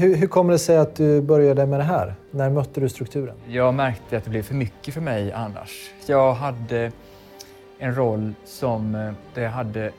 hur, 0.00 0.16
hur 0.16 0.26
kommer 0.26 0.52
det 0.52 0.58
sig 0.58 0.76
att 0.76 0.94
du 0.94 1.20
började 1.20 1.66
med 1.66 1.80
det 1.80 1.84
här? 1.84 2.14
När 2.30 2.50
mötte 2.50 2.80
du 2.80 2.88
strukturen? 2.88 3.36
Jag 3.48 3.74
märkte 3.74 4.16
att 4.16 4.24
det 4.24 4.30
blev 4.30 4.42
för 4.42 4.54
mycket 4.54 4.94
för 4.94 5.00
mig 5.00 5.32
annars. 5.32 5.90
Jag 6.06 6.34
hade 6.34 6.92
en 7.78 7.94
roll 7.94 8.34
som, 8.44 8.94
eh, 8.94 9.12
där 9.34 9.42
jag 9.42 9.50
hade 9.50 9.90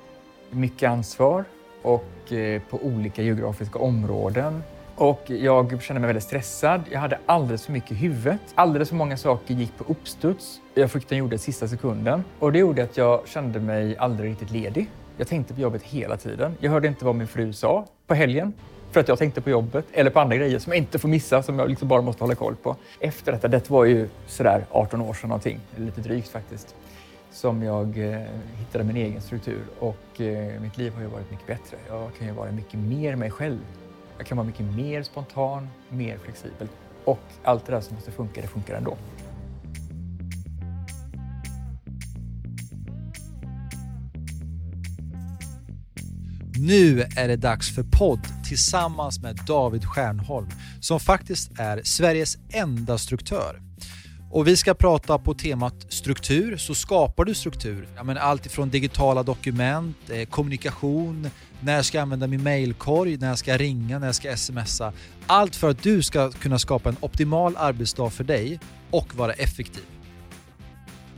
mycket 0.49 0.89
ansvar 0.89 1.45
och 1.81 2.33
eh, 2.33 2.61
på 2.69 2.79
olika 2.83 3.21
geografiska 3.21 3.79
områden. 3.79 4.63
Och 4.95 5.21
jag 5.27 5.82
kände 5.82 6.00
mig 6.00 6.07
väldigt 6.07 6.23
stressad. 6.23 6.81
Jag 6.91 6.99
hade 6.99 7.20
alldeles 7.25 7.65
för 7.65 7.73
mycket 7.73 7.91
i 7.91 7.95
huvudet. 7.95 8.41
Alldeles 8.55 8.89
för 8.89 8.95
många 8.95 9.18
saker 9.18 9.54
gick 9.54 9.77
på 9.77 9.83
uppstuds. 9.88 10.61
Jag 10.73 10.91
fick 10.91 11.11
gjorde 11.11 11.31
det 11.31 11.36
i 11.36 11.39
sista 11.39 11.68
sekunden. 11.68 12.23
Och 12.39 12.52
det 12.52 12.59
gjorde 12.59 12.83
att 12.83 12.97
jag 12.97 13.27
kände 13.27 13.59
mig 13.59 13.97
aldrig 13.97 14.31
riktigt 14.31 14.52
ledig. 14.52 14.89
Jag 15.18 15.27
tänkte 15.27 15.54
på 15.54 15.61
jobbet 15.61 15.83
hela 15.83 16.18
tiden. 16.18 16.55
Jag 16.59 16.71
hörde 16.71 16.88
inte 16.88 17.05
vad 17.05 17.15
min 17.15 17.27
fru 17.27 17.54
sa 17.54 17.86
på 18.07 18.13
helgen. 18.13 18.54
För 18.92 19.00
att 19.00 19.08
jag 19.08 19.18
tänkte 19.20 19.42
på 19.42 19.50
jobbet 19.50 19.86
eller 19.94 20.10
på 20.10 20.20
andra 20.20 20.36
grejer 20.36 20.60
som 20.60 20.73
jag 20.73 20.78
inte 20.78 21.00
får 21.00 21.10
missa, 21.10 21.44
som 21.44 21.60
jag 21.60 21.70
liksom 21.70 21.88
bara 21.88 22.02
måste 22.02 22.23
hålla 22.23 22.36
koll 22.36 22.55
på. 22.55 22.76
Efter 22.99 23.32
detta, 23.32 23.48
det 23.48 23.70
var 23.70 23.86
ju 23.86 24.09
sådär 24.27 24.66
18 24.72 25.02
år 25.02 25.13
sedan 25.13 25.30
någonting, 25.30 25.59
lite 25.76 26.02
drygt 26.02 26.27
faktiskt, 26.27 26.76
som 27.32 27.63
jag 27.63 27.98
eh, 27.98 28.22
hittade 28.58 28.84
min 28.84 28.96
egen 28.96 29.22
struktur. 29.22 29.62
Och 29.80 30.22
eh, 30.22 30.62
mitt 30.62 30.77
liv 30.77 30.94
har 30.94 31.02
ju 31.02 31.08
varit 31.08 31.32
mycket 31.32 31.48
bättre. 31.48 31.77
Jag 31.88 32.09
kan 32.18 32.27
ju 32.27 32.34
vara 32.34 32.52
mycket 32.52 32.80
mer 32.80 33.16
mig 33.16 33.32
själv. 33.32 33.59
Jag 34.18 34.27
kan 34.27 34.38
vara 34.38 34.48
mycket 34.48 34.66
mer 34.66 35.04
spontan, 35.04 35.70
mer 35.90 36.18
flexibel. 36.18 36.68
Och 37.05 37.20
allt 37.44 37.66
det 37.66 37.71
där 37.71 37.82
som 37.82 37.96
måste 37.96 38.12
funka, 38.12 38.41
det 38.41 38.48
funkar 38.48 38.76
ändå. 38.76 38.98
Nu 46.63 47.01
är 47.15 47.27
det 47.27 47.35
dags 47.35 47.75
för 47.75 47.83
podd 47.83 48.20
tillsammans 48.47 49.20
med 49.20 49.39
David 49.47 49.85
Stjernholm 49.85 50.47
som 50.79 50.99
faktiskt 50.99 51.51
är 51.57 51.81
Sveriges 51.84 52.37
enda 52.49 52.97
struktör. 52.97 53.61
Och 54.31 54.48
vi 54.48 54.57
ska 54.57 54.73
prata 54.73 55.20
på 55.20 55.34
temat 55.34 55.85
struktur, 55.90 56.57
så 56.57 56.76
skapar 56.76 57.26
du 57.26 57.34
struktur. 57.34 57.87
Ja, 57.95 58.03
men 58.03 58.18
allt 58.18 58.45
ifrån 58.45 58.70
digitala 58.70 59.23
dokument, 59.23 59.98
eh, 60.09 60.26
kommunikation, 60.26 61.29
när 61.59 61.81
ska 61.81 61.98
jag 61.98 62.03
använda 62.03 62.27
min 62.27 62.43
mailkorg, 62.43 63.18
när 63.18 63.27
jag 63.27 63.37
ska 63.37 63.57
ringa, 63.57 63.99
när 63.99 64.07
jag 64.07 64.16
ska 64.16 64.38
smsa. 64.38 64.94
Allt 65.28 65.56
för 65.56 65.69
att 65.69 65.84
du 65.84 66.03
ska 66.03 66.31
kunna 66.31 66.59
skapa 66.59 66.90
en 66.90 66.97
optimal 67.00 67.56
arbetsdag 67.57 68.09
för 68.09 68.23
dig 68.23 68.59
och 68.91 69.16
vara 69.16 69.34
effektiv. 69.34 69.84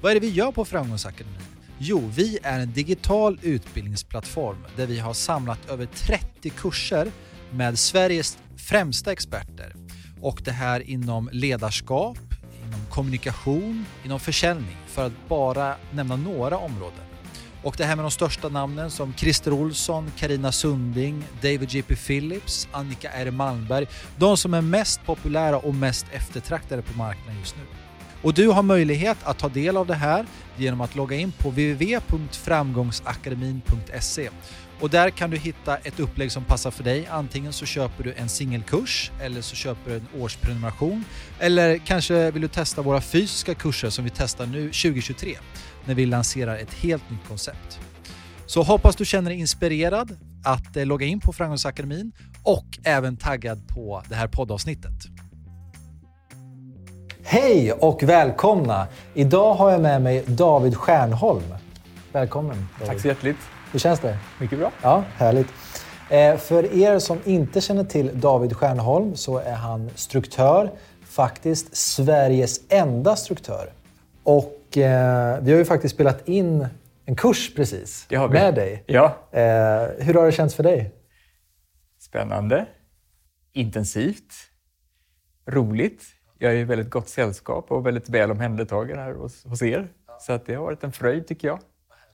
Vad 0.02 0.12
är 0.12 0.14
det 0.16 0.22
vi 0.22 0.30
gör 0.30 0.52
på 0.52 0.66
Framgångsakademin? 0.66 1.53
Jo, 1.78 2.12
vi 2.16 2.40
är 2.44 2.60
en 2.60 2.72
digital 2.72 3.40
utbildningsplattform 3.42 4.58
där 4.76 4.88
vi 4.88 5.00
har 5.00 5.14
samlat 5.14 5.70
över 5.70 5.86
30 5.86 6.50
kurser 6.50 7.12
med 7.52 7.80
Sveriges 7.80 8.38
främsta 8.58 9.12
experter. 9.12 9.76
Och 10.22 10.42
det 10.46 10.52
här 10.52 10.90
inom 10.90 11.30
ledarskap, 11.32 12.18
inom 12.66 12.80
kommunikation, 12.90 13.86
inom 14.06 14.20
försäljning 14.20 14.78
för 14.88 15.06
att 15.06 15.28
bara 15.30 15.76
nämna 15.92 16.16
några 16.16 16.58
områden. 16.58 17.04
Och 17.64 17.76
det 17.78 17.86
här 17.86 17.96
med 17.96 18.06
de 18.06 18.12
största 18.12 18.50
namnen 18.50 18.92
som 18.92 19.14
Christer 19.14 19.54
Olsson, 19.54 20.12
Karina 20.18 20.52
Sunding, 20.52 21.24
David 21.42 21.70
J.P. 21.72 21.96
Phillips, 21.96 22.68
Annika 22.72 23.10
R. 23.10 23.32
Malmberg. 23.32 23.88
De 24.18 24.38
som 24.38 24.54
är 24.54 24.62
mest 24.62 25.06
populära 25.06 25.58
och 25.58 25.76
mest 25.76 26.06
eftertraktade 26.12 26.82
på 26.82 26.98
marknaden 26.98 27.40
just 27.40 27.56
nu. 27.56 27.64
Och 28.24 28.34
du 28.34 28.48
har 28.48 28.64
möjlighet 28.64 29.18
att 29.24 29.40
ta 29.40 29.50
del 29.50 29.78
av 29.78 29.88
det 29.88 29.96
här 29.96 30.26
genom 30.58 30.82
att 30.82 30.96
logga 30.96 31.18
in 31.18 31.32
på 31.32 31.50
www.framgångsakademin.se 31.50 34.30
och 34.80 34.90
där 34.90 35.10
kan 35.10 35.30
du 35.30 35.38
hitta 35.38 35.78
ett 35.78 36.00
upplägg 36.00 36.32
som 36.32 36.44
passar 36.44 36.72
för 36.72 36.84
dig. 36.84 37.08
Antingen 37.12 37.54
så 37.54 37.66
köper 37.66 38.04
du 38.04 38.14
en 38.14 38.30
singelkurs 38.30 39.12
eller 39.22 39.42
så 39.42 39.56
köper 39.56 39.92
du 39.92 39.96
en 39.96 40.08
årsprenumeration. 40.20 41.06
Eller 41.40 41.78
kanske 41.78 42.32
vill 42.32 42.42
du 42.42 42.48
testa 42.48 42.82
våra 42.82 43.02
fysiska 43.02 43.56
kurser 43.56 43.90
som 43.90 44.06
vi 44.06 44.12
testar 44.16 44.46
nu 44.46 44.62
2023 44.62 45.38
när 45.86 45.96
vi 45.96 46.06
lanserar 46.06 46.58
ett 46.58 46.74
helt 46.74 47.10
nytt 47.10 47.28
koncept. 47.28 47.80
Så 48.46 48.64
hoppas 48.64 48.96
du 48.96 49.06
känner 49.06 49.30
dig 49.30 49.40
inspirerad 49.40 50.18
att 50.44 50.78
eh, 50.78 50.86
logga 50.86 51.06
in 51.06 51.20
på 51.20 51.34
Framgångsakademin 51.34 52.12
och 52.44 52.80
även 52.84 53.18
taggad 53.18 53.68
på 53.68 54.04
det 54.10 54.16
här 54.16 54.28
poddavsnittet. 54.28 55.23
Hej 57.26 57.72
och 57.74 58.04
välkomna! 58.04 58.88
Idag 59.14 59.54
har 59.54 59.72
jag 59.72 59.82
med 59.82 60.02
mig 60.02 60.24
David 60.28 60.76
Stjernholm. 60.76 61.44
Välkommen 62.12 62.68
David. 62.80 62.88
Tack 62.88 63.02
så 63.02 63.08
hjärtligt. 63.08 63.38
Hur 63.72 63.80
känns 63.80 64.00
det? 64.00 64.18
Mycket 64.40 64.60
bra. 64.60 64.72
Ja, 64.82 65.04
härligt. 65.16 65.48
Eh, 66.10 66.38
för 66.38 66.74
er 66.74 67.00
som 67.00 67.20
inte 67.26 67.62
känner 67.62 67.84
till 67.84 68.20
David 68.20 68.56
Stjernholm 68.56 69.16
så 69.16 69.38
är 69.38 69.54
han 69.54 69.90
struktör, 69.96 70.72
faktiskt 71.04 71.76
Sveriges 71.76 72.62
enda 72.70 73.16
struktör. 73.16 73.74
Och 74.24 74.78
eh, 74.78 75.40
vi 75.42 75.52
har 75.52 75.60
ju 75.60 75.66
faktiskt 75.66 75.94
spelat 75.96 76.28
in 76.28 76.68
en 77.06 77.16
kurs 77.16 77.56
precis 77.56 78.08
med 78.30 78.56
dig. 78.56 78.84
Ja. 78.88 79.06
Eh, 79.32 79.42
hur 80.00 80.14
har 80.14 80.26
det 80.26 80.32
känts 80.32 80.56
för 80.56 80.64
dig? 80.64 80.92
Spännande. 82.00 82.66
Intensivt. 83.54 84.34
Roligt. 85.48 86.04
Jag 86.38 86.52
är 86.52 86.56
i 86.58 86.64
väldigt 86.64 86.90
gott 86.90 87.10
sällskap 87.10 87.72
och 87.72 87.86
väldigt 87.86 88.10
väl 88.10 88.32
omhändertagen 88.32 88.98
här 88.98 89.14
hos, 89.14 89.46
hos 89.46 89.62
er. 89.62 89.88
Så 90.20 90.34
att 90.34 90.46
det 90.46 90.56
har 90.56 90.64
varit 90.64 90.84
en 90.84 90.92
fröjd 90.92 91.28
tycker 91.28 91.48
jag. 91.48 91.60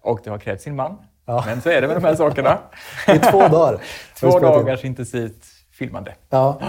Och 0.02 0.20
det 0.24 0.30
har 0.30 0.38
krävt 0.38 0.62
sin 0.62 0.76
man. 0.76 0.98
Ja. 1.26 1.44
Men 1.46 1.62
så 1.62 1.70
är 1.70 1.82
det 1.82 1.88
med 1.88 1.98
de 1.98 2.04
här 2.04 2.16
sakerna. 2.16 2.60
I 3.08 3.20
två 3.20 3.48
dagar. 3.48 3.82
Två 4.20 4.40
dagars 4.40 4.86
intensivt 4.86 5.46
filmande. 5.72 6.16
Ja. 6.30 6.62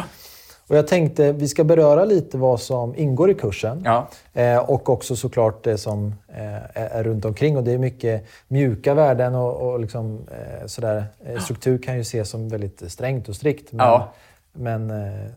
Och 0.67 0.77
jag 0.77 0.87
tänkte 0.89 1.33
vi 1.33 1.49
ska 1.49 1.65
beröra 1.65 2.05
lite 2.05 2.39
vad 2.39 2.61
som 2.61 2.95
ingår 2.97 3.31
i 3.31 3.35
kursen. 3.35 3.83
Ja. 3.85 4.09
Eh, 4.33 4.59
och 4.59 4.89
också 4.89 5.17
såklart 5.17 5.65
det 5.65 5.79
som 5.79 6.15
eh, 6.29 6.55
är, 6.55 6.89
är 6.89 7.05
runt 7.05 7.25
omkring. 7.25 7.57
Och 7.57 7.65
det 7.65 7.73
är 7.73 7.79
mycket 7.79 8.27
mjuka 8.49 8.95
värden 8.95 9.35
och, 9.35 9.57
och 9.71 9.81
liksom, 9.81 10.27
eh, 10.31 10.67
sådär. 10.67 11.05
Eh, 11.25 11.41
struktur 11.41 11.79
kan 11.79 11.95
ju 11.95 12.01
ses 12.01 12.29
som 12.31 12.49
väldigt 12.49 12.93
strängt 12.93 13.29
och 13.29 13.37
strikt. 13.37 13.73
Men, 13.73 13.87
Ja. 13.87 14.13
men 14.53 14.91
eh, 14.91 15.31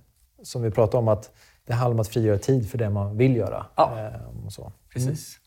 som 0.44 0.62
vi 0.62 0.72
pratade 0.72 0.98
om, 0.98 1.08
att 1.08 1.32
det 1.68 1.74
handlar 1.74 1.94
om 1.94 2.00
att 2.00 2.08
frigöra 2.08 2.38
tid 2.38 2.70
för 2.70 2.78
det 2.78 2.90
man 2.90 3.18
vill 3.18 3.36
göra. 3.36 3.66
Ja. 3.76 3.92
Eh, 4.00 4.46
och 4.46 4.54
så. 4.54 4.72
Precis. 4.94 5.38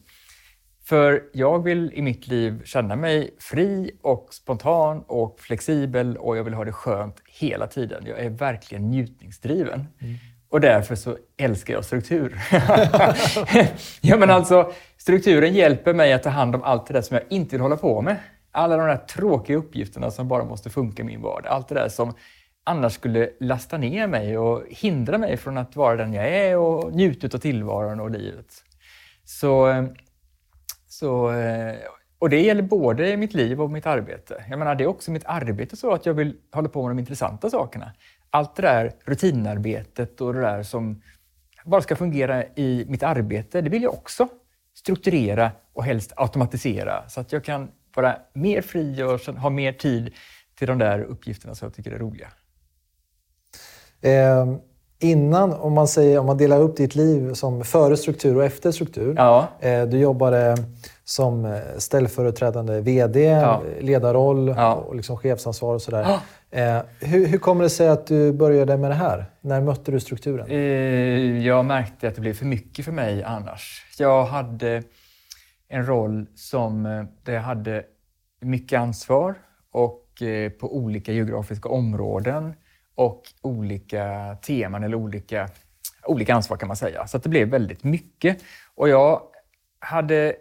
För 0.85 1.23
jag 1.33 1.63
vill 1.63 1.91
i 1.93 2.01
mitt 2.01 2.27
liv 2.27 2.61
känna 2.65 2.95
mig 2.95 3.35
fri 3.39 3.91
och 4.01 4.27
spontan 4.31 5.03
och 5.07 5.39
flexibel 5.39 6.17
och 6.17 6.37
jag 6.37 6.43
vill 6.43 6.53
ha 6.53 6.65
det 6.65 6.71
skönt 6.71 7.21
hela 7.25 7.67
tiden. 7.67 8.03
Jag 8.05 8.19
är 8.19 8.29
verkligen 8.29 8.89
njutningsdriven. 8.89 9.87
Och 10.49 10.61
därför 10.61 10.95
så 10.95 11.17
älskar 11.37 11.73
jag 11.73 11.85
struktur. 11.85 12.39
ja, 14.01 14.17
men 14.17 14.29
alltså, 14.29 14.71
strukturen 14.97 15.53
hjälper 15.53 15.93
mig 15.93 16.13
att 16.13 16.23
ta 16.23 16.29
hand 16.29 16.55
om 16.55 16.63
allt 16.63 16.87
det 16.87 16.93
där 16.93 17.01
som 17.01 17.15
jag 17.15 17.23
inte 17.29 17.55
vill 17.55 17.61
hålla 17.61 17.77
på 17.77 18.01
med. 18.01 18.15
Alla 18.51 18.77
de 18.77 18.87
där 18.87 18.97
tråkiga 18.97 19.57
uppgifterna 19.57 20.11
som 20.11 20.27
bara 20.27 20.43
måste 20.43 20.69
funka 20.69 21.01
i 21.01 21.05
min 21.05 21.21
vardag. 21.21 21.51
Allt 21.51 21.67
det 21.67 21.75
där 21.75 21.89
som 21.89 22.13
annars 22.69 22.93
skulle 22.93 23.29
lasta 23.39 23.77
ner 23.77 24.07
mig 24.07 24.37
och 24.37 24.63
hindra 24.69 25.17
mig 25.17 25.37
från 25.37 25.57
att 25.57 25.75
vara 25.75 25.95
den 25.95 26.13
jag 26.13 26.27
är 26.27 26.57
och 26.57 26.93
njuta 26.93 27.37
av 27.37 27.39
tillvaron 27.39 27.99
och 27.99 28.11
livet. 28.11 28.63
Så, 29.23 29.69
eh, 29.69 29.85
så, 30.87 31.31
eh, 31.31 31.75
och 32.19 32.29
det 32.29 32.41
gäller 32.41 32.61
både 32.61 33.17
mitt 33.17 33.33
liv 33.33 33.61
och 33.61 33.71
mitt 33.71 33.85
arbete. 33.85 34.43
Jag 34.49 34.59
menar, 34.59 34.75
det 34.75 34.83
är 34.83 34.87
också 34.87 35.11
mitt 35.11 35.25
arbete 35.25 35.77
så 35.77 35.93
att 35.93 36.05
jag 36.05 36.13
vill 36.13 36.35
hålla 36.51 36.69
på 36.69 36.81
med 36.81 36.91
de 36.91 36.99
intressanta 36.99 37.49
sakerna. 37.49 37.91
Allt 38.29 38.55
det 38.55 38.61
där 38.61 38.91
rutinarbetet 39.05 40.21
och 40.21 40.33
det 40.33 40.41
där 40.41 40.63
som 40.63 41.01
bara 41.65 41.81
ska 41.81 41.95
fungera 41.95 42.43
i 42.43 42.85
mitt 42.87 43.03
arbete, 43.03 43.61
det 43.61 43.69
vill 43.69 43.83
jag 43.83 43.93
också 43.93 44.27
strukturera 44.73 45.51
och 45.73 45.83
helst 45.83 46.13
automatisera 46.15 47.09
så 47.09 47.21
att 47.21 47.31
jag 47.31 47.43
kan 47.43 47.71
vara 47.95 48.17
mer 48.33 48.61
fri 48.61 49.03
och 49.03 49.19
ha 49.19 49.49
mer 49.49 49.73
tid 49.73 50.13
till 50.55 50.67
de 50.67 50.77
där 50.77 50.99
uppgifterna 50.99 51.55
som 51.55 51.65
jag 51.65 51.73
tycker 51.73 51.91
är 51.91 51.99
roliga. 51.99 52.27
Eh, 54.01 54.45
innan, 54.99 55.53
om 55.53 55.73
man, 55.73 55.87
säger, 55.87 56.19
om 56.19 56.25
man 56.25 56.37
delar 56.37 56.61
upp 56.61 56.77
ditt 56.77 56.95
liv 56.95 57.33
som 57.33 57.63
före 57.63 57.97
struktur 57.97 58.37
och 58.37 58.43
efter 58.43 58.71
struktur. 58.71 59.13
Ja. 59.17 59.47
Eh, 59.59 59.83
du 59.83 59.97
jobbade 59.97 60.57
som 61.03 61.45
eh, 61.45 61.59
ställföreträdande 61.77 62.81
VD, 62.81 63.23
ja. 63.23 63.61
ledarroll 63.79 64.53
ja. 64.57 64.73
och 64.73 64.95
liksom 64.95 65.17
chefsansvar 65.17 65.75
och 65.75 65.81
sådär. 65.81 66.19
Eh, 66.51 66.81
hur, 66.99 67.27
hur 67.27 67.37
kommer 67.37 67.63
det 67.63 67.69
sig 67.69 67.87
att 67.87 68.07
du 68.07 68.33
började 68.33 68.77
med 68.77 68.91
det 68.91 68.95
här? 68.95 69.25
När 69.41 69.61
mötte 69.61 69.91
du 69.91 69.99
strukturen? 69.99 70.47
Eh, 70.49 71.45
jag 71.45 71.65
märkte 71.65 72.07
att 72.07 72.15
det 72.15 72.21
blev 72.21 72.33
för 72.33 72.45
mycket 72.45 72.85
för 72.85 72.91
mig 72.91 73.23
annars. 73.23 73.85
Jag 73.97 74.25
hade 74.25 74.83
en 75.67 75.85
roll 75.85 76.25
som, 76.35 76.85
eh, 76.85 77.03
där 77.23 77.33
jag 77.33 77.41
hade 77.41 77.83
mycket 78.41 78.79
ansvar 78.79 79.35
och 79.71 80.21
eh, 80.21 80.49
på 80.49 80.75
olika 80.75 81.11
geografiska 81.11 81.69
områden 81.69 82.53
och 82.99 83.23
olika 83.41 84.35
teman 84.41 84.83
eller 84.83 84.95
olika, 84.95 85.49
olika 86.05 86.35
ansvar 86.35 86.57
kan 86.57 86.67
man 86.67 86.77
säga. 86.77 87.07
Så 87.07 87.17
det 87.17 87.29
blev 87.29 87.47
väldigt 87.47 87.83
mycket. 87.83 88.43
Och 88.75 88.89
jag 88.89 89.21
hade... 89.79 90.27
Eh, 90.27 90.33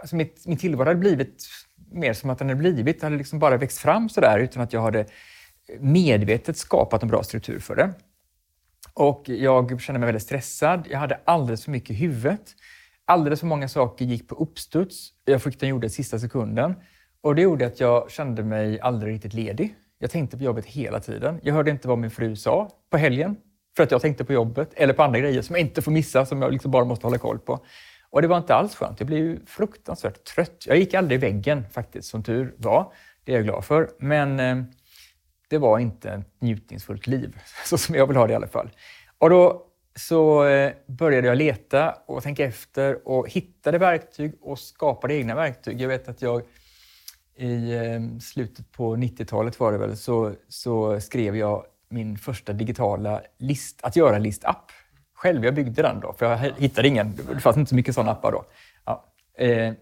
alltså 0.00 0.16
mitt, 0.16 0.46
min 0.46 0.58
tillvaro 0.58 0.88
hade 0.88 1.00
blivit 1.00 1.46
mer 1.90 2.12
som 2.12 2.30
att 2.30 2.38
den 2.38 2.48
hade 2.48 2.58
blivit. 2.58 3.00
Det 3.00 3.06
hade 3.06 3.16
liksom 3.16 3.38
bara 3.38 3.56
växt 3.56 3.78
fram 3.78 4.08
sådär 4.08 4.38
utan 4.38 4.62
att 4.62 4.72
jag 4.72 4.82
hade 4.82 5.06
medvetet 5.80 6.56
skapat 6.56 7.02
en 7.02 7.08
bra 7.08 7.22
struktur 7.22 7.58
för 7.58 7.76
det. 7.76 7.92
Och 8.94 9.28
jag 9.28 9.80
kände 9.80 9.98
mig 9.98 10.06
väldigt 10.06 10.22
stressad. 10.22 10.86
Jag 10.90 10.98
hade 10.98 11.20
alldeles 11.24 11.64
för 11.64 11.70
mycket 11.70 11.90
i 11.90 11.94
huvudet. 11.94 12.54
Alldeles 13.04 13.40
för 13.40 13.46
många 13.46 13.68
saker 13.68 14.04
gick 14.04 14.28
på 14.28 14.34
uppstuds. 14.34 15.10
Jag 15.24 15.42
fick 15.42 15.60
den 15.60 15.68
gjorda 15.68 15.86
i 15.86 15.90
sista 15.90 16.18
sekunden. 16.18 16.74
Och 17.20 17.34
det 17.34 17.42
gjorde 17.42 17.66
att 17.66 17.80
jag 17.80 18.10
kände 18.10 18.42
mig 18.42 18.80
aldrig 18.80 19.14
riktigt 19.14 19.34
ledig. 19.34 19.74
Jag 20.02 20.10
tänkte 20.10 20.36
på 20.36 20.44
jobbet 20.44 20.66
hela 20.66 21.00
tiden. 21.00 21.40
Jag 21.42 21.54
hörde 21.54 21.70
inte 21.70 21.88
vad 21.88 21.98
min 21.98 22.10
fru 22.10 22.36
sa 22.36 22.70
på 22.90 22.96
helgen 22.96 23.36
för 23.76 23.82
att 23.82 23.90
jag 23.90 24.00
tänkte 24.00 24.24
på 24.24 24.32
jobbet 24.32 24.70
eller 24.74 24.94
på 24.94 25.02
andra 25.02 25.18
grejer 25.18 25.42
som 25.42 25.56
jag 25.56 25.60
inte 25.60 25.82
får 25.82 25.92
missa, 25.92 26.26
som 26.26 26.42
jag 26.42 26.52
liksom 26.52 26.70
bara 26.70 26.84
måste 26.84 27.06
hålla 27.06 27.18
koll 27.18 27.38
på. 27.38 27.64
Och 28.10 28.22
det 28.22 28.28
var 28.28 28.38
inte 28.38 28.54
alls 28.54 28.74
skönt. 28.74 29.00
Jag 29.00 29.06
blev 29.06 29.46
fruktansvärt 29.46 30.24
trött. 30.24 30.64
Jag 30.66 30.76
gick 30.76 30.94
aldrig 30.94 31.18
i 31.18 31.20
väggen 31.20 31.64
faktiskt, 31.72 32.08
som 32.08 32.22
tur 32.22 32.54
var. 32.56 32.92
Det 33.24 33.32
är 33.32 33.36
jag 33.36 33.44
glad 33.44 33.64
för. 33.64 33.90
Men 33.98 34.40
eh, 34.40 34.64
det 35.48 35.58
var 35.58 35.78
inte 35.78 36.10
ett 36.10 36.26
njutningsfullt 36.38 37.06
liv, 37.06 37.36
så 37.64 37.78
som 37.78 37.94
jag 37.94 38.06
vill 38.06 38.16
ha 38.16 38.26
det 38.26 38.32
i 38.32 38.36
alla 38.36 38.48
fall. 38.48 38.70
Och 39.18 39.30
då 39.30 39.66
så 39.96 40.44
eh, 40.44 40.72
började 40.86 41.28
jag 41.28 41.36
leta 41.36 41.94
och 42.06 42.22
tänka 42.22 42.44
efter 42.44 43.08
och 43.08 43.28
hittade 43.28 43.78
verktyg 43.78 44.34
och 44.40 44.58
skapade 44.58 45.14
egna 45.14 45.34
verktyg. 45.34 45.80
Jag 45.80 45.88
vet 45.88 46.08
att 46.08 46.22
jag 46.22 46.42
i 47.36 47.72
eh, 47.72 48.18
slutet 48.20 48.72
på 48.72 48.96
90-talet 48.96 49.60
var 49.60 49.72
det 49.72 49.78
väl, 49.78 49.96
så, 49.96 50.32
så 50.48 51.00
skrev 51.00 51.36
jag 51.36 51.64
min 51.88 52.18
första 52.18 52.52
digitala 52.52 53.20
list, 53.38 53.80
att 53.82 53.96
göra-list-app 53.96 54.72
själv. 55.14 55.44
Jag 55.44 55.54
byggde 55.54 55.82
den 55.82 56.00
då, 56.00 56.12
för 56.12 56.30
jag 56.30 56.38
hittade 56.56 56.88
ingen. 56.88 57.18
Det 57.34 57.40
fanns 57.40 57.56
inte 57.56 57.68
så 57.68 57.74
mycket 57.74 57.94
sådana 57.94 58.12
appar 58.12 58.32
då. 58.32 58.44
Ja. 58.84 59.04
Eh, 59.38 59.72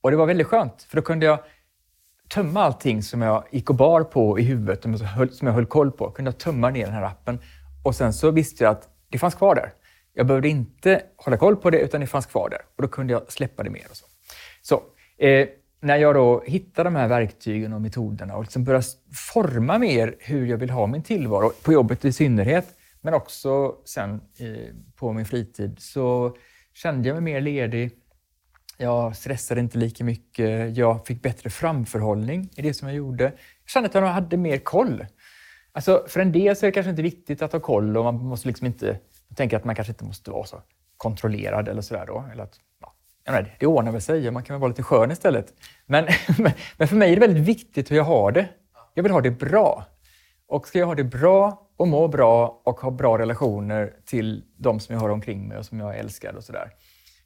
och 0.00 0.10
det 0.10 0.16
var 0.16 0.26
väldigt 0.26 0.46
skönt, 0.46 0.82
för 0.82 0.96
då 0.96 1.02
kunde 1.02 1.26
jag 1.26 1.38
tömma 2.28 2.62
allting 2.62 3.02
som 3.02 3.22
jag 3.22 3.44
gick 3.50 3.70
och 3.70 3.76
bar 3.76 4.02
på 4.02 4.38
i 4.38 4.42
huvudet, 4.42 4.82
som 5.32 5.46
jag 5.46 5.52
höll 5.54 5.66
koll 5.66 5.90
på. 5.90 6.10
Kunde 6.10 6.28
jag 6.28 6.38
tömma 6.38 6.70
ner 6.70 6.84
den 6.84 6.94
här 6.94 7.02
appen. 7.02 7.38
Och 7.84 7.94
sen 7.94 8.12
så 8.12 8.30
visste 8.30 8.64
jag 8.64 8.70
att 8.70 8.88
det 9.08 9.18
fanns 9.18 9.34
kvar 9.34 9.54
där. 9.54 9.72
Jag 10.12 10.26
behövde 10.26 10.48
inte 10.48 11.02
hålla 11.16 11.36
koll 11.36 11.56
på 11.56 11.70
det, 11.70 11.78
utan 11.78 12.00
det 12.00 12.06
fanns 12.06 12.26
kvar 12.26 12.48
där. 12.48 12.60
Och 12.76 12.82
då 12.82 12.88
kunde 12.88 13.12
jag 13.12 13.32
släppa 13.32 13.62
det 13.62 13.70
mer. 13.70 13.86
Och 13.90 13.96
så 13.96 14.06
så 14.62 14.82
eh, 15.24 15.48
när 15.80 15.96
jag 15.96 16.14
då 16.14 16.42
hittar 16.46 16.84
de 16.84 16.94
här 16.94 17.08
verktygen 17.08 17.72
och 17.72 17.80
metoderna 17.80 18.36
och 18.36 18.42
liksom 18.42 18.64
börjar 18.64 18.84
forma 19.32 19.78
mer 19.78 20.16
hur 20.18 20.46
jag 20.46 20.56
vill 20.56 20.70
ha 20.70 20.86
min 20.86 21.02
tillvaro, 21.02 21.52
på 21.62 21.72
jobbet 21.72 22.04
i 22.04 22.12
synnerhet, 22.12 22.66
men 23.00 23.14
också 23.14 23.76
sen 23.84 24.20
eh, 24.38 24.74
på 24.96 25.12
min 25.12 25.24
fritid, 25.24 25.76
så 25.78 26.36
kände 26.74 27.08
jag 27.08 27.14
mig 27.14 27.22
mer 27.22 27.40
ledig. 27.40 27.90
Jag 28.76 29.16
stressade 29.16 29.60
inte 29.60 29.78
lika 29.78 30.04
mycket. 30.04 30.76
Jag 30.76 31.06
fick 31.06 31.22
bättre 31.22 31.50
framförhållning 31.50 32.50
i 32.56 32.62
det 32.62 32.74
som 32.74 32.88
jag 32.88 32.96
gjorde. 32.96 33.24
Jag 33.24 33.70
kände 33.70 33.88
att 33.88 33.94
jag 33.94 34.02
hade 34.02 34.36
mer 34.36 34.58
koll. 34.58 35.06
Alltså, 35.72 36.04
för 36.08 36.20
en 36.20 36.32
del 36.32 36.56
så 36.56 36.66
är 36.66 36.68
det 36.68 36.72
kanske 36.72 36.90
inte 36.90 37.02
viktigt 37.02 37.42
att 37.42 37.52
ha 37.52 37.60
koll 37.60 37.96
och 37.96 38.04
man 38.04 38.14
måste 38.14 38.48
liksom 38.48 38.66
inte... 38.66 38.86
tänka 38.86 39.34
tänker 39.34 39.56
att 39.56 39.64
man 39.64 39.74
kanske 39.74 39.92
inte 39.92 40.04
måste 40.04 40.30
vara 40.30 40.44
så 40.44 40.62
kontrollerad 40.96 41.68
eller 41.68 41.82
sådär 41.82 42.06
då. 42.06 42.24
Eller 42.32 42.42
att, 42.42 42.60
menar, 43.34 43.56
det 43.58 43.66
ordnar 43.66 43.92
väl 43.92 44.00
sig, 44.00 44.30
man 44.30 44.42
kan 44.42 44.54
väl 44.54 44.60
vara 44.60 44.68
lite 44.68 44.82
skön 44.82 45.10
istället. 45.10 45.54
Men, 45.86 46.06
men 46.76 46.88
för 46.88 46.96
mig 46.96 47.12
är 47.12 47.16
det 47.16 47.20
väldigt 47.20 47.44
viktigt 47.44 47.90
hur 47.90 47.96
jag 47.96 48.04
har 48.04 48.32
det. 48.32 48.48
Jag 48.94 49.02
vill 49.02 49.12
ha 49.12 49.20
det 49.20 49.30
bra. 49.30 49.84
Och 50.46 50.68
ska 50.68 50.78
jag 50.78 50.86
ha 50.86 50.94
det 50.94 51.04
bra 51.04 51.68
och 51.76 51.88
må 51.88 52.08
bra 52.08 52.62
och 52.64 52.80
ha 52.80 52.90
bra 52.90 53.18
relationer 53.18 53.96
till 54.06 54.44
de 54.56 54.80
som 54.80 54.94
jag 54.94 55.00
har 55.00 55.08
omkring 55.08 55.48
mig 55.48 55.58
och 55.58 55.64
som 55.64 55.80
jag 55.80 55.98
älskar 55.98 56.34
och 56.34 56.44
sådär, 56.44 56.70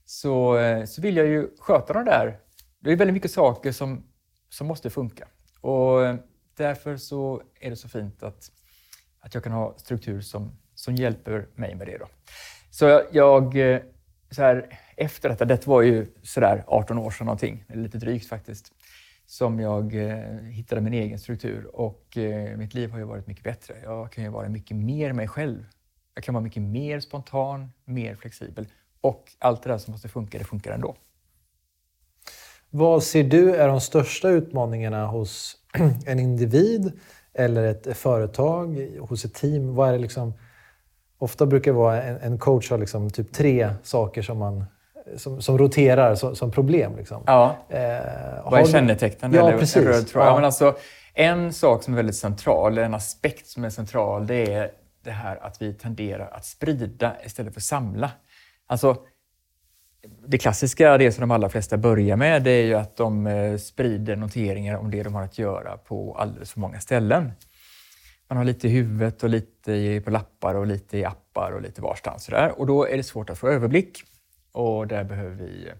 så, 0.04 0.58
eh, 0.58 0.84
så 0.84 1.02
vill 1.02 1.16
jag 1.16 1.26
ju 1.26 1.48
sköta 1.58 1.92
de 1.92 2.04
där. 2.04 2.38
Det 2.80 2.92
är 2.92 2.96
väldigt 2.96 3.14
mycket 3.14 3.30
saker 3.30 3.72
som, 3.72 4.04
som 4.48 4.66
måste 4.66 4.90
funka. 4.90 5.28
Och 5.60 6.06
eh, 6.06 6.16
därför 6.56 6.96
så 6.96 7.42
är 7.60 7.70
det 7.70 7.76
så 7.76 7.88
fint 7.88 8.22
att, 8.22 8.50
att 9.20 9.34
jag 9.34 9.44
kan 9.44 9.52
ha 9.52 9.74
struktur 9.76 10.20
som, 10.20 10.58
som 10.74 10.94
hjälper 10.94 11.46
mig 11.54 11.74
med 11.74 11.86
det. 11.86 11.98
Då. 11.98 12.06
Så 12.70 12.84
jag, 12.84 13.04
jag 13.12 13.54
så 14.30 14.42
här, 14.42 14.78
efter 14.96 15.28
detta, 15.28 15.44
det 15.44 15.66
var 15.66 15.82
ju 15.82 16.06
sådär 16.22 16.64
18 16.66 16.98
år 16.98 17.10
sedan 17.10 17.24
någonting, 17.24 17.64
eller 17.68 17.82
lite 17.82 17.98
drygt 17.98 18.28
faktiskt, 18.28 18.72
som 19.26 19.60
jag 19.60 19.94
eh, 19.94 20.16
hittade 20.42 20.80
min 20.80 20.94
egen 20.94 21.18
struktur 21.18 21.76
och 21.76 22.16
eh, 22.16 22.56
mitt 22.56 22.74
liv 22.74 22.90
har 22.90 22.98
ju 22.98 23.04
varit 23.04 23.26
mycket 23.26 23.44
bättre. 23.44 23.74
Jag 23.82 24.12
kan 24.12 24.24
ju 24.24 24.30
vara 24.30 24.48
mycket 24.48 24.76
mer 24.76 25.12
mig 25.12 25.28
själv. 25.28 25.64
Jag 26.14 26.24
kan 26.24 26.34
vara 26.34 26.44
mycket 26.44 26.62
mer 26.62 27.00
spontan, 27.00 27.72
mer 27.84 28.14
flexibel 28.14 28.66
och 29.02 29.32
allt 29.38 29.62
det 29.62 29.70
där 29.70 29.78
som 29.78 29.92
måste 29.92 30.08
funka, 30.08 30.38
det 30.38 30.44
funkar 30.44 30.72
ändå. 30.72 30.96
Vad 32.70 33.02
ser 33.02 33.24
du 33.24 33.54
är 33.54 33.68
de 33.68 33.80
största 33.80 34.28
utmaningarna 34.28 35.06
hos 35.06 35.56
en 36.06 36.18
individ 36.18 36.92
eller 37.34 37.64
ett 37.64 37.96
företag, 37.96 38.88
hos 39.00 39.24
ett 39.24 39.34
team? 39.34 39.74
Vad 39.74 39.88
är 39.88 39.92
det 39.92 39.98
liksom, 39.98 40.34
ofta 41.18 41.46
brukar 41.46 41.72
det 41.72 41.78
vara 41.78 42.02
en, 42.02 42.16
en 42.16 42.38
coach 42.38 42.70
har 42.70 42.78
liksom 42.78 43.10
typ 43.10 43.32
tre 43.32 43.74
saker 43.82 44.22
som 44.22 44.38
man 44.38 44.64
som, 45.16 45.42
som 45.42 45.58
roterar 45.58 46.14
som, 46.14 46.36
som 46.36 46.50
problem. 46.50 46.96
Liksom. 46.96 47.22
Ja. 47.26 47.56
Eh, 47.68 47.80
Vad 48.44 48.60
är 48.60 48.64
kännetecknande? 48.64 49.36
Ja, 49.38 49.48
eller 49.48 49.58
precis. 49.58 49.84
Röd 49.84 50.08
tråd? 50.08 50.24
Ja. 50.24 50.28
Ja, 50.28 50.34
men 50.34 50.44
alltså, 50.44 50.76
en 51.14 51.52
sak 51.52 51.82
som 51.82 51.94
är 51.94 51.96
väldigt 51.96 52.16
central, 52.16 52.78
en 52.78 52.94
aspekt 52.94 53.46
som 53.46 53.64
är 53.64 53.70
central, 53.70 54.26
det 54.26 54.52
är 54.52 54.70
det 55.04 55.10
här 55.10 55.38
att 55.42 55.62
vi 55.62 55.74
tenderar 55.74 56.30
att 56.32 56.44
sprida 56.44 57.12
istället 57.24 57.54
för 57.54 57.60
samla. 57.60 58.10
Alltså, 58.66 58.96
det 60.26 60.38
klassiska, 60.38 60.98
det 60.98 61.12
som 61.12 61.20
de 61.20 61.30
allra 61.30 61.48
flesta 61.48 61.76
börjar 61.76 62.16
med, 62.16 62.42
det 62.42 62.50
är 62.50 62.64
ju 62.64 62.74
att 62.74 62.96
de 62.96 63.26
eh, 63.26 63.56
sprider 63.56 64.16
noteringar 64.16 64.76
om 64.76 64.90
det 64.90 65.02
de 65.02 65.14
har 65.14 65.22
att 65.22 65.38
göra 65.38 65.76
på 65.76 66.16
alldeles 66.18 66.52
för 66.52 66.60
många 66.60 66.80
ställen. 66.80 67.32
Man 68.28 68.36
har 68.36 68.44
lite 68.44 68.68
i 68.68 68.70
huvudet 68.70 69.22
och 69.22 69.28
lite 69.28 70.02
på 70.04 70.10
lappar 70.10 70.54
och 70.54 70.66
lite 70.66 70.98
i 70.98 71.04
appar 71.04 71.52
och 71.52 71.62
lite 71.62 71.82
varstans. 71.82 72.30
Och 72.56 72.66
då 72.66 72.88
är 72.88 72.96
det 72.96 73.02
svårt 73.02 73.30
att 73.30 73.38
få 73.38 73.48
överblick. 73.48 74.02
Och 74.52 74.86
där 74.86 75.04
behöver 75.04 75.34
vi 75.34 75.72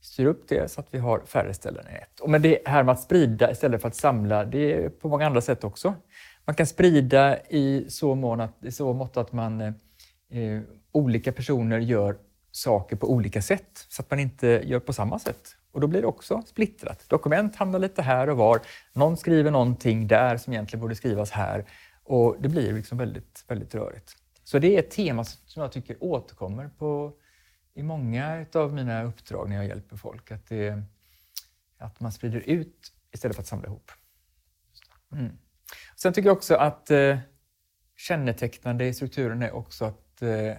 styra 0.00 0.28
upp 0.28 0.48
det 0.48 0.70
så 0.70 0.80
att 0.80 0.88
vi 0.90 0.98
har 0.98 1.22
färre 1.26 1.54
ställen 1.54 1.86
än 1.86 1.96
ett. 1.96 2.20
Och 2.20 2.30
men 2.30 2.42
det 2.42 2.58
här 2.64 2.82
med 2.82 2.92
att 2.92 3.00
sprida 3.00 3.50
istället 3.50 3.80
för 3.80 3.88
att 3.88 3.96
samla, 3.96 4.44
det 4.44 4.72
är 4.72 4.88
på 4.88 5.08
många 5.08 5.26
andra 5.26 5.40
sätt 5.40 5.64
också. 5.64 5.94
Man 6.44 6.54
kan 6.54 6.66
sprida 6.66 7.38
i 7.48 7.86
så, 7.88 8.14
mån 8.14 8.40
att, 8.40 8.64
i 8.64 8.72
så 8.72 8.92
mått 8.92 9.16
att 9.16 9.32
man 9.32 9.60
eh, 9.60 9.72
olika 10.92 11.32
personer 11.32 11.78
gör 11.78 12.16
saker 12.50 12.96
på 12.96 13.10
olika 13.10 13.42
sätt 13.42 13.86
så 13.88 14.02
att 14.02 14.10
man 14.10 14.20
inte 14.20 14.46
gör 14.64 14.80
på 14.80 14.92
samma 14.92 15.18
sätt. 15.18 15.56
Och 15.72 15.80
då 15.80 15.86
blir 15.86 16.00
det 16.00 16.06
också 16.06 16.42
splittrat. 16.46 17.08
Dokument 17.08 17.56
hamnar 17.56 17.78
lite 17.78 18.02
här 18.02 18.28
och 18.28 18.36
var. 18.36 18.60
Någon 18.92 19.16
skriver 19.16 19.50
någonting 19.50 20.06
där 20.06 20.36
som 20.36 20.52
egentligen 20.52 20.80
borde 20.80 20.94
skrivas 20.94 21.30
här 21.30 21.64
och 22.04 22.36
det 22.40 22.48
blir 22.48 22.72
liksom 22.72 22.98
väldigt, 22.98 23.44
väldigt 23.48 23.74
rörigt. 23.74 24.16
Så 24.44 24.58
det 24.58 24.74
är 24.74 24.78
ett 24.78 24.90
tema 24.90 25.24
som 25.24 25.62
jag 25.62 25.72
tycker 25.72 25.96
återkommer 26.00 26.70
på, 26.78 27.12
i 27.74 27.82
många 27.82 28.46
av 28.54 28.74
mina 28.74 29.02
uppdrag 29.02 29.48
när 29.48 29.56
jag 29.56 29.66
hjälper 29.66 29.96
folk. 29.96 30.30
Att, 30.30 30.46
det, 30.46 30.82
att 31.78 32.00
man 32.00 32.12
sprider 32.12 32.40
ut 32.40 32.92
istället 33.12 33.36
för 33.36 33.42
att 33.42 33.46
samla 33.46 33.66
ihop. 33.66 33.90
Mm. 35.12 35.38
Sen 35.96 36.12
tycker 36.12 36.28
jag 36.28 36.36
också 36.36 36.54
att 36.54 36.90
eh, 36.90 37.18
kännetecknande 37.96 38.86
i 38.86 38.94
strukturen 38.94 39.42
är 39.42 39.52
också 39.52 39.84
att, 39.84 40.22
eh, 40.22 40.50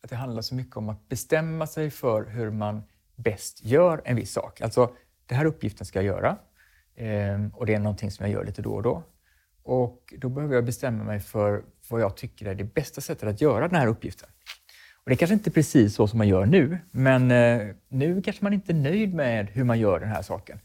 att 0.00 0.10
det 0.10 0.16
handlar 0.16 0.42
så 0.42 0.54
mycket 0.54 0.76
om 0.76 0.88
att 0.88 1.08
bestämma 1.08 1.66
sig 1.66 1.90
för 1.90 2.24
hur 2.24 2.50
man 2.50 2.82
bäst 3.16 3.64
gör 3.64 4.02
en 4.04 4.16
viss 4.16 4.32
sak. 4.32 4.60
Alltså, 4.60 4.96
den 5.26 5.38
här 5.38 5.44
uppgiften 5.44 5.86
ska 5.86 5.98
jag 5.98 6.06
göra 6.06 6.38
eh, 6.94 7.46
och 7.52 7.66
det 7.66 7.74
är 7.74 7.78
någonting 7.78 8.10
som 8.10 8.26
jag 8.26 8.32
gör 8.32 8.44
lite 8.44 8.62
då 8.62 8.74
och 8.74 8.82
då. 8.82 9.02
Och 9.62 10.14
då 10.18 10.28
behöver 10.28 10.54
jag 10.54 10.64
bestämma 10.64 11.04
mig 11.04 11.20
för 11.20 11.64
vad 11.88 12.00
jag 12.00 12.16
tycker 12.16 12.46
är 12.46 12.54
det 12.54 12.64
bästa 12.64 13.00
sättet 13.00 13.28
att 13.28 13.40
göra 13.40 13.68
den 13.68 13.76
här 13.76 13.86
uppgiften. 13.86 14.28
Och 15.06 15.10
det 15.10 15.16
kanske 15.16 15.34
inte 15.34 15.50
är 15.50 15.52
precis 15.52 15.94
så 15.94 16.06
som 16.06 16.18
man 16.18 16.28
gör 16.28 16.46
nu, 16.46 16.78
men 16.90 17.30
eh, 17.30 17.66
nu 17.88 18.22
kanske 18.22 18.44
man 18.44 18.52
inte 18.52 18.72
är 18.72 18.74
nöjd 18.74 19.14
med 19.14 19.50
hur 19.50 19.64
man 19.64 19.78
gör 19.78 20.00
den 20.00 20.08
här 20.08 20.22
saken. 20.22 20.58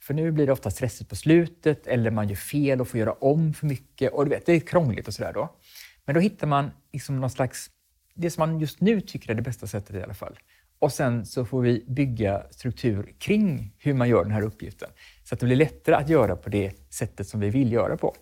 För 0.00 0.14
nu 0.14 0.30
blir 0.30 0.46
det 0.46 0.52
ofta 0.52 0.70
stressigt 0.70 1.10
på 1.10 1.16
slutet 1.16 1.86
eller 1.86 2.10
man 2.10 2.28
gör 2.28 2.36
fel 2.36 2.80
och 2.80 2.88
får 2.88 3.00
göra 3.00 3.12
om 3.12 3.54
för 3.54 3.66
mycket. 3.66 4.12
Och 4.12 4.24
du 4.24 4.30
vet, 4.30 4.46
det 4.46 4.52
är 4.52 4.60
krångligt 4.60 5.08
och 5.08 5.14
sådär 5.14 5.32
då. 5.32 5.56
Men 6.04 6.14
då 6.14 6.20
hittar 6.20 6.46
man 6.46 6.70
liksom 6.92 7.20
någon 7.20 7.30
slags, 7.30 7.70
det 8.14 8.30
som 8.30 8.40
man 8.40 8.60
just 8.60 8.80
nu 8.80 9.00
tycker 9.00 9.30
är 9.30 9.34
det 9.34 9.42
bästa 9.42 9.66
sättet 9.66 9.96
i 9.96 10.02
alla 10.02 10.14
fall. 10.14 10.38
Och 10.78 10.92
sen 10.92 11.26
så 11.26 11.44
får 11.44 11.62
vi 11.62 11.84
bygga 11.88 12.42
struktur 12.50 13.14
kring 13.18 13.74
hur 13.78 13.94
man 13.94 14.08
gör 14.08 14.22
den 14.22 14.32
här 14.32 14.42
uppgiften. 14.42 14.88
Så 15.24 15.34
att 15.34 15.40
det 15.40 15.46
blir 15.46 15.56
lättare 15.56 15.94
att 15.94 16.08
göra 16.08 16.36
på 16.36 16.50
det 16.50 16.92
sättet 16.94 17.28
som 17.28 17.40
vi 17.40 17.50
vill 17.50 17.72
göra 17.72 17.96
på. 17.96 18.14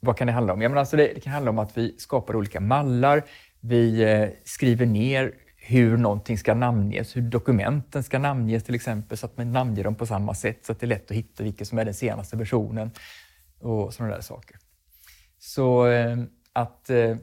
Vad 0.00 0.16
kan 0.16 0.26
det 0.26 0.32
handla 0.32 0.52
om? 0.52 0.62
Ja, 0.62 0.68
men 0.68 0.78
alltså 0.78 0.96
det, 0.96 1.12
det 1.14 1.20
kan 1.20 1.32
handla 1.32 1.50
om 1.50 1.58
att 1.58 1.78
vi 1.78 1.94
skapar 1.98 2.36
olika 2.36 2.60
mallar. 2.60 3.22
Vi 3.60 4.02
eh, 4.02 4.28
skriver 4.44 4.86
ner 4.86 5.34
hur 5.56 5.96
någonting 5.96 6.38
ska 6.38 6.54
namnges, 6.54 7.16
hur 7.16 7.22
dokumenten 7.22 8.02
ska 8.02 8.18
namnges 8.18 8.64
till 8.64 8.74
exempel, 8.74 9.18
så 9.18 9.26
att 9.26 9.36
man 9.36 9.52
namnger 9.52 9.84
dem 9.84 9.94
på 9.94 10.06
samma 10.06 10.34
sätt 10.34 10.66
så 10.66 10.72
att 10.72 10.80
det 10.80 10.86
är 10.86 10.88
lätt 10.88 11.10
att 11.10 11.16
hitta 11.16 11.42
vilken 11.42 11.66
som 11.66 11.78
är 11.78 11.84
den 11.84 11.94
senaste 11.94 12.36
versionen 12.36 12.90
och 13.60 13.94
sådana 13.94 14.14
där 14.14 14.20
saker. 14.20 14.56
Så 15.38 15.86
eh, 15.86 16.16
att, 16.52 16.90
eh, 16.90 17.16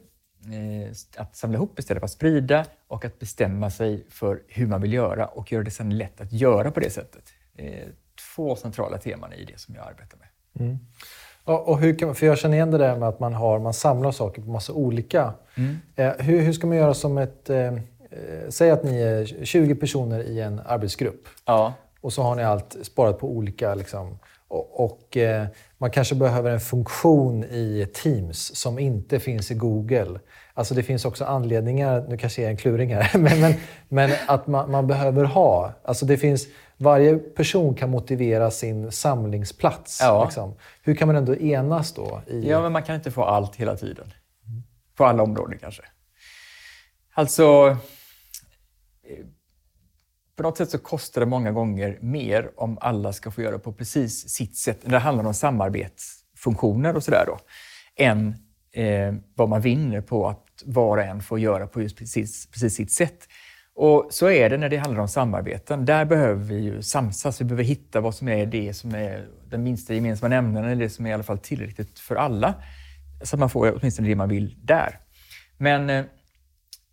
att 1.16 1.36
samla 1.36 1.56
ihop 1.56 1.78
istället 1.78 2.00
för 2.00 2.04
att 2.04 2.10
sprida 2.10 2.66
och 2.86 3.04
att 3.04 3.18
bestämma 3.18 3.70
sig 3.70 4.06
för 4.10 4.42
hur 4.48 4.66
man 4.66 4.82
vill 4.82 4.92
göra 4.92 5.26
och 5.26 5.52
göra 5.52 5.62
det 5.62 5.70
sen 5.70 5.98
lätt 5.98 6.20
att 6.20 6.32
göra 6.32 6.70
på 6.70 6.80
det 6.80 6.90
sättet. 6.90 7.32
Två 8.34 8.56
centrala 8.56 8.98
teman 8.98 9.32
i 9.32 9.44
det 9.44 9.60
som 9.60 9.74
jag 9.74 9.86
arbetar 9.86 10.18
med. 10.18 10.28
Mm. 10.66 10.78
Och 11.46 11.78
hur 11.78 11.98
kan, 11.98 12.14
för 12.14 12.26
jag 12.26 12.38
känner 12.38 12.56
igen 12.56 12.70
det 12.70 12.78
där 12.78 12.96
med 12.96 13.08
att 13.08 13.20
man, 13.20 13.34
har, 13.34 13.58
man 13.58 13.74
samlar 13.74 14.10
saker 14.10 14.42
på 14.42 14.48
massa 14.48 14.72
olika. 14.72 15.32
Mm. 15.54 15.76
hur, 16.18 16.40
hur 16.40 16.52
ska 16.52 16.66
man 16.66 16.76
göra 16.76 16.94
som 16.94 17.18
ett 17.18 17.50
eh, 17.50 17.72
säg 18.48 18.70
att 18.70 18.84
ni 18.84 19.00
är 19.00 19.44
20 19.44 19.74
personer 19.74 20.22
i 20.22 20.40
en 20.40 20.60
arbetsgrupp. 20.66 21.28
Ja. 21.44 21.74
Och 22.00 22.12
så 22.12 22.22
har 22.22 22.34
ni 22.34 22.44
allt 22.44 22.76
sparat 22.82 23.18
på 23.18 23.30
olika... 23.30 23.74
Liksom, 23.74 24.18
och, 24.48 24.84
och 24.84 25.16
eh, 25.16 25.46
man 25.78 25.90
kanske 25.90 26.14
behöver 26.14 26.50
en 26.50 26.60
funktion 26.60 27.44
i 27.44 27.86
Teams 27.94 28.56
som 28.56 28.78
inte 28.78 29.20
finns 29.20 29.50
i 29.50 29.54
Google. 29.54 30.20
Alltså 30.54 30.74
det 30.74 30.82
finns 30.82 31.04
också 31.04 31.24
anledningar, 31.24 32.04
nu 32.08 32.16
kanske 32.16 32.42
jag 32.42 32.46
är 32.46 32.50
en 32.50 32.56
kluring 32.56 32.94
här, 32.94 33.10
men, 33.18 33.40
men, 33.40 33.54
men 33.88 34.10
att 34.26 34.46
man, 34.46 34.70
man, 34.70 34.86
behöver 34.86 35.24
ha. 35.24 35.72
Alltså 35.84 36.06
det 36.06 36.16
finns, 36.16 36.46
varje 36.76 37.16
person 37.18 37.74
kan 37.74 37.90
motivera 37.90 38.50
sin 38.50 38.92
samlingsplats. 38.92 39.98
Ja. 40.02 40.24
Liksom. 40.24 40.54
Hur 40.82 40.94
kan 40.94 41.08
man 41.08 41.16
ändå 41.16 41.36
enas 41.36 41.92
då? 41.92 42.22
I... 42.26 42.48
Ja, 42.48 42.62
men 42.62 42.72
man 42.72 42.82
kan 42.82 42.94
inte 42.94 43.10
få 43.10 43.24
allt 43.24 43.56
hela 43.56 43.76
tiden. 43.76 44.12
På 44.96 45.04
alla 45.04 45.22
områden 45.22 45.58
kanske. 45.58 45.82
Alltså, 47.14 47.76
på 50.36 50.42
något 50.42 50.56
sätt 50.56 50.70
så 50.70 50.78
kostar 50.78 51.20
det 51.20 51.26
många 51.26 51.52
gånger 51.52 51.98
mer 52.00 52.50
om 52.56 52.78
alla 52.80 53.12
ska 53.12 53.30
få 53.30 53.42
göra 53.42 53.58
på 53.58 53.72
precis 53.72 54.28
sitt 54.28 54.56
sätt, 54.56 54.78
när 54.82 54.90
det 54.90 54.98
handlar 54.98 55.24
om 55.24 55.34
samarbetsfunktioner 55.34 56.96
och 56.96 57.02
sådär 57.02 57.24
då, 57.26 57.38
än 57.96 58.34
eh, 58.72 59.14
vad 59.34 59.48
man 59.48 59.60
vinner 59.60 60.00
på 60.00 60.28
att 60.28 60.62
var 60.64 60.98
och 60.98 61.04
en 61.04 61.22
får 61.22 61.38
göra 61.38 61.66
på 61.66 61.82
just 61.82 61.98
precis, 61.98 62.50
precis 62.50 62.74
sitt 62.74 62.92
sätt. 62.92 63.28
Och 63.76 64.06
så 64.10 64.30
är 64.30 64.50
det 64.50 64.56
när 64.56 64.68
det 64.68 64.76
handlar 64.76 65.00
om 65.00 65.08
samarbeten. 65.08 65.84
Där 65.84 66.04
behöver 66.04 66.44
vi 66.44 66.60
ju 66.60 66.82
samsas. 66.82 67.40
Vi 67.40 67.44
behöver 67.44 67.64
hitta 67.64 68.00
vad 68.00 68.14
som 68.14 68.28
är 68.28 68.46
det 68.46 68.74
som 68.74 68.94
är 68.94 69.28
den 69.50 69.62
minsta 69.62 69.94
gemensamma 69.94 70.28
nämnaren, 70.28 70.68
eller 70.68 70.82
det 70.82 70.90
som 70.90 71.06
är 71.06 71.10
i 71.10 71.12
alla 71.12 71.22
fall 71.22 71.38
tillräckligt 71.38 71.98
för 71.98 72.16
alla. 72.16 72.54
Så 73.22 73.36
att 73.36 73.40
man 73.40 73.50
får 73.50 73.78
åtminstone 73.78 74.08
det 74.08 74.16
man 74.16 74.28
vill 74.28 74.56
där. 74.62 75.00
Men 75.58 75.90
eh, 75.90 76.04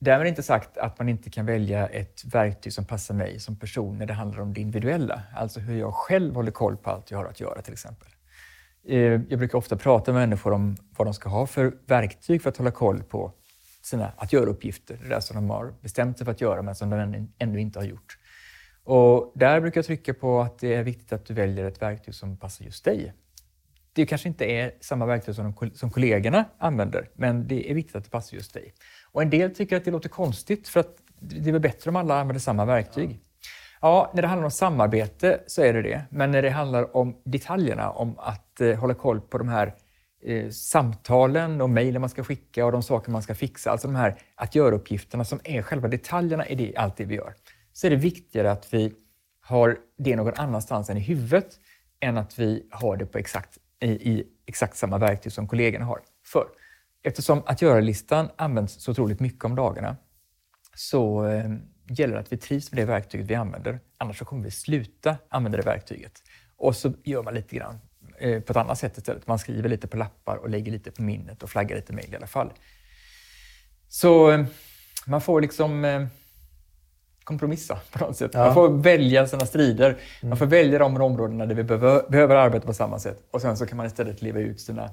Därmed 0.03 0.27
inte 0.27 0.43
sagt 0.43 0.77
att 0.77 0.99
man 0.99 1.09
inte 1.09 1.29
kan 1.29 1.45
välja 1.45 1.87
ett 1.87 2.25
verktyg 2.25 2.73
som 2.73 2.85
passar 2.85 3.13
mig 3.15 3.39
som 3.39 3.55
person 3.55 3.97
när 3.97 4.05
det 4.05 4.13
handlar 4.13 4.41
om 4.41 4.53
det 4.53 4.61
individuella. 4.61 5.21
Alltså 5.35 5.59
hur 5.59 5.79
jag 5.79 5.93
själv 5.93 6.35
håller 6.35 6.51
koll 6.51 6.77
på 6.77 6.89
allt 6.89 7.11
jag 7.11 7.17
har 7.17 7.25
att 7.25 7.39
göra 7.39 7.61
till 7.61 7.73
exempel. 7.73 8.07
Eh, 8.87 8.97
jag 8.97 9.39
brukar 9.39 9.57
ofta 9.57 9.75
prata 9.75 10.13
med 10.13 10.21
människor 10.21 10.53
om 10.53 10.77
vad 10.97 11.07
de 11.07 11.13
ska 11.13 11.29
ha 11.29 11.47
för 11.47 11.73
verktyg 11.87 12.41
för 12.41 12.49
att 12.49 12.57
hålla 12.57 12.71
koll 12.71 13.03
på 13.03 13.31
sina 13.85 14.11
att 14.17 14.33
göra-uppgifter. 14.33 14.99
Det 15.03 15.09
där 15.09 15.19
som 15.19 15.35
de 15.35 15.49
har 15.49 15.73
bestämt 15.81 16.17
sig 16.17 16.25
för 16.25 16.31
att 16.31 16.41
göra 16.41 16.61
men 16.61 16.75
som 16.75 16.89
de 16.89 17.27
ännu 17.37 17.61
inte 17.61 17.79
har 17.79 17.85
gjort. 17.85 18.17
Och 18.83 19.31
där 19.35 19.61
brukar 19.61 19.77
jag 19.77 19.85
trycka 19.85 20.13
på 20.13 20.41
att 20.41 20.59
det 20.59 20.73
är 20.73 20.83
viktigt 20.83 21.13
att 21.13 21.25
du 21.25 21.33
väljer 21.33 21.65
ett 21.65 21.81
verktyg 21.81 22.15
som 22.15 22.37
passar 22.37 22.65
just 22.65 22.85
dig. 22.85 23.13
Det 23.93 24.05
kanske 24.05 24.27
inte 24.27 24.45
är 24.45 24.73
samma 24.81 25.05
verktyg 25.05 25.35
som, 25.35 25.53
de, 25.59 25.71
som 25.71 25.89
kollegorna 25.91 26.45
använder, 26.57 27.09
men 27.13 27.47
det 27.47 27.71
är 27.71 27.73
viktigt 27.73 27.95
att 27.95 28.03
det 28.03 28.09
passar 28.09 28.37
just 28.37 28.53
dig. 28.53 28.73
Och 29.11 29.21
en 29.21 29.29
del 29.29 29.55
tycker 29.55 29.77
att 29.77 29.85
det 29.85 29.91
låter 29.91 30.09
konstigt 30.09 30.67
för 30.67 30.79
att 30.79 30.97
det 31.19 31.49
är 31.49 31.51
väl 31.51 31.61
bättre 31.61 31.89
om 31.89 31.95
alla 31.95 32.19
använder 32.19 32.39
samma 32.39 32.65
verktyg. 32.65 33.19
Ja, 33.81 34.11
när 34.13 34.21
det 34.21 34.27
handlar 34.27 34.45
om 34.45 34.51
samarbete 34.51 35.39
så 35.47 35.61
är 35.61 35.73
det 35.73 35.81
det. 35.81 36.01
Men 36.09 36.31
när 36.31 36.41
det 36.41 36.49
handlar 36.49 36.97
om 36.97 37.21
detaljerna, 37.23 37.91
om 37.91 38.19
att 38.19 38.61
eh, 38.61 38.75
hålla 38.75 38.93
koll 38.93 39.21
på 39.21 39.37
de 39.37 39.49
här 39.49 39.73
eh, 40.25 40.49
samtalen 40.49 41.61
och 41.61 41.69
mejlen 41.69 42.01
man 42.01 42.09
ska 42.09 42.23
skicka 42.23 42.65
och 42.65 42.71
de 42.71 42.83
saker 42.83 43.11
man 43.11 43.23
ska 43.23 43.35
fixa, 43.35 43.71
alltså 43.71 43.87
de 43.87 43.95
här 43.95 44.21
att 44.35 44.55
göra-uppgifterna 44.55 45.25
som 45.25 45.39
är 45.43 45.61
själva 45.61 45.87
detaljerna 45.87 46.47
i 46.47 46.55
det, 46.55 46.75
allt 46.75 46.97
det 46.97 47.05
vi 47.05 47.15
gör, 47.15 47.33
så 47.73 47.87
är 47.87 47.91
det 47.91 47.97
viktigare 47.97 48.51
att 48.51 48.73
vi 48.73 48.93
har 49.41 49.77
det 49.97 50.15
någon 50.15 50.33
annanstans 50.35 50.89
än 50.89 50.97
i 50.97 51.01
huvudet 51.01 51.59
än 51.99 52.17
att 52.17 52.39
vi 52.39 52.67
har 52.71 52.97
det 52.97 53.05
på 53.05 53.17
exakt, 53.17 53.57
i, 53.79 53.87
i 53.87 54.27
exakt 54.45 54.77
samma 54.77 54.97
verktyg 54.97 55.31
som 55.31 55.47
kollegorna 55.47 55.85
har. 55.85 55.99
För 56.25 56.47
Eftersom 57.03 57.43
att 57.45 57.61
göra-listan 57.61 58.29
används 58.35 58.83
så 58.83 58.91
otroligt 58.91 59.19
mycket 59.19 59.45
om 59.45 59.55
dagarna 59.55 59.97
så 60.75 61.25
eh, 61.25 61.51
gäller 61.89 62.13
det 62.13 62.19
att 62.19 62.31
vi 62.31 62.37
trivs 62.37 62.71
med 62.71 62.81
det 62.81 62.85
verktyget 62.85 63.27
vi 63.27 63.35
använder. 63.35 63.79
Annars 63.97 64.17
så 64.17 64.25
kommer 64.25 64.43
vi 64.43 64.51
sluta 64.51 65.17
använda 65.29 65.57
det 65.57 65.63
verktyget. 65.63 66.23
Och 66.57 66.75
så 66.75 66.93
gör 67.03 67.23
man 67.23 67.33
lite 67.33 67.55
grann 67.55 67.79
eh, 68.23 68.41
på 68.41 68.51
ett 68.51 68.57
annat 68.57 68.79
sätt 68.79 68.97
istället. 68.97 69.27
Man 69.27 69.39
skriver 69.39 69.69
lite 69.69 69.87
på 69.87 69.97
lappar 69.97 70.35
och 70.37 70.49
lägger 70.49 70.71
lite 70.71 70.91
på 70.91 71.01
minnet 71.01 71.43
och 71.43 71.49
flaggar 71.49 71.75
lite 71.75 71.93
mejl 71.93 72.13
i 72.13 72.15
alla 72.15 72.27
fall. 72.27 72.53
Så 73.87 74.31
eh, 74.31 74.45
man 75.05 75.21
får 75.21 75.41
liksom 75.41 75.85
eh, 75.85 76.05
kompromissa 77.23 77.79
på 77.91 78.05
något 78.05 78.17
sätt. 78.17 78.31
Ja. 78.33 78.45
Man 78.45 78.53
får 78.53 78.69
välja 78.69 79.27
sina 79.27 79.45
strider. 79.45 79.89
Mm. 79.89 80.29
Man 80.29 80.37
får 80.37 80.45
välja 80.45 80.79
de 80.79 81.01
områdena 81.01 81.45
där 81.45 81.55
vi 81.55 81.63
behöver, 81.63 82.09
behöver 82.09 82.35
arbeta 82.35 82.65
på 82.67 82.73
samma 82.73 82.99
sätt. 82.99 83.27
Och 83.31 83.41
sen 83.41 83.57
så 83.57 83.65
kan 83.65 83.77
man 83.77 83.85
istället 83.85 84.21
leva 84.21 84.39
ut 84.39 84.61
sina 84.61 84.89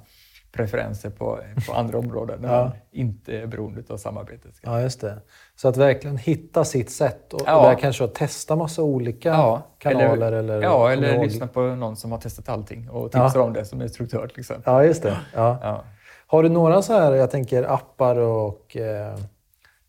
preferenser 0.52 1.10
på, 1.10 1.38
på 1.68 1.72
andra 1.72 1.98
områden 1.98 2.40
när 2.40 2.54
ja. 2.54 2.64
man 2.64 2.72
inte 2.92 3.36
är 3.36 3.46
beroende 3.46 3.82
av 3.88 3.96
samarbetet. 3.96 4.54
Ja, 4.62 4.80
just 4.80 5.00
det. 5.00 5.18
Så 5.56 5.68
att 5.68 5.76
verkligen 5.76 6.16
hitta 6.16 6.64
sitt 6.64 6.90
sätt 6.90 7.32
och, 7.32 7.40
ja. 7.46 7.56
och 7.56 7.62
där 7.62 7.74
kanske 7.74 8.04
att 8.04 8.14
testa 8.14 8.56
massa 8.56 8.82
olika 8.82 9.28
ja. 9.28 9.62
kanaler. 9.78 10.32
Eller, 10.32 10.38
eller, 10.38 10.62
ja, 10.62 10.92
eller 10.92 11.24
lyssna 11.24 11.46
på 11.46 11.60
någon 11.60 11.96
som 11.96 12.12
har 12.12 12.18
testat 12.18 12.48
allting 12.48 12.90
och 12.90 13.12
tipsar 13.12 13.30
ja. 13.34 13.42
om 13.42 13.52
det 13.52 13.64
som 13.64 13.82
instruktör 13.82 14.26
till 14.26 14.40
exempel. 14.40 14.72
Ja, 14.72 14.84
just 14.84 15.02
det. 15.02 15.16
Ja. 15.34 15.84
Har 16.26 16.42
du 16.42 16.48
några 16.48 16.82
så 16.82 16.92
här, 16.92 17.12
jag 17.12 17.30
tänker 17.30 17.62
appar 17.62 18.16
och 18.16 18.76
eh, 18.76 19.16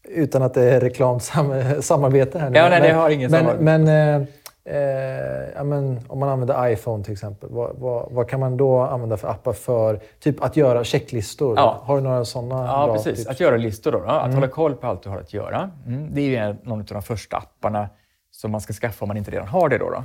utan 0.04 0.44
att 0.44 0.54
det 0.54 0.64
är 0.64 0.80
reklamsamarbete 0.80 2.40
här 2.40 2.50
nu. 2.50 2.58
Ja, 2.58 2.70
nej, 2.70 2.82
det 2.82 2.94
har 2.94 3.10
ingen 3.10 3.32
men, 3.32 3.40
samarbete. 3.40 3.64
Men, 3.64 4.22
eh, 4.22 4.28
Eh, 4.64 5.64
men, 5.64 6.00
om 6.08 6.20
man 6.20 6.30
använder 6.30 6.70
iPhone 6.70 7.04
till 7.04 7.14
exempel, 7.14 7.50
vad, 7.52 7.76
vad, 7.76 8.12
vad, 8.12 8.30
kan 8.30 8.40
man 8.40 8.58
då 8.58 8.80
använda 8.80 9.18
för 9.18 9.28
appar 9.28 9.54
för 9.54 10.00
typ 10.20 10.44
att 10.44 10.58
göra 10.58 10.84
checklistor? 10.84 11.58
Ja. 11.58 11.82
Har 11.84 11.96
du 11.96 12.04
några 12.04 12.26
sådana 12.26 12.66
Ja, 12.68 12.86
bra 12.86 12.96
precis. 12.96 13.18
Tips? 13.18 13.30
Att 13.30 13.40
göra 13.40 13.58
listor. 13.58 13.92
Då, 13.92 14.00
då. 14.00 14.06
Att 14.06 14.24
mm. 14.26 14.36
hålla 14.36 14.48
koll 14.48 14.76
på 14.76 14.88
allt 14.88 15.04
du 15.04 15.10
har 15.10 15.18
att 15.18 15.34
göra. 15.34 15.72
Mm. 15.88 16.14
Det 16.14 16.22
är 16.22 16.26
ju 16.26 16.36
en, 16.36 16.58
någon 16.64 16.80
av 16.80 16.86
de 16.86 17.02
första 17.02 17.38
apparna 17.38 17.90
som 18.32 18.52
man 18.52 18.62
ska 18.62 18.74
skaffa 18.74 19.06
om 19.06 19.08
man 19.08 19.18
inte 19.18 19.32
redan 19.32 19.48
har 19.48 19.70
det. 19.70 19.78
Då, 19.78 19.90
då. 19.90 20.04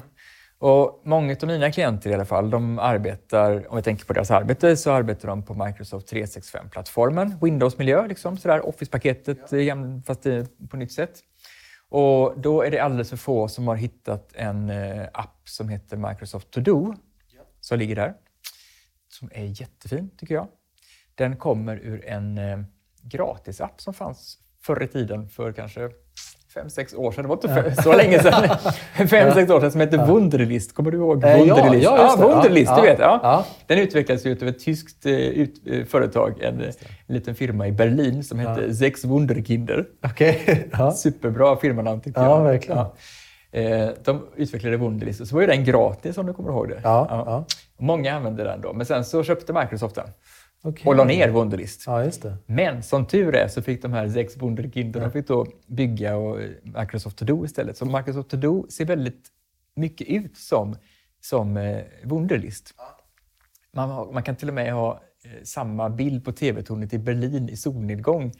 Och 0.58 1.00
många 1.04 1.36
av 1.42 1.48
mina 1.48 1.72
klienter 1.72 2.10
i 2.10 2.14
alla 2.14 2.24
fall, 2.24 2.50
de 2.50 2.78
arbetar, 2.78 3.70
om 3.70 3.76
vi 3.76 3.82
tänker 3.82 4.04
på 4.04 4.12
deras 4.12 4.30
arbete, 4.30 4.76
så 4.76 4.92
arbetar 4.92 5.28
de 5.28 5.42
på 5.42 5.54
Microsoft 5.54 6.12
365-plattformen. 6.12 7.34
Windows-miljö, 7.40 8.06
liksom, 8.06 8.36
Office-paketet, 8.62 9.52
ja. 9.52 9.76
fast 10.06 10.26
på 10.70 10.76
nytt 10.76 10.92
sätt. 10.92 11.22
Och 11.88 12.40
då 12.40 12.62
är 12.62 12.70
det 12.70 12.78
alldeles 12.80 13.10
för 13.10 13.16
få 13.16 13.48
som 13.48 13.68
har 13.68 13.76
hittat 13.76 14.32
en 14.34 14.70
eh, 14.70 15.08
app 15.12 15.48
som 15.48 15.68
heter 15.68 15.96
Microsoft 15.96 16.50
To 16.50 16.60
Do, 16.60 16.94
som 17.60 17.78
ligger 17.78 17.96
där. 17.96 18.14
Som 19.08 19.30
är 19.32 19.60
jättefin, 19.60 20.10
tycker 20.16 20.34
jag. 20.34 20.48
Den 21.14 21.36
kommer 21.36 21.76
ur 21.76 22.04
en, 22.04 22.38
eh, 22.38 22.58
gratisapp 23.02 23.80
som 23.80 23.94
fanns 23.94 24.38
förr 24.60 24.82
i 24.82 24.88
tiden 24.88 25.28
för 25.28 25.52
kanske 25.52 25.90
fem, 26.56 26.70
sex 26.70 26.94
år 26.94 27.12
sedan. 27.12 27.22
Det 27.22 27.28
var 27.28 27.36
inte 27.36 27.48
för, 27.48 27.82
så 27.82 27.92
länge 27.96 28.18
sedan. 28.22 28.48
fem, 29.08 29.32
sex 29.34 29.50
år 29.50 29.60
sedan 29.60 29.70
som 29.72 29.80
hette 29.80 29.96
Wunderlist. 29.96 30.74
Kommer 30.74 30.90
du 30.90 30.96
ihåg 30.98 31.24
Eh, 31.24 31.30
ja, 31.30 31.54
Wunderlist? 31.54 31.84
ja, 31.84 32.02
just 32.02 32.16
det. 32.18 32.22
ja, 32.22 32.28
Wunderlist, 32.34 32.70
Ja, 32.70 32.80
du 32.80 32.86
ja, 32.86 32.92
vet. 32.92 33.00
Ja. 33.00 33.20
ja. 33.22 33.44
Den 33.66 33.78
utvecklades 33.78 34.26
ju 34.26 34.32
av 34.42 34.48
ett 34.48 34.64
tyskt 34.64 35.06
eh, 35.06 35.12
ut, 35.12 35.54
eh, 35.66 35.84
företag, 35.84 36.42
en, 36.42 36.60
en 37.06 37.14
liten 37.14 37.34
firma 37.34 37.66
i 37.68 37.72
Berlin 37.72 38.24
som 38.24 38.38
hette 38.38 38.74
Sechs 38.74 39.04
Wunderkinder. 39.04 39.86
Okej. 40.04 40.68
Ja. 40.72 40.92
Superbra 40.92 41.56
firmanamn 41.56 42.00
tyckte 42.00 42.20
Ja, 42.20 42.36
jag. 42.38 42.44
verkligen. 42.44 42.78
Eh, 43.52 43.88
De 44.04 44.26
utvecklade 44.36 44.76
Wunderlist 44.76 45.20
och 45.20 45.26
så 45.26 45.34
var 45.34 45.40
ju 45.42 45.46
den 45.48 45.64
gratis 45.64 46.18
om 46.18 46.26
du 46.26 46.32
kommer 46.32 46.50
ihåg 46.50 46.68
det. 46.68 46.80
Ja, 46.82 47.06
ja. 47.10 47.44
Många 47.78 48.14
använde 48.16 48.44
den 48.44 48.60
då, 48.60 48.72
men 48.72 48.86
sen 48.86 49.04
så 49.04 49.22
köpte 49.22 49.52
Microsoft 49.52 49.94
den 49.94 50.06
Okej. 50.66 50.86
och 50.86 50.96
la 50.96 51.04
ner 51.04 51.28
Wunderlist. 51.28 51.82
Ja, 51.86 52.04
just 52.04 52.22
det. 52.22 52.36
Men 52.46 52.82
som 52.82 53.06
tur 53.06 53.34
är 53.34 53.48
så 53.48 53.62
fick 53.62 53.82
de 53.82 53.92
här 53.92 54.08
sex 54.08 54.36
Wunderkinder 54.36 55.00
de 55.00 55.10
fick 55.10 55.28
då 55.28 55.46
bygga 55.66 56.16
och 56.16 56.38
Microsoft 56.62 57.20
To-Do 57.20 57.44
istället. 57.44 57.76
Så 57.76 57.84
Microsoft 57.84 58.32
To-Do 58.32 58.68
ser 58.68 58.84
väldigt 58.84 59.28
mycket 59.76 60.08
ut 60.08 60.36
som, 60.36 60.76
som 61.20 61.56
eh, 61.56 61.82
Wunderlist. 62.04 62.74
Man, 63.72 63.90
har, 63.90 64.12
man 64.12 64.22
kan 64.22 64.36
till 64.36 64.48
och 64.48 64.54
med 64.54 64.72
ha 64.72 64.92
eh, 65.24 65.30
samma 65.44 65.90
bild 65.90 66.24
på 66.24 66.32
TV-tornet 66.32 66.92
i 66.92 66.98
Berlin 66.98 67.48
i 67.48 67.56
solnedgång 67.56 68.32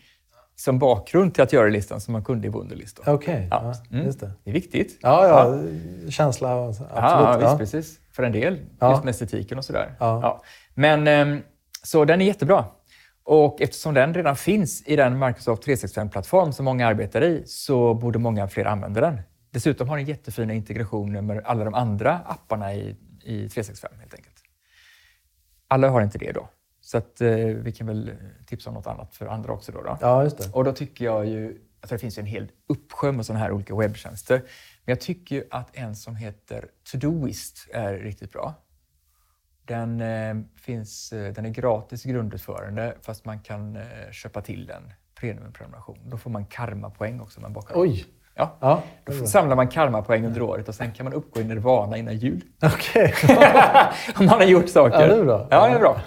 som 0.56 0.78
bakgrund 0.78 1.34
till 1.34 1.42
att 1.42 1.52
göra 1.52 1.68
listan 1.68 2.00
som 2.00 2.12
man 2.12 2.24
kunde 2.24 2.46
i 2.46 2.50
Wunderlist. 2.50 3.00
Okej. 3.06 3.48
Ja, 3.50 3.74
Ja, 3.90 3.96
mm. 3.96 4.06
just 4.06 4.20
det. 4.20 4.30
Det 4.44 4.50
är 4.50 4.54
viktigt. 4.54 4.98
Ja, 5.02 5.28
ja. 5.28 5.60
Känsla. 6.10 6.66
Absolut. 6.68 6.90
Ja, 6.94 7.36
visst, 7.38 7.50
ja. 7.50 7.58
precis. 7.58 8.00
För 8.12 8.22
en 8.22 8.32
del. 8.32 8.60
Ja. 8.78 8.90
Just 8.90 9.04
med 9.04 9.10
estetiken 9.10 9.58
och 9.58 9.64
sådär. 9.64 9.96
Ja. 10.00 10.42
Men, 10.74 11.08
ehm, 11.08 11.42
så 11.86 12.04
den 12.04 12.20
är 12.20 12.24
jättebra. 12.24 12.64
Och 13.22 13.62
eftersom 13.62 13.94
den 13.94 14.14
redan 14.14 14.36
finns 14.36 14.82
i 14.86 14.96
den 14.96 15.18
Microsoft 15.18 15.66
365-plattform 15.66 16.52
som 16.52 16.64
många 16.64 16.86
arbetar 16.86 17.24
i 17.24 17.42
så 17.46 17.94
borde 17.94 18.18
många 18.18 18.48
fler 18.48 18.64
använda 18.64 19.00
den. 19.00 19.20
Dessutom 19.50 19.88
har 19.88 19.96
den 19.96 20.06
jättefina 20.06 20.54
integrationer 20.54 21.22
med 21.22 21.42
alla 21.44 21.64
de 21.64 21.74
andra 21.74 22.18
apparna 22.18 22.74
i, 22.74 22.96
i 23.24 23.48
365 23.48 23.92
helt 23.98 24.14
enkelt. 24.14 24.36
Alla 25.68 25.88
har 25.88 26.02
inte 26.02 26.18
det 26.18 26.32
då. 26.32 26.48
Så 26.80 26.98
att, 26.98 27.20
eh, 27.20 27.36
vi 27.36 27.72
kan 27.72 27.86
väl 27.86 28.12
tipsa 28.46 28.70
om 28.70 28.74
något 28.74 28.86
annat 28.86 29.14
för 29.14 29.26
andra 29.26 29.52
också. 29.52 29.72
Då, 29.72 29.82
då. 29.82 29.98
ja, 30.00 30.24
just 30.24 30.38
det. 30.38 30.50
Och 30.52 30.64
då 30.64 30.72
tycker 30.72 31.04
jag 31.04 31.26
ju 31.26 31.60
att 31.80 31.90
det 31.90 31.98
finns 31.98 32.18
en 32.18 32.26
hel 32.26 32.50
uppsjö 32.68 33.12
med 33.12 33.26
sådana 33.26 33.44
här 33.44 33.52
olika 33.52 33.76
webbtjänster. 33.76 34.36
Men 34.84 34.92
jag 34.92 35.00
tycker 35.00 35.36
ju 35.36 35.44
att 35.50 35.76
en 35.76 35.96
som 35.96 36.16
heter 36.16 36.68
Todoist 36.92 37.68
är 37.72 37.94
riktigt 37.94 38.32
bra. 38.32 38.54
Den, 39.66 40.00
eh, 40.00 40.36
finns, 40.60 41.12
eh, 41.12 41.32
den 41.32 41.46
är 41.46 41.50
gratis 41.50 42.04
grundutförande 42.04 42.94
fast 43.02 43.24
man 43.24 43.40
kan 43.40 43.76
eh, 43.76 43.82
köpa 44.12 44.40
till 44.40 44.66
den 44.66 44.92
premiumprenumeration. 45.20 45.98
Då 46.04 46.16
får 46.16 46.30
man 46.30 46.46
karmapoäng 46.46 47.20
också. 47.20 47.40
Man 47.40 47.52
bakar 47.52 47.74
Oj. 47.78 48.04
Ja. 48.34 48.56
Ja. 48.60 48.82
Då 49.04 49.12
samlar 49.26 49.56
man 49.56 49.68
karmapoäng 49.68 50.26
under 50.26 50.42
året 50.42 50.68
och 50.68 50.74
sen 50.74 50.92
kan 50.92 51.04
man 51.04 51.12
uppgå 51.12 51.40
i 51.40 51.44
nirvana 51.44 51.96
innan 51.96 52.16
jul. 52.16 52.42
Okej. 52.62 53.14
Om 54.16 54.26
man 54.26 54.28
har 54.28 54.44
gjort 54.44 54.68
saker. 54.68 55.00
Ja, 55.00 55.06
det 55.06 55.20
är 55.20 55.24
bra. 55.24 55.46
Ja, 55.50 55.68
det 55.68 55.74
är 55.74 55.78
bra. 55.78 56.00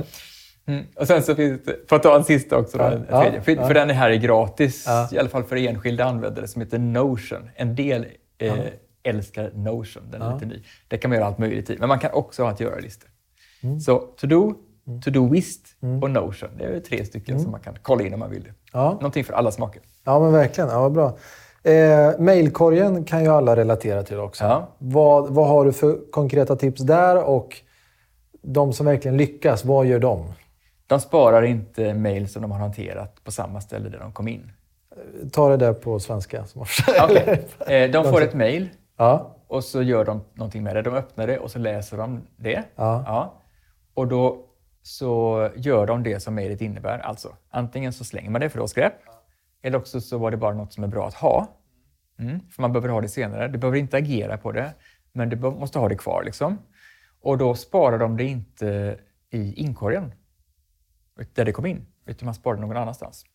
Mm. 0.66 0.86
Och 0.96 1.08
sen 1.08 1.24
så 1.24 1.36
finns 1.36 1.64
det, 1.64 1.90
för 1.90 1.96
att 1.96 2.04
ta 2.04 2.16
en 2.16 2.24
sista 2.24 2.58
också, 2.58 2.78
då, 2.78 2.84
en 2.84 3.06
ja, 3.10 3.22
tredje, 3.22 3.42
för, 3.42 3.52
ja. 3.52 3.68
för 3.68 3.74
den 3.74 3.90
här 3.90 4.10
är 4.10 4.16
gratis, 4.16 4.84
Ja. 4.88 5.10
i 5.12 5.20
alla 5.20 5.30
fall 5.30 5.44
för 5.44 5.56
enskilda 5.56 6.06
användare, 6.06 6.48
som 6.48 6.62
heter 6.62 6.80
Notion. 6.80 7.50
En 7.56 7.76
del 7.76 8.06
eh, 8.38 8.54
älskar 9.04 9.52
Notion, 9.54 10.04
den 10.12 10.22
är 10.22 10.34
lite 10.34 10.46
ny. 10.46 10.64
Det 10.88 10.98
kan 10.98 11.10
man 11.10 11.18
göra 11.18 11.28
allt 11.28 11.38
möjligt 11.38 11.70
i, 11.70 11.78
men 11.80 11.90
man 11.90 12.00
kan 12.00 12.12
också 12.12 12.44
ha 12.44 12.52
ett 12.52 12.60
göra-listor. 12.60 13.10
Mm. 13.62 13.80
Så 13.80 14.00
To-Do, 14.18 14.54
To-Do-Wist 15.06 15.62
och 16.02 16.12
Notion, 16.12 16.50
det 16.58 16.64
är 16.64 16.80
tre 16.80 17.06
stycken 17.06 17.40
som 17.40 17.52
man 17.52 17.60
kan 17.60 17.74
kolla 17.82 18.04
in 18.04 18.14
om 18.14 18.20
man 18.20 18.30
vill. 18.30 18.52
Ja. 18.74 18.92
Någonting 18.92 19.24
för 19.24 19.34
alla 19.34 19.52
smaker. 19.52 19.82
ja, 20.04 20.20
men 20.20 20.32
verkligen. 20.34 20.70
Ja, 20.70 20.82
vad 20.82 20.92
bra. 20.92 21.18
Eh, 21.72 22.20
mailkorgen 22.20 23.04
kan 23.04 23.24
ju 23.24 23.30
alla 23.30 23.56
relatera 23.56 24.04
till 24.04 24.20
också. 24.20 24.44
Ja. 24.44 24.68
Vad, 24.78 25.30
vad 25.30 25.48
har 25.48 25.66
du 25.66 25.74
för 25.74 26.00
konkreta 26.12 26.56
tips 26.56 26.82
där? 26.82 27.24
Och 27.24 27.58
de 28.42 28.74
som 28.74 28.86
verkligen 28.86 29.18
lyckas, 29.18 29.66
vad 29.66 29.86
gör 29.86 30.00
de? 30.00 30.26
De 30.88 31.00
sparar 31.00 31.44
inte 31.44 31.94
mail 31.94 32.30
som 32.30 32.42
de 32.42 32.52
har 32.52 32.60
hanterat 32.60 33.24
på 33.24 33.32
samma 33.32 33.62
ställe 33.62 33.90
där 33.90 34.00
de 34.00 34.12
kom 34.12 34.28
in. 34.28 34.52
Ta 35.32 35.50
det 35.50 35.58
där 35.58 35.74
på 35.74 36.00
svenska. 36.00 36.46
Som 36.46 36.62
Okej. 36.62 37.46
Eh, 37.68 37.92
De 37.92 38.12
får 38.12 38.22
ett 38.22 38.34
mail 38.34 38.70
ja. 38.98 39.36
och 39.48 39.64
så 39.64 39.82
gör 39.82 40.06
de 40.06 40.22
någonting 40.34 40.64
med 40.64 40.76
det. 40.76 40.82
De 40.82 40.94
öppnar 40.94 41.28
det 41.28 41.38
och 41.40 41.52
så 41.52 41.60
läser 41.60 41.98
de 41.98 42.22
det. 42.38 42.64
Ja. 42.76 43.34
Och 44.00 44.08
då 44.08 44.46
så 44.82 45.50
gör 45.56 45.88
de 45.88 46.04
det 46.04 46.20
som 46.20 46.36
mejlet 46.36 46.62
innebär. 46.62 47.00
Alltså, 47.00 47.36
antingen 47.50 47.94
så 47.94 48.04
slänger 48.04 48.30
man 48.30 48.42
det 48.42 48.50
för 48.50 48.60
var 48.60 48.68
skräp, 48.68 48.94
eller 49.62 49.78
också 49.78 50.02
så 50.02 50.18
var 50.18 50.32
det 50.32 50.38
bara 50.38 50.54
något 50.54 50.74
som 50.74 50.84
är 50.84 50.88
bra 50.88 51.08
att 51.08 51.14
ha. 51.14 51.48
Mm, 52.20 52.40
för 52.50 52.62
man 52.62 52.74
behöver 52.74 52.90
ha 52.90 53.02
det 53.02 53.10
senare. 53.10 53.48
Du 53.48 53.58
behöver 53.58 53.78
inte 53.78 53.98
agera 53.98 54.38
på 54.38 54.52
det, 54.52 54.74
men 55.12 55.30
du 55.30 55.36
måste 55.36 55.80
ha 55.80 55.90
det 55.90 55.96
kvar. 55.96 56.24
Liksom. 56.24 56.58
Och 57.22 57.38
då 57.38 57.56
sparar 57.56 57.98
de 57.98 58.18
det 58.18 58.24
inte 58.24 59.00
i 59.30 59.54
inkorgen, 59.54 60.14
där 61.34 61.46
det 61.46 61.52
kom 61.52 61.66
in, 61.66 61.86
utan 62.06 62.26
man 62.26 62.36
sparar 62.36 62.56
det 62.56 62.62
någon 62.62 62.78
annanstans. 62.78 63.26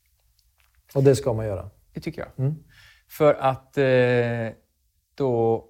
Och 0.94 1.02
det 1.02 1.16
ska 1.16 1.32
man 1.32 1.46
göra. 1.46 1.70
Det 1.92 2.00
tycker 2.00 2.20
jag. 2.20 2.46
Mm. 2.46 2.64
För 3.08 3.34
att 3.34 3.78
eh, 3.78 4.56
då, 5.14 5.64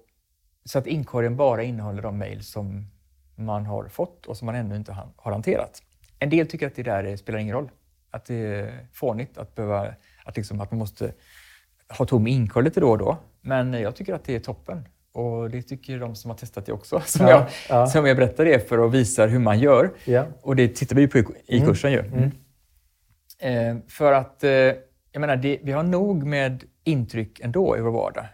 så 0.65 0.79
att 0.79 0.87
inkorgen 0.87 1.37
bara 1.37 1.63
innehåller 1.63 2.01
de 2.01 2.17
mejl 2.17 2.43
som 2.43 2.94
man 3.35 3.65
har 3.65 3.87
fått 3.87 4.25
och 4.25 4.37
som 4.37 4.45
man 4.45 4.55
ännu 4.55 4.75
inte 4.75 4.91
har 5.15 5.31
hanterat. 5.31 5.81
En 6.19 6.29
del 6.29 6.47
tycker 6.47 6.67
att 6.67 6.75
det 6.75 6.83
där 6.83 7.03
eh, 7.03 7.15
spelar 7.15 7.39
ingen 7.39 7.55
roll. 7.55 7.69
Att 8.11 8.25
det 8.25 8.35
är 8.35 8.87
fånigt 8.93 9.37
att, 9.37 9.55
behöva, 9.55 9.87
att, 10.25 10.37
liksom, 10.37 10.61
att 10.61 10.71
man 10.71 10.77
måste 10.79 11.13
ha 11.97 12.05
tom 12.05 12.27
inkorg 12.27 12.65
lite 12.65 12.79
då 12.79 12.89
och 12.91 12.97
då. 12.97 13.17
Men 13.41 13.73
jag 13.73 13.95
tycker 13.95 14.13
att 14.13 14.23
det 14.23 14.35
är 14.35 14.39
toppen. 14.39 14.87
Och 15.11 15.49
det 15.49 15.61
tycker 15.61 15.99
de 15.99 16.15
som 16.15 16.31
har 16.31 16.37
testat 16.37 16.65
det 16.65 16.71
också. 16.71 16.99
Som, 17.05 17.25
Ja, 17.27 17.31
jag, 17.31 17.45
ja. 17.69 17.87
som 17.87 18.05
jag 18.05 18.17
berättar 18.17 18.45
det 18.45 18.69
för 18.69 18.85
att 18.87 18.93
visa 18.93 19.25
hur 19.25 19.39
man 19.39 19.59
gör. 19.59 19.91
Ja. 20.05 20.25
Och 20.41 20.55
det 20.55 20.67
tittar 20.67 20.95
vi 20.95 21.01
ju 21.01 21.07
på 21.07 21.17
i- 21.17 21.23
i 21.47 21.61
kursen 21.61 21.91
ju. 21.91 21.99
Eh, 23.39 23.77
för 23.87 24.11
att, 24.11 24.43
eh, 24.43 24.49
jag 25.11 25.19
menar, 25.19 25.35
det, 25.35 25.59
vi 25.63 25.71
har 25.71 25.83
nog 25.83 26.23
med 26.23 26.63
intryck 26.83 27.39
ändå 27.39 27.77
i 27.77 27.81
vår 27.81 27.91
vardag. 27.91 28.25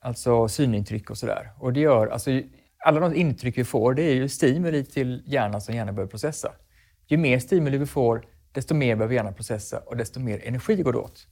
Alltså 0.00 0.48
synintryck 0.48 1.10
och 1.10 1.18
sådär. 1.18 1.50
Och 1.58 1.72
det 1.72 1.80
gör, 1.80 2.06
alltså, 2.06 2.30
alla 2.86 3.00
de 3.00 3.14
intryck 3.14 3.58
vi 3.58 3.64
får, 3.64 3.94
det 3.94 4.02
är 4.02 4.14
ju 4.14 4.28
stimuli 4.28 4.84
till 4.84 5.22
hjärnan 5.26 5.60
som 5.60 5.74
hjärnan 5.74 5.94
behöver 5.94 6.10
processa. 6.10 6.52
Ju 7.06 7.16
mer 7.16 7.38
stimuli 7.38 7.78
vi 7.78 7.86
får, 7.86 8.24
desto 8.52 8.74
mer 8.74 8.96
behöver 8.96 9.14
hjärnan 9.14 9.34
processa 9.34 9.78
och 9.78 9.96
desto 9.96 10.20
mer 10.20 10.40
energi 10.44 10.82
går 10.82 10.92
det 10.92 10.98
åt. 10.98 11.26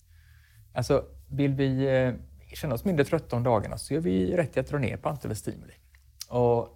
Alltså, 0.73 1.05
vill 1.31 1.55
vi 1.55 1.97
eh, 1.97 2.13
känna 2.55 2.75
oss 2.75 2.85
mindre 2.85 3.05
trötta 3.05 3.37
om 3.37 3.43
dagarna 3.43 3.79
så 3.79 3.95
gör 3.95 4.01
vi 4.01 4.37
rätt 4.37 4.57
i 4.57 4.61
att 4.61 4.67
dra 4.67 4.79
ner 4.79 4.97
på 4.97 5.09
antalet 5.09 5.39
stimuli. 5.39 5.73
Och 6.29 6.69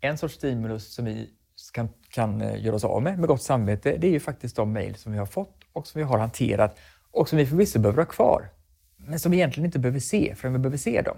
en 0.00 0.18
sorts 0.18 0.34
stimulus 0.34 0.94
som 0.94 1.04
vi 1.04 1.30
kan, 1.72 1.88
kan 2.10 2.40
eh, 2.40 2.64
göra 2.64 2.76
oss 2.76 2.84
av 2.84 3.02
med 3.02 3.18
med 3.18 3.28
gott 3.28 3.42
samvete, 3.42 3.96
det 3.98 4.06
är 4.06 4.12
ju 4.12 4.20
faktiskt 4.20 4.56
de 4.56 4.72
mejl 4.72 4.94
som 4.94 5.12
vi 5.12 5.18
har 5.18 5.26
fått 5.26 5.60
och 5.72 5.86
som 5.86 5.98
vi 5.98 6.04
har 6.04 6.18
hanterat 6.18 6.78
och 7.10 7.28
som 7.28 7.38
vi 7.38 7.46
förvisso 7.46 7.78
behöver 7.78 8.02
ha 8.02 8.10
kvar, 8.10 8.48
men 8.96 9.18
som 9.18 9.32
vi 9.32 9.38
egentligen 9.38 9.66
inte 9.66 9.78
behöver 9.78 10.00
se 10.00 10.34
förrän 10.34 10.52
vi 10.52 10.58
behöver 10.58 10.78
se 10.78 11.02
dem. 11.02 11.16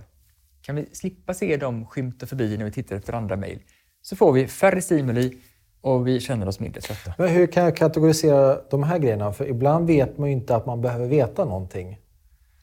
Kan 0.67 0.77
vi 0.77 0.87
slippa 0.93 1.35
se 1.35 1.57
dem 1.57 1.87
skymta 1.87 2.27
förbi 2.27 2.57
när 2.57 2.65
vi 2.65 2.71
tittar 2.71 2.97
efter 2.97 3.13
andra 3.13 3.37
mejl 3.37 3.59
så 4.03 4.17
får 4.17 4.33
vi 4.33 4.47
färre 4.47 4.81
stimuli 4.81 5.39
och 5.81 6.07
vi 6.07 6.21
känner 6.21 6.49
oss 6.49 6.61
mindre 6.61 6.81
trötta. 6.81 7.15
Men 7.19 7.29
hur 7.29 7.47
kan 7.47 7.65
jag 7.65 7.77
kategorisera 7.77 8.59
de 8.71 8.83
här 8.83 8.99
grejerna? 8.99 9.33
För 9.33 9.49
ibland 9.49 9.87
vet 9.87 10.19
man 10.19 10.29
ju 10.29 10.33
inte 10.35 10.57
att 10.57 10.67
man 10.67 10.81
behöver 10.81 11.07
veta 11.07 11.45
någonting. 11.45 11.99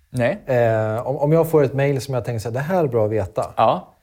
Nej? 0.09 0.41
Eh, 0.45 1.07
om, 1.07 1.17
om 1.17 1.31
jag 1.31 1.49
får 1.49 1.63
ett 1.63 1.73
mejl 1.73 2.01
som 2.01 2.13
jag 2.13 2.25
tänker 2.25 2.47
att 2.47 2.53
det 2.53 2.59
här 2.59 2.83
är 2.83 2.87
bra 2.87 3.05
att 3.05 3.11
veta. 3.11 3.53
Ja. 3.57 3.93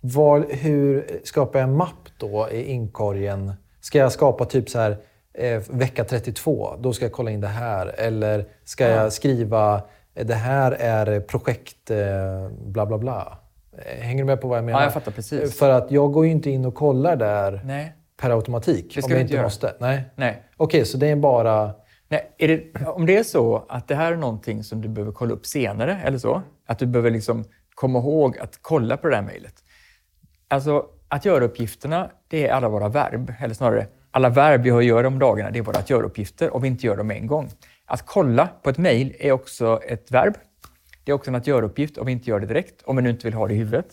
Var, 0.00 0.46
hur 0.50 1.20
skapar 1.24 1.58
jag 1.58 1.68
en 1.68 1.76
mapp 1.76 2.08
då 2.18 2.48
i 2.50 2.64
inkorgen? 2.64 3.52
Ska 3.80 3.98
jag 3.98 4.12
skapa 4.12 4.44
typ 4.44 4.70
så 4.70 4.78
här 4.78 4.98
eh, 5.34 5.62
vecka 5.68 6.04
32, 6.04 6.76
då 6.80 6.92
ska 6.92 7.04
jag 7.04 7.12
kolla 7.12 7.30
in 7.30 7.40
det 7.40 7.48
här. 7.48 7.86
Eller 7.86 8.46
ska 8.64 8.88
jag 8.88 9.12
skriva 9.12 9.82
det 10.24 10.34
här 10.34 10.72
är 10.72 11.20
projekt 11.20 11.90
eh, 11.90 12.48
bla 12.50 12.86
bla 12.86 12.98
bla. 12.98 13.38
Eh, 13.78 14.02
Hänger 14.02 14.22
du 14.22 14.26
med 14.26 14.40
på 14.40 14.48
vad 14.48 14.58
jag 14.58 14.64
menar? 14.64 14.78
Ja, 14.80 14.84
jag 14.84 14.92
fattar 14.92 15.12
precis. 15.12 15.58
För 15.58 15.70
att 15.70 15.90
jag 15.90 16.12
går 16.12 16.24
ju 16.26 16.32
inte 16.32 16.50
in 16.50 16.64
och 16.64 16.74
kollar 16.74 17.16
där 17.16 17.60
Nej. 17.64 17.92
per 18.20 18.30
automatik. 18.30 18.94
Det 18.94 19.02
ska 19.02 19.06
om 19.06 19.12
jag 19.12 19.20
inte 19.20 19.34
göra. 19.34 19.42
måste. 19.42 19.74
Nej. 19.80 20.02
Nej. 20.14 20.42
Okej, 20.56 20.84
så 20.84 20.98
det 20.98 21.06
är 21.06 21.16
bara... 21.16 21.74
Nej, 22.08 22.34
är 22.38 22.48
det, 22.48 22.86
om 22.86 23.06
det 23.06 23.16
är 23.16 23.22
så 23.22 23.64
att 23.68 23.88
det 23.88 23.94
här 23.94 24.12
är 24.12 24.16
någonting 24.16 24.64
som 24.64 24.82
du 24.82 24.88
behöver 24.88 25.12
kolla 25.12 25.34
upp 25.34 25.46
senare, 25.46 26.00
eller 26.04 26.18
så, 26.18 26.42
att 26.66 26.78
du 26.78 26.86
behöver 26.86 27.10
liksom 27.10 27.44
komma 27.74 27.98
ihåg 27.98 28.38
att 28.38 28.58
kolla 28.62 28.96
på 28.96 29.08
det 29.08 29.16
där 29.16 29.22
mejlet. 29.22 29.54
Alltså, 30.48 30.84
att 31.08 31.24
göra 31.24 31.44
uppgifterna, 31.44 32.10
det 32.28 32.48
är 32.48 32.52
alla 32.52 32.68
våra 32.68 32.88
verb, 32.88 33.32
eller 33.40 33.54
snarare 33.54 33.86
alla 34.10 34.28
verb 34.28 34.62
vi 34.62 34.70
har 34.70 34.78
att 34.78 34.84
göra 34.84 35.06
om 35.06 35.18
dagarna, 35.18 35.50
det 35.50 35.58
är 35.58 35.62
våra 35.62 35.78
att 35.78 35.90
göra-uppgifter 35.90 36.54
och 36.54 36.64
vi 36.64 36.68
inte 36.68 36.86
gör 36.86 36.96
dem 36.96 37.10
en 37.10 37.26
gång. 37.26 37.50
Att 37.86 38.06
kolla 38.06 38.48
på 38.62 38.70
ett 38.70 38.78
mejl 38.78 39.14
är 39.18 39.32
också 39.32 39.80
ett 39.88 40.10
verb. 40.10 40.34
Det 41.04 41.10
är 41.12 41.14
också 41.14 41.30
en 41.30 41.34
att 41.34 41.46
göra-uppgift 41.46 41.98
om 41.98 42.06
vi 42.06 42.12
inte 42.12 42.30
gör 42.30 42.40
det 42.40 42.46
direkt, 42.46 42.82
om 42.84 42.96
vi 42.96 43.02
nu 43.02 43.10
inte 43.10 43.26
vill 43.26 43.34
ha 43.34 43.46
det 43.48 43.54
i 43.54 43.56
huvudet. 43.56 43.86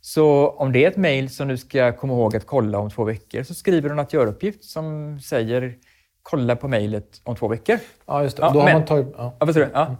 Så 0.00 0.48
om 0.48 0.72
det 0.72 0.84
är 0.84 0.88
ett 0.90 0.96
mejl 0.96 1.30
som 1.30 1.48
du 1.48 1.56
ska 1.56 1.92
komma 1.92 2.12
ihåg 2.12 2.36
att 2.36 2.46
kolla 2.46 2.78
om 2.78 2.90
två 2.90 3.04
veckor 3.04 3.42
så 3.42 3.54
skriver 3.54 3.88
du 3.88 3.92
en 3.92 3.98
att 3.98 4.12
göra-uppgift 4.12 4.64
som 4.64 5.18
säger 5.20 5.74
kolla 6.22 6.56
på 6.56 6.68
mejlet 6.68 7.20
om 7.24 7.36
två 7.36 7.48
veckor. 7.48 7.78
Ja, 8.06 8.22
just 8.22 8.36
det. 8.36 8.42
Ja, 8.42 8.50
då, 8.50 8.58
har 8.58 8.64
men- 8.66 8.74
man 8.74 8.84
tagit, 8.84 9.06
ja. 9.16 9.36
Ja, 9.40 9.46
du? 9.46 9.68
Ja. 9.72 9.96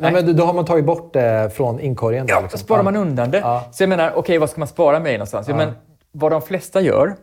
Nej, 0.00 0.12
men 0.12 0.36
då 0.36 0.44
har 0.44 0.54
man 0.54 0.64
tagit 0.64 0.84
bort 0.84 1.12
det 1.12 1.50
från 1.54 1.80
inkorgen. 1.80 2.26
där, 2.26 2.34
Ja, 2.34 2.40
liksom. 2.40 2.58
då 2.58 2.64
sparar 2.64 2.82
man 2.82 2.96
undan 2.96 3.30
det. 3.30 3.38
Ja. 3.38 3.68
Så 3.72 3.82
jag 3.82 3.88
menar, 3.88 4.12
okej, 4.14 4.38
vad 4.38 4.50
ska 4.50 4.58
man 4.58 4.68
spara 4.68 5.00
mejl 5.00 5.18
någonstans? 5.18 5.48
Ja. 5.48 5.56
men, 5.56 5.72
vad 6.12 6.32
de 6.32 6.42
flesta 6.42 6.80
gör, 6.80 7.16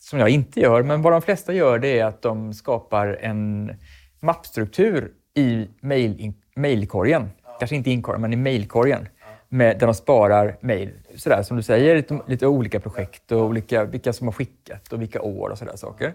som 0.00 0.18
jag 0.18 0.28
inte 0.28 0.60
gör, 0.60 0.82
men 0.82 1.02
vad 1.02 1.12
de 1.12 1.22
flesta 1.22 1.52
gör 1.52 1.78
det 1.78 1.98
är 1.98 2.04
att 2.04 2.22
de 2.22 2.54
skapar 2.54 3.18
en 3.20 3.72
mappstruktur 4.20 5.12
i 5.34 5.68
mail, 5.80 6.32
mejlkorgen. 6.54 7.30
Kanske 7.58 7.76
inte 7.76 7.90
inkorgen, 7.90 8.20
men 8.20 8.32
i 8.32 8.36
mejlkorgen. 8.36 9.08
Med, 9.48 9.78
där 9.78 9.86
de 9.86 9.94
sparar 9.94 10.56
mejl. 10.60 10.90
Sådär 11.16 11.42
som 11.42 11.56
du 11.56 11.62
säger, 11.62 11.96
lite, 11.96 12.20
lite 12.26 12.46
olika 12.46 12.80
projekt 12.80 13.32
och 13.32 13.40
olika, 13.40 13.84
vilka 13.84 14.12
som 14.12 14.26
har 14.26 14.32
skickat 14.32 14.92
och 14.92 15.02
vilka 15.02 15.22
år 15.22 15.48
och 15.48 15.58
sådär 15.58 15.76
saker. 15.76 16.14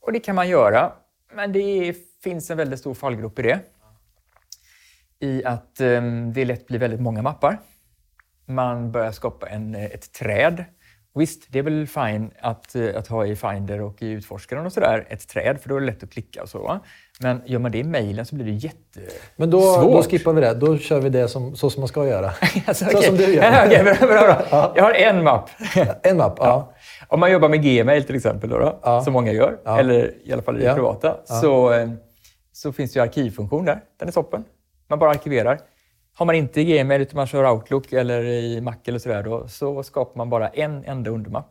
Och 0.00 0.12
det 0.12 0.20
kan 0.20 0.34
man 0.34 0.48
göra, 0.48 0.92
men 1.34 1.52
det 1.52 1.96
finns 2.22 2.50
en 2.50 2.56
väldigt 2.56 2.80
stor 2.80 2.94
fallgrop 2.94 3.38
i 3.38 3.42
det. 3.42 3.60
I 5.20 5.44
att 5.44 5.80
eh, 5.80 6.02
det 6.34 6.44
lätt 6.44 6.66
blir 6.66 6.78
väldigt 6.78 7.00
många 7.00 7.22
mappar. 7.22 7.58
Man 8.46 8.92
börjar 8.92 9.12
skapa 9.12 9.48
en, 9.48 9.74
ett 9.74 10.12
träd. 10.12 10.64
Visst, 11.14 11.46
det 11.48 11.58
är 11.58 11.62
väl 11.62 11.86
fine 11.86 12.30
att, 12.40 12.76
att 12.76 13.06
ha 13.06 13.26
i 13.26 13.36
Finder 13.36 13.80
och 13.80 14.02
i 14.02 14.10
utforskaren 14.10 14.66
och 14.66 14.72
sådär, 14.72 15.06
ett 15.08 15.28
träd, 15.28 15.60
för 15.60 15.68
då 15.68 15.76
är 15.76 15.80
det 15.80 15.86
lätt 15.86 16.02
att 16.02 16.12
klicka 16.12 16.42
och 16.42 16.48
så. 16.48 16.62
Va? 16.62 16.80
Men 17.22 17.42
gör 17.46 17.58
man 17.58 17.72
det 17.72 17.78
i 17.78 17.84
mejlen 17.84 18.26
så 18.26 18.34
blir 18.34 18.44
det 18.46 18.50
jättesvårt. 18.50 19.22
Men 19.36 19.50
då, 19.50 19.60
då 19.60 20.02
skippar 20.02 20.32
vi 20.32 20.40
det. 20.40 20.54
Då 20.54 20.78
kör 20.78 21.00
vi 21.00 21.08
det 21.08 21.28
som, 21.28 21.56
så 21.56 21.70
som 21.70 21.80
man 21.80 21.88
ska 21.88 22.06
göra. 22.06 22.30
Alltså, 22.66 22.84
Så 22.84 22.90
okej. 22.90 23.02
som 23.08 23.16
du 23.16 23.34
gör. 23.34 23.42
Ja, 23.42 23.62
okej, 23.66 23.82
bra, 23.84 23.94
bra, 24.08 24.42
bra. 24.50 24.72
Jag 24.76 24.82
har 24.84 24.92
en 24.92 25.24
mapp. 25.24 25.50
En 26.02 26.16
mapp, 26.16 26.34
ja. 26.38 26.72
Om 27.08 27.20
man 27.20 27.32
jobbar 27.32 27.48
med 27.48 27.62
Gmail 27.62 28.04
till 28.04 28.16
exempel, 28.16 28.50
då, 28.50 28.58
då, 28.58 28.80
Ja. 28.82 29.02
som 29.04 29.12
många 29.12 29.32
gör, 29.32 29.58
Ja. 29.64 29.78
eller 29.78 30.14
i 30.24 30.32
alla 30.32 30.42
fall 30.42 30.56
i 30.56 30.60
det 30.60 30.66
Ja. 30.66 30.74
privata, 30.74 31.16
så, 31.24 31.72
eh, 31.72 31.88
så 32.52 32.72
finns 32.72 32.92
det 32.92 32.98
ju 32.98 33.02
arkivfunktion 33.02 33.64
där. 33.64 33.80
Den 33.98 34.08
är 34.08 34.12
toppen. 34.12 34.44
Man 34.88 34.98
bara 34.98 35.10
arkiverar. 35.10 35.60
Har 36.14 36.26
man 36.26 36.34
inte 36.34 36.64
Gmail 36.64 37.02
utan 37.02 37.16
man 37.16 37.26
kör 37.26 37.50
Outlook 37.50 37.92
eller 37.92 38.24
i 38.24 38.60
Mac 38.60 38.74
eller 38.84 38.98
sådär, 38.98 39.22
då, 39.22 39.48
så 39.48 39.82
skapar 39.82 40.18
man 40.18 40.30
bara 40.30 40.48
en 40.48 40.84
enda 40.84 41.10
undermapp. 41.10 41.50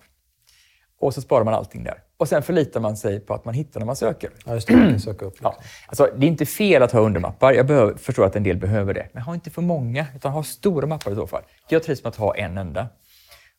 Och 1.00 1.14
så 1.14 1.22
sparar 1.22 1.44
man 1.44 1.54
allting 1.54 1.84
där. 1.84 2.04
Och 2.18 2.28
sen 2.28 2.44
förlitar 2.44 2.80
man 2.80 2.98
sig 2.98 3.20
på 3.20 3.34
att 3.34 3.46
man 3.46 3.54
hittar 3.54 3.80
när 3.80 3.86
man 3.86 3.96
söker. 3.96 4.30
ja 4.46 4.54
just 4.54 4.68
det. 4.68 5.00
Söka 5.00 5.26
upp. 5.26 5.36
Ja. 5.42 5.58
Alltså, 5.88 6.10
det 6.18 6.26
är 6.26 6.28
inte 6.28 6.46
fel 6.46 6.84
att 6.84 6.92
ha 6.92 7.00
undermappar. 7.00 7.54
Jag 7.54 7.68
behöver, 7.68 7.96
förstår 7.96 8.26
att 8.26 8.36
en 8.36 8.44
del 8.44 8.58
behöver 8.58 8.94
det. 8.94 9.10
Men 9.14 9.24
ha 9.24 9.34
inte 9.34 9.50
för 9.50 9.62
många, 9.62 10.06
utan 10.16 10.32
ha 10.32 10.44
stora 10.44 10.88
mappar 10.88 11.12
i 11.12 11.16
så 11.16 11.28
fall. 11.28 11.44
Jag 11.70 11.84
trivs 11.84 12.04
med 12.04 12.10
att 12.10 12.16
ha 12.16 12.36
en 12.36 12.58
enda. 12.58 12.88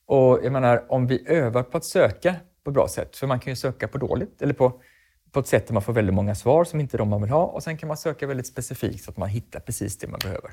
Och 0.06 0.40
jag 0.42 0.52
menar, 0.52 0.84
om 0.88 1.06
vi 1.06 1.28
övar 1.28 1.62
på 1.62 1.76
att 1.76 1.84
söka 1.84 2.34
på 2.64 2.70
ett 2.70 2.74
bra 2.74 2.88
sätt, 2.88 3.16
för 3.16 3.26
man 3.26 3.40
kan 3.40 3.52
ju 3.52 3.56
söka 3.56 3.88
på 3.88 3.98
dåligt, 3.98 4.42
eller 4.42 4.54
på, 4.54 4.80
på 5.32 5.40
ett 5.40 5.46
sätt 5.46 5.66
där 5.66 5.74
man 5.74 5.82
får 5.82 5.92
väldigt 5.92 6.14
många 6.14 6.34
svar 6.34 6.64
som 6.64 6.80
inte 6.80 6.96
är 6.96 6.98
de 6.98 7.08
man 7.08 7.22
vill 7.22 7.30
ha. 7.30 7.44
Och 7.44 7.62
sen 7.62 7.76
kan 7.76 7.88
man 7.88 7.96
söka 7.96 8.26
väldigt 8.26 8.46
specifikt 8.46 9.04
så 9.04 9.10
att 9.10 9.16
man 9.16 9.28
hittar 9.28 9.60
precis 9.60 9.98
det 9.98 10.08
man 10.08 10.20
behöver. 10.22 10.50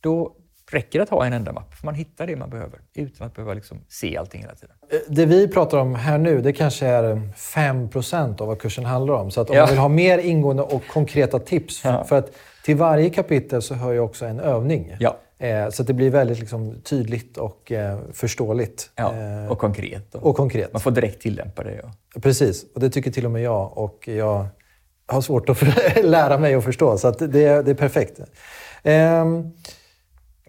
Då 0.00 0.36
räcker 0.72 0.98
det 0.98 1.02
att 1.02 1.10
ha 1.10 1.26
en 1.26 1.32
enda 1.32 1.52
mapp, 1.52 1.74
för 1.74 1.86
man 1.86 1.94
hittar 1.94 2.26
det 2.26 2.36
man 2.36 2.50
behöver 2.50 2.78
utan 2.94 3.26
att 3.26 3.34
behöva 3.34 3.54
liksom 3.54 3.78
se 3.88 4.16
allting 4.16 4.40
hela 4.40 4.54
tiden. 4.54 4.76
Eh, 4.92 4.98
Det 5.08 5.26
vi 5.26 5.48
pratar 5.48 5.78
om 5.78 5.94
här 5.94 6.18
nu, 6.18 6.40
det 6.40 6.52
kanske 6.52 6.86
är 6.86 7.20
5% 7.36 8.40
av 8.40 8.46
vad 8.48 8.58
kursen 8.60 8.84
handlar 8.84 9.14
om. 9.14 9.30
Så 9.30 9.40
att 9.40 9.50
om 9.50 9.56
Ja. 9.56 9.62
man 9.62 9.70
vill 9.70 9.78
ha 9.78 9.88
mer 9.88 10.18
ingående 10.18 10.62
och 10.62 10.82
konkreta 10.92 11.38
tips. 11.38 11.84
Ja. 11.84 12.04
För 12.04 12.18
att 12.18 12.30
till 12.64 12.76
varje 12.76 13.10
kapitel 13.10 13.62
så 13.62 13.74
hör 13.74 13.92
ju 13.92 13.98
också 14.00 14.24
en 14.26 14.40
övning. 14.40 14.96
Ja. 15.00 15.16
Eh, 15.38 15.68
så 15.70 15.82
att 15.82 15.86
det 15.86 15.94
blir 15.94 16.10
väldigt 16.10 16.38
liksom, 16.40 16.80
tydligt 16.82 17.36
och 17.38 17.72
eh, 17.72 17.98
förståeligt. 18.12 18.90
Ja, 18.96 19.12
och 19.48 19.58
konkret. 19.58 20.14
Och 20.14 20.36
konkret. 20.36 20.72
man 20.72 20.80
får 20.80 20.90
direkt 20.90 21.22
tillämpa 21.22 21.62
det. 21.64 21.80
Och, 22.16 22.22
Precis, 22.22 22.64
och 22.74 22.80
det 22.80 22.90
tycker 22.90 23.10
till 23.10 23.24
och 23.24 23.30
med 23.30 23.42
jag. 23.42 23.78
Och 23.78 24.08
jag 24.08 24.46
har 25.06 25.20
svårt 25.20 25.48
att 25.48 25.62
lära 26.04 26.38
mig 26.38 26.54
att 26.54 26.64
förstå, 26.64 26.98
så 26.98 27.08
att 27.08 27.18
det, 27.18 27.28
det 27.62 27.70
är 27.70 27.74
perfekt. 27.74 28.20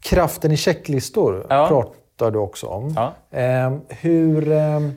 Kraften 0.03 0.51
i 0.51 0.57
checklistor 0.57 1.45
Ja. 1.49 1.67
pratar 1.67 2.31
du 2.31 2.39
också 2.39 2.67
om. 2.67 2.93
Ja. 2.95 3.13
Ehm, 3.31 3.81
hur, 3.89 4.51
ehm, 4.51 4.91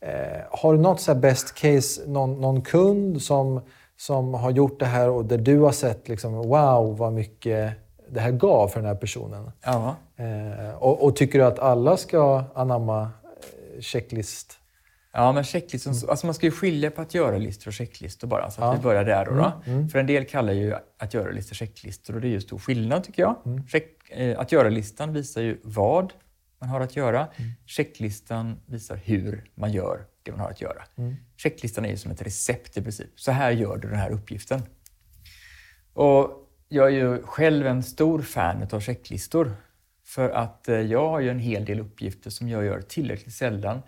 eh, 0.00 0.40
har 0.50 0.72
du 0.74 0.78
något 0.80 1.00
så 1.00 1.14
best 1.14 1.54
case, 1.54 2.02
någon, 2.06 2.40
någon 2.40 2.62
kund 2.62 3.22
som, 3.22 3.60
som 3.96 4.34
har 4.34 4.50
gjort 4.50 4.80
det 4.80 4.86
här 4.86 5.08
och 5.08 5.24
där 5.24 5.38
du 5.38 5.58
har 5.58 5.72
sett 5.72 6.08
liksom, 6.08 6.32
wow 6.34 6.96
vad 6.96 7.12
mycket 7.12 7.72
det 8.10 8.20
här 8.20 8.30
gav 8.32 8.68
för 8.68 8.80
den 8.80 8.88
här 8.88 8.94
personen? 8.96 9.50
ja. 9.64 9.94
Eh, 10.16 10.74
och, 10.78 11.04
och 11.04 11.16
tycker 11.16 11.38
du 11.38 11.44
att 11.44 11.58
alla 11.58 11.96
ska 11.96 12.44
anamma 12.54 13.02
eh, 13.02 13.80
checklist? 13.80 14.58
Ja, 15.14 15.32
men 15.32 15.44
checklistor, 15.44 16.10
alltså 16.10 16.26
man 16.26 16.34
ska 16.34 16.46
ju 16.46 16.52
skilja 16.52 16.90
på 16.90 17.02
att 17.02 17.14
göra-listor 17.14 17.68
och 17.68 17.72
checklistor 17.72 18.28
bara. 18.28 18.50
Så 18.50 18.60
att 18.62 18.66
Ja. 18.68 18.72
vi 18.72 18.78
börjar 18.82 19.04
där 19.04 19.24
då. 19.24 19.30
då. 19.34 19.52
Mm, 19.66 19.88
För 19.88 19.98
en 19.98 20.06
del 20.06 20.24
kallar 20.24 20.52
ju 20.52 20.74
att 20.98 21.14
göra-listor 21.14 21.54
checklistor 21.54 22.14
och 22.14 22.20
det 22.20 22.26
är 22.26 22.30
ju 22.30 22.40
stor 22.40 22.58
skillnad 22.58 23.04
tycker 23.04 23.22
jag. 23.22 23.34
Mm. 23.46 23.66
Check, 23.66 23.84
eh, 23.84 24.01
att 24.36 24.52
göra-listan 24.52 25.12
visar 25.12 25.42
ju 25.42 25.60
vad 25.62 26.12
man 26.60 26.68
har 26.68 26.80
att 26.80 26.96
göra. 26.96 27.18
Mm. 27.18 27.50
Checklistan 27.66 28.60
visar 28.66 28.96
hur 28.96 29.50
man 29.54 29.72
gör 29.72 30.06
det 30.22 30.30
man 30.30 30.40
har 30.40 30.50
att 30.50 30.60
göra. 30.60 30.82
Mm. 30.96 31.16
Checklistan 31.36 31.84
är 31.84 31.90
ju 31.90 31.96
som 31.96 32.10
ett 32.10 32.22
recept 32.22 32.76
i 32.76 32.82
princip. 32.82 33.20
Så 33.20 33.32
här 33.32 33.50
gör 33.50 33.76
du 33.76 33.88
den 33.88 33.98
här 33.98 34.10
uppgiften. 34.10 34.62
Och 35.92 36.48
jag 36.68 36.86
är 36.86 36.90
ju 36.90 37.22
själv 37.22 37.66
en 37.66 37.82
stor 37.82 38.22
fan 38.22 38.66
av 38.72 38.80
checklistor. 38.80 39.52
För 40.04 40.30
att 40.30 40.68
eh, 40.68 40.80
jag 40.80 41.08
har 41.08 41.20
ju 41.20 41.30
en 41.30 41.38
hel 41.38 41.64
del 41.64 41.80
uppgifter 41.80 42.30
som 42.30 42.48
jag 42.48 42.64
gör 42.64 42.80
tillräckligt 42.80 43.34
sällan 43.34 43.82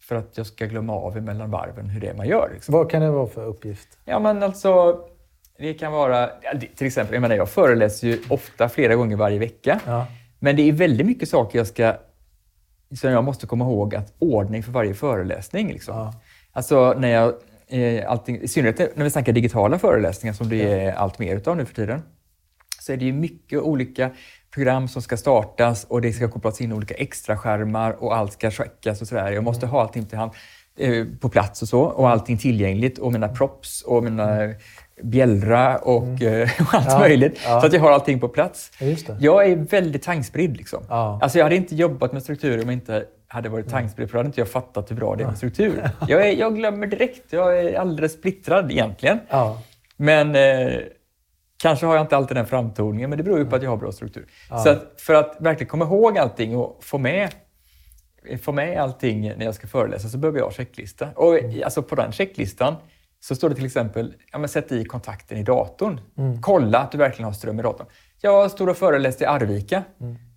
för 0.00 0.16
att 0.16 0.36
jag 0.36 0.46
ska 0.46 0.66
glömma 0.66 0.92
av 0.92 1.16
emellan 1.16 1.50
varven 1.50 1.88
hur 1.88 2.00
det 2.00 2.08
är 2.08 2.14
man 2.14 2.28
gör. 2.28 2.50
Liksom. 2.54 2.72
Vad 2.72 2.90
kan 2.90 3.02
det 3.02 3.10
vara 3.10 3.26
för 3.26 3.46
uppgift? 3.46 3.98
Ja, 4.04 4.18
men 4.18 4.42
alltså, 4.42 5.00
det 5.60 5.74
kan 5.74 5.92
vara... 5.92 6.30
Till 6.76 6.86
exempel, 6.86 7.14
jag 7.14 7.20
menar, 7.20 7.36
jag 7.36 7.48
föreläser 7.48 8.08
ju 8.08 8.18
ofta 8.28 8.68
flera 8.68 8.94
gånger 8.94 9.16
varje 9.16 9.38
vecka. 9.38 9.80
Ja. 9.86 10.06
Men 10.38 10.56
det 10.56 10.62
är 10.62 10.72
väldigt 10.72 11.06
mycket 11.06 11.28
saker 11.28 11.58
jag 11.58 11.66
ska... 11.66 11.96
Som 13.00 13.10
jag 13.10 13.24
måste 13.24 13.46
komma 13.46 13.64
ihåg 13.64 13.94
att 13.94 14.14
ordna 14.18 14.56
inför 14.56 14.72
varje 14.72 14.94
föreläsning. 14.94 15.72
Liksom. 15.72 15.96
Ja. 15.96 16.14
Alltså, 16.52 16.94
när 16.98 17.08
jag... 17.08 17.34
Eh, 17.68 18.10
allting, 18.10 18.42
I 18.42 18.48
synnerhet 18.48 18.96
när 18.96 19.04
vi 19.04 19.10
snackar 19.10 19.32
digitala 19.32 19.78
föreläsningar, 19.78 20.34
som 20.34 20.48
det 20.48 20.72
är 20.72 20.92
allt 20.92 21.18
mer 21.18 21.36
utav 21.36 21.56
nu 21.56 21.64
för 21.64 21.74
tiden, 21.74 22.02
så 22.80 22.92
är 22.92 22.96
det 22.96 23.04
ju 23.04 23.12
mycket 23.12 23.60
olika 23.60 24.10
program 24.54 24.88
som 24.88 25.02
ska 25.02 25.16
startas 25.16 25.84
och 25.84 26.00
det 26.00 26.12
ska 26.12 26.28
kopplas 26.28 26.60
in 26.60 26.72
olika 26.72 26.94
extra 26.94 27.36
skärmar 27.36 27.92
och 28.02 28.16
allt 28.16 28.32
ska 28.32 28.50
checkas 28.50 29.00
och 29.00 29.08
sådär. 29.08 29.32
Jag 29.32 29.44
måste 29.44 29.66
ha 29.66 29.80
allting 29.80 30.06
till 30.06 30.18
hand, 30.18 30.32
eh, 30.78 31.06
på 31.20 31.28
plats 31.28 31.62
och 31.62 31.68
så 31.68 31.80
och 31.80 32.08
allting 32.08 32.38
tillgängligt 32.38 32.98
och 32.98 33.12
mina 33.12 33.28
props 33.28 33.82
och 33.82 34.04
mina 34.04 34.54
bjällra 35.02 35.76
och, 35.78 36.22
eh, 36.22 36.48
och 36.60 36.74
allt 36.74 36.86
Ja, 36.88 36.98
möjligt. 36.98 37.40
ja. 37.44 37.60
Så 37.60 37.66
att 37.66 37.72
jag 37.72 37.80
har 37.80 37.90
allting 37.90 38.20
på 38.20 38.28
plats. 38.28 38.72
Jag 39.20 39.46
är 39.50 39.56
väldigt 39.56 40.02
tankspridd. 40.02 40.56
Liksom. 40.56 40.82
Ja. 40.88 41.18
Alltså, 41.22 41.38
jag 41.38 41.44
hade 41.44 41.56
inte 41.56 41.74
jobbat 41.74 42.12
med 42.12 42.22
struktur 42.22 42.54
om 42.54 42.64
jag 42.64 42.72
inte 42.72 43.04
hade 43.28 43.48
varit 43.48 43.68
tankspridd, 43.68 44.08
för 44.10 44.14
då 44.14 44.18
hade 44.18 44.26
inte 44.26 44.40
jag 44.40 44.48
fattat 44.48 44.90
hur 44.90 44.96
bra 44.96 45.16
det 45.16 45.22
är 45.22 45.26
med 45.28 45.36
struktur. 45.36 45.90
Jag, 46.08 46.26
är, 46.28 46.32
jag 46.32 46.56
glömmer 46.56 46.86
direkt. 46.86 47.32
Jag 47.32 47.58
är 47.58 47.78
alldeles 47.78 48.12
splittrad 48.12 48.70
egentligen. 48.72 49.18
Men 49.96 50.34
eh, 50.36 50.78
kanske 51.62 51.86
har 51.86 51.94
jag 51.94 52.04
inte 52.04 52.16
alltid 52.16 52.36
den 52.36 52.46
framtoningen, 52.46 53.10
men 53.10 53.16
det 53.16 53.22
beror 53.22 53.38
ju 53.38 53.44
på 53.46 53.56
att 53.56 53.62
jag 53.62 53.70
har 53.70 53.76
bra 53.76 53.92
struktur. 53.92 54.26
Så 54.64 54.68
att 54.70 54.94
för 55.00 55.14
att 55.14 55.36
verkligen 55.40 55.68
komma 55.70 55.84
ihåg 55.84 56.18
allting 56.18 56.56
och 56.56 56.78
få 56.84 56.98
med, 56.98 57.28
få 58.42 58.52
med 58.52 58.78
allting 58.80 59.20
när 59.36 59.44
jag 59.44 59.54
ska 59.54 59.66
föreläsa 59.66 60.08
så 60.08 60.18
behöver 60.18 60.38
jag 60.38 60.44
ha 60.46 60.52
checklista. 60.52 61.08
Och 61.14 61.38
i- 61.38 61.64
alltså 61.64 61.82
på 61.82 61.94
den 61.94 62.12
checklistan 62.12 62.74
så 63.20 63.34
står 63.34 63.48
det 63.48 63.54
till 63.54 63.66
exempel, 63.66 64.14
ja, 64.32 64.38
men 64.38 64.48
sätt 64.48 64.72
i 64.72 64.84
kontakten 64.84 65.38
i 65.38 65.42
datorn. 65.42 66.00
Kolla 66.40 66.78
att 66.78 66.92
du 66.92 66.98
verkligen 66.98 67.24
har 67.24 67.32
ström 67.32 67.60
i 67.60 67.62
datorn. 67.62 67.86
Jag 68.20 68.50
stod 68.50 68.68
och 68.68 68.76
föreläste 68.76 69.24
i 69.24 69.26
Arvika 69.26 69.82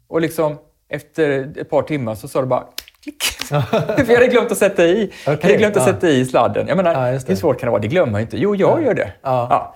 och 0.08 0.22
liksom 0.22 0.58
efter 0.90 1.54
ett 1.58 1.70
par 1.70 1.82
timmar 1.82 2.16
så 2.16 2.28
sa 2.28 2.42
det 2.42 2.48
bara 2.48 2.64
klick. 3.04 3.24
För 3.44 4.08
jag 4.08 4.16
hade 4.16 4.28
glömt 4.28 4.52
att 4.52 4.58
sätta 4.58 4.86
i. 4.86 5.12
Jag 5.26 5.32
hade 5.32 5.56
glömt 5.56 5.78
att 5.78 5.88
ja. 5.88 5.94
sätta 5.94 6.10
i 6.10 6.26
sladden. 6.26 6.68
Jag 6.68 6.78
menar, 6.78 7.12
Ja, 7.12 7.20
hur 7.28 7.36
svårt 7.36 7.60
kan 7.60 7.68
det 7.68 7.72
vara? 7.72 7.82
Det 7.82 7.88
glömmer 7.88 8.20
ju 8.20 8.24
inte. 8.24 8.38
Jo, 8.38 8.56
jag 8.56 8.84
gör 8.84 8.94
det. 8.94 9.12
Ja. 9.22 9.76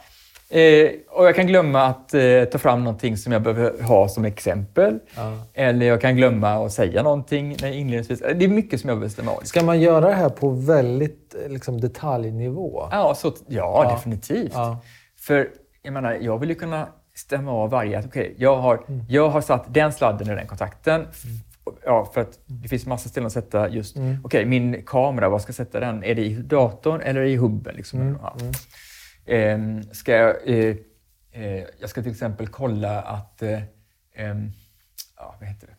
Eh, 0.49 0.89
och 1.09 1.25
jag 1.27 1.35
kan 1.35 1.47
glömma 1.47 1.83
att 1.83 2.13
eh, 2.13 2.43
ta 2.51 2.57
fram 2.57 2.83
någonting 2.83 3.17
som 3.17 3.31
jag 3.33 3.41
behöver 3.41 3.83
ha 3.83 4.07
som 4.09 4.25
exempel. 4.25 4.99
Ja. 5.15 5.33
Eller 5.53 5.85
jag 5.85 6.01
kan 6.01 6.15
glömma 6.15 6.65
att 6.65 6.71
säga 6.71 7.03
någonting 7.03 7.57
när 7.61 7.71
inledningsvis. 7.71 8.19
Det 8.19 8.45
är 8.45 8.47
mycket 8.47 8.81
som 8.81 8.87
jag 8.89 8.97
behöver 8.97 9.13
stämma 9.13 9.31
av. 9.31 9.39
Ska 9.43 9.63
man 9.63 9.79
göra 9.81 10.07
det 10.07 10.13
här 10.13 10.29
på 10.29 10.49
väldigt 10.49 11.35
eh, 11.45 11.51
liksom, 11.51 11.81
detaljnivå? 11.81 12.87
Ja, 12.91 13.15
så, 13.15 13.27
ja, 13.47 13.83
Ja. 13.83 13.91
definitivt. 13.95 14.51
Ja. 14.53 14.79
För 15.19 15.49
jag 15.81 15.93
menar, 15.93 16.17
jag 16.21 16.37
vill 16.39 16.49
ju 16.49 16.55
kunna 16.55 16.87
stämma 17.15 17.51
av 17.51 17.69
varje... 17.69 18.03
Okej, 18.05 18.35
jag, 18.37 18.57
har, 18.57 18.79
Mm. 18.87 19.05
jag 19.09 19.29
har 19.29 19.41
satt 19.41 19.73
den 19.73 19.93
sladden 19.93 20.29
i 20.31 20.35
den 20.35 20.47
kontakten. 20.47 21.05
Ja, 21.85 22.09
för 22.13 22.21
att 22.21 22.39
det 22.45 22.67
finns 22.69 22.85
massa 22.85 23.09
ställen 23.09 23.27
att 23.27 23.33
sätta 23.33 23.69
just... 23.69 23.95
Mm. 23.97 24.17
Okej, 24.23 24.45
min 24.45 24.83
kamera, 24.85 25.29
var 25.29 25.39
ska 25.39 25.49
jag 25.49 25.55
sätta 25.55 25.79
den? 25.79 26.03
Är 26.03 26.15
det 26.15 26.21
i 26.21 26.33
datorn 26.33 27.01
eller 27.01 27.21
i 27.21 27.35
hubben? 27.35 27.75
Liksom? 27.75 28.01
Mm. 28.01 28.17
Ehm, 29.27 29.83
ska 29.83 30.11
jag, 30.11 30.35
eh, 30.45 30.75
eh, 31.31 31.63
jag 31.79 31.89
ska 31.89 32.01
till 32.01 32.11
exempel 32.11 32.47
kolla 32.47 33.01
att... 33.01 33.41
Eh, 33.41 33.61
ehm, 34.15 34.51
ja, 35.17 35.35
vad 35.39 35.49
heter 35.49 35.67
det? 35.67 35.73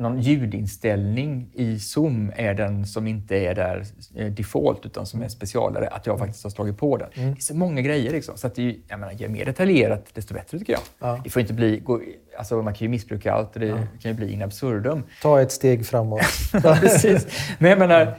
någon 0.00 0.20
ljudinställning 0.20 1.50
i 1.54 1.78
Zoom 1.78 2.32
är 2.36 2.54
den 2.54 2.86
som 2.86 3.06
inte 3.06 3.36
är 3.36 3.54
där 3.54 3.84
eh, 4.16 4.26
default 4.26 4.86
utan 4.86 5.06
som 5.06 5.22
är 5.22 5.28
specialare, 5.28 5.88
att 5.88 6.06
jag 6.06 6.18
faktiskt 6.18 6.44
har 6.44 6.50
slagit 6.50 6.78
på 6.78 6.96
den. 6.96 7.08
Mm. 7.14 7.30
Det 7.30 7.38
är 7.38 7.42
så 7.42 7.54
många 7.54 7.82
grejer. 7.82 8.12
Liksom. 8.12 8.36
Så 8.36 8.46
att 8.46 8.54
det, 8.54 8.76
jag 8.88 9.00
menar, 9.00 9.12
ju 9.12 9.28
mer 9.28 9.44
detaljerat, 9.44 10.04
desto 10.14 10.34
bättre 10.34 10.58
tycker 10.58 10.72
jag. 10.72 10.82
Ja. 10.98 11.20
Det 11.24 11.30
får 11.30 11.40
inte 11.40 11.54
bli, 11.54 11.78
gå, 11.78 12.00
alltså, 12.38 12.62
man 12.62 12.74
kan 12.74 12.84
ju 12.84 12.88
missbruka 12.88 13.32
allt 13.32 13.54
och 13.54 13.60
det 13.60 13.66
ja. 13.66 13.78
kan 14.02 14.10
ju 14.10 14.14
bli 14.14 14.32
in 14.32 14.42
absurdum. 14.42 15.02
Ta 15.22 15.40
ett 15.40 15.52
steg 15.52 15.86
framåt. 15.86 16.20
Precis. 16.80 17.26
Men 17.58 17.70
jag 17.70 17.78
menar, 17.78 18.14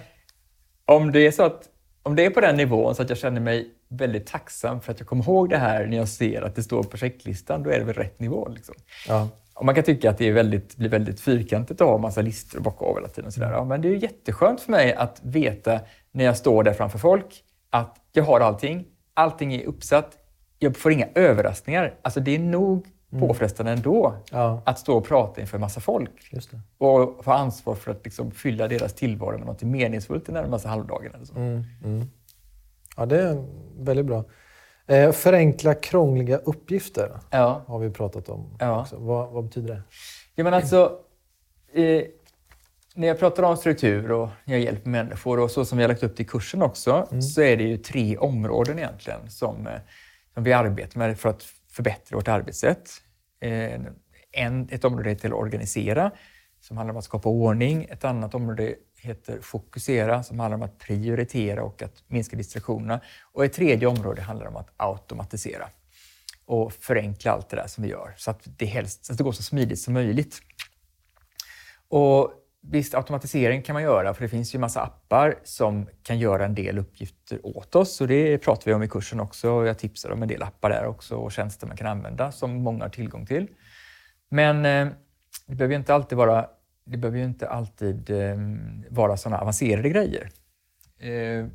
om 0.85 1.11
det 1.11 1.27
är 1.27 1.31
så 1.31 1.43
att 1.43 1.67
om 2.03 2.15
det 2.15 2.25
är 2.25 2.29
på 2.29 2.41
den 2.41 2.55
nivån 2.55 2.95
så 2.95 3.01
att 3.01 3.09
jag 3.09 3.17
känner 3.17 3.41
mig 3.41 3.69
väldigt 3.91 4.27
tacksam 4.27 4.81
för 4.81 4.91
att 4.91 4.99
jag 4.99 5.07
kommer 5.07 5.23
ihåg 5.23 5.49
det 5.49 5.57
här 5.57 5.85
när 5.85 5.97
jag 5.97 6.07
ser 6.07 6.41
att 6.41 6.55
det 6.55 6.63
står 6.63 6.83
på 6.83 6.89
projektlistan, 6.89 7.63
då 7.63 7.69
är 7.69 7.79
det 7.79 7.85
väl 7.85 7.95
rätt 7.95 8.19
nivå. 8.19 8.49
Liksom. 8.49 8.75
Ja. 9.07 9.29
Och 9.53 9.65
man 9.65 9.75
kan 9.75 9.83
tycka 9.83 10.09
att 10.09 10.17
det 10.17 10.27
är 10.27 10.33
väldigt, 10.33 10.77
blir 10.77 10.89
väldigt 10.89 11.19
fyrkantigt 11.19 11.81
att 11.81 11.87
ha 11.87 11.97
massa 11.97 12.21
listor 12.21 12.57
och 12.57 12.63
bocka 12.63 12.85
av 12.85 12.95
hela 12.95 13.07
tiden. 13.07 13.25
Och 13.25 13.33
sådär. 13.33 13.51
Ja, 13.51 13.65
men 13.65 13.81
det 13.81 13.87
är 13.87 13.95
jätteskönt 13.95 14.61
för 14.61 14.71
mig 14.71 14.93
att 14.93 15.21
veta 15.23 15.79
när 16.11 16.25
jag 16.25 16.37
står 16.37 16.63
där 16.63 16.73
framför 16.73 16.99
folk 16.99 17.43
att 17.69 17.97
jag 18.11 18.23
har 18.23 18.39
allting. 18.39 18.85
Allting 19.13 19.53
är 19.53 19.65
uppsatt. 19.65 20.17
Jag 20.59 20.77
får 20.77 20.91
inga 20.91 21.07
överraskningar. 21.15 21.93
Alltså 22.01 22.19
det 22.19 22.35
är 22.35 22.39
nog 22.39 22.87
mm. 23.11 23.27
påfrestande 23.27 23.71
ändå 23.71 24.15
ja. 24.31 24.61
att 24.65 24.79
stå 24.79 24.97
och 24.97 25.07
prata 25.07 25.41
inför 25.41 25.57
en 25.57 25.61
massa 25.61 25.79
folk. 25.79 26.31
Och 26.77 27.23
få 27.23 27.31
ansvar 27.31 27.75
för 27.75 27.91
att 27.91 28.05
liksom 28.05 28.31
fylla 28.31 28.67
deras 28.67 28.93
tillvaro 28.93 29.37
med 29.37 29.47
något 29.47 29.63
meningsfullt 29.63 30.29
i 30.29 30.31
närmaste 30.31 30.67
halvdagen. 30.67 31.11
Eller 31.15 31.25
så. 31.25 31.35
Mm. 31.35 31.63
Mm. 31.83 32.09
Ja, 32.97 33.05
det 33.05 33.21
är 33.21 33.45
väldigt 33.77 34.05
bra. 34.05 34.25
Eh, 34.87 35.11
förenkla 35.11 35.73
krångliga 35.73 36.37
uppgifter 36.37 37.19
ja. 37.29 37.63
har 37.67 37.79
vi 37.79 37.89
pratat 37.89 38.29
om. 38.29 38.57
Ja. 38.59 38.87
Vad, 38.91 39.29
vad, 39.31 39.43
betyder 39.43 39.73
det? 39.73 39.81
Ja, 40.35 40.43
men 40.43 40.53
alltså, 40.53 40.99
eh, 41.73 42.03
när 42.95 43.07
jag 43.07 43.19
pratar 43.19 43.43
om 43.43 43.57
struktur 43.57 44.11
och 44.11 44.29
när 44.45 44.53
jag 44.55 44.63
hjälper 44.63 44.89
människor 44.89 45.39
och 45.39 45.51
så 45.51 45.65
som 45.65 45.77
vi 45.77 45.83
har 45.83 45.89
lagt 45.89 46.03
upp 46.03 46.17
det 46.17 46.23
i 46.23 46.25
kursen 46.25 46.61
också, 46.61 47.07
mm. 47.11 47.21
så 47.21 47.41
är 47.41 47.57
det 47.57 47.63
ju 47.63 47.77
tre 47.77 48.17
områden 48.17 48.79
egentligen 48.79 49.29
som, 49.29 49.67
eh, 49.67 49.73
som 50.33 50.43
vi 50.43 50.53
arbetar 50.53 50.99
med 50.99 51.19
för 51.19 51.29
att 51.29 51.43
förbättra 51.71 52.15
vårt 52.17 52.27
arbetssätt. 52.27 52.91
Eh, 53.39 53.81
en, 54.31 54.69
ett 54.71 54.85
område 54.85 55.09
heter 55.09 55.33
organisera, 55.33 56.11
som 56.59 56.77
handlar 56.77 56.93
om 56.93 56.97
att 56.97 57.03
skapa 57.03 57.29
ordning. 57.29 57.87
Ett 57.89 58.05
annat 58.05 58.35
område 58.35 58.75
heter 59.01 59.41
fokusera 59.41 60.23
som 60.23 60.39
handlar 60.39 60.57
om 60.57 60.63
att 60.63 60.79
prioritera 60.79 61.63
och 61.63 61.81
att 61.81 62.03
minska 62.07 62.35
distraktionerna. 62.35 63.01
Och 63.33 63.45
ett 63.45 63.53
tredje 63.53 63.87
område 63.87 64.21
handlar 64.21 64.47
om 64.47 64.55
att 64.55 64.73
automatisera 64.77 65.69
och 66.45 66.73
förenkla 66.73 67.31
allt 67.31 67.49
det 67.49 67.55
där 67.55 67.67
som 67.67 67.83
vi 67.83 67.89
gör 67.89 68.13
så 68.17 68.31
att 68.31 68.47
det, 68.57 68.65
helst, 68.65 69.05
så 69.05 69.11
att 69.11 69.17
det 69.17 69.23
går 69.23 69.31
så 69.31 69.43
smidigt 69.43 69.79
som 69.79 69.93
möjligt. 69.93 70.41
Och 71.87 72.41
Visst, 72.63 72.95
automatisering 72.95 73.61
kan 73.61 73.73
man 73.73 73.83
göra 73.83 74.13
för 74.13 74.21
det 74.21 74.29
finns 74.29 74.55
ju 74.55 74.59
massa 74.59 74.81
appar 74.81 75.35
som 75.43 75.87
kan 76.03 76.19
göra 76.19 76.45
en 76.45 76.55
del 76.55 76.77
uppgifter 76.77 77.39
åt 77.43 77.75
oss 77.75 78.01
och 78.01 78.07
det 78.07 78.37
pratar 78.37 78.65
vi 78.65 78.73
om 78.73 78.83
i 78.83 78.87
kursen 78.87 79.19
också. 79.19 79.65
Jag 79.65 79.77
tipsar 79.77 80.09
om 80.09 80.21
en 80.21 80.27
del 80.27 80.43
appar 80.43 80.69
där 80.69 80.85
också 80.85 81.15
och 81.15 81.31
tjänster 81.31 81.67
man 81.67 81.77
kan 81.77 81.87
använda 81.87 82.31
som 82.31 82.63
många 82.63 82.83
har 82.83 82.89
tillgång 82.89 83.25
till. 83.25 83.47
Men 84.29 84.65
eh, 84.65 84.93
det 85.47 85.55
behöver 85.55 85.75
inte 85.75 85.93
alltid 85.93 86.17
vara 86.17 86.47
det 86.91 86.97
behöver 86.97 87.17
ju 87.17 87.25
inte 87.25 87.49
alltid 87.49 88.09
eh, 88.09 88.37
vara 88.89 89.17
sådana 89.17 89.41
avancerade 89.41 89.89
grejer. 89.89 90.29
Eh, 90.99 91.47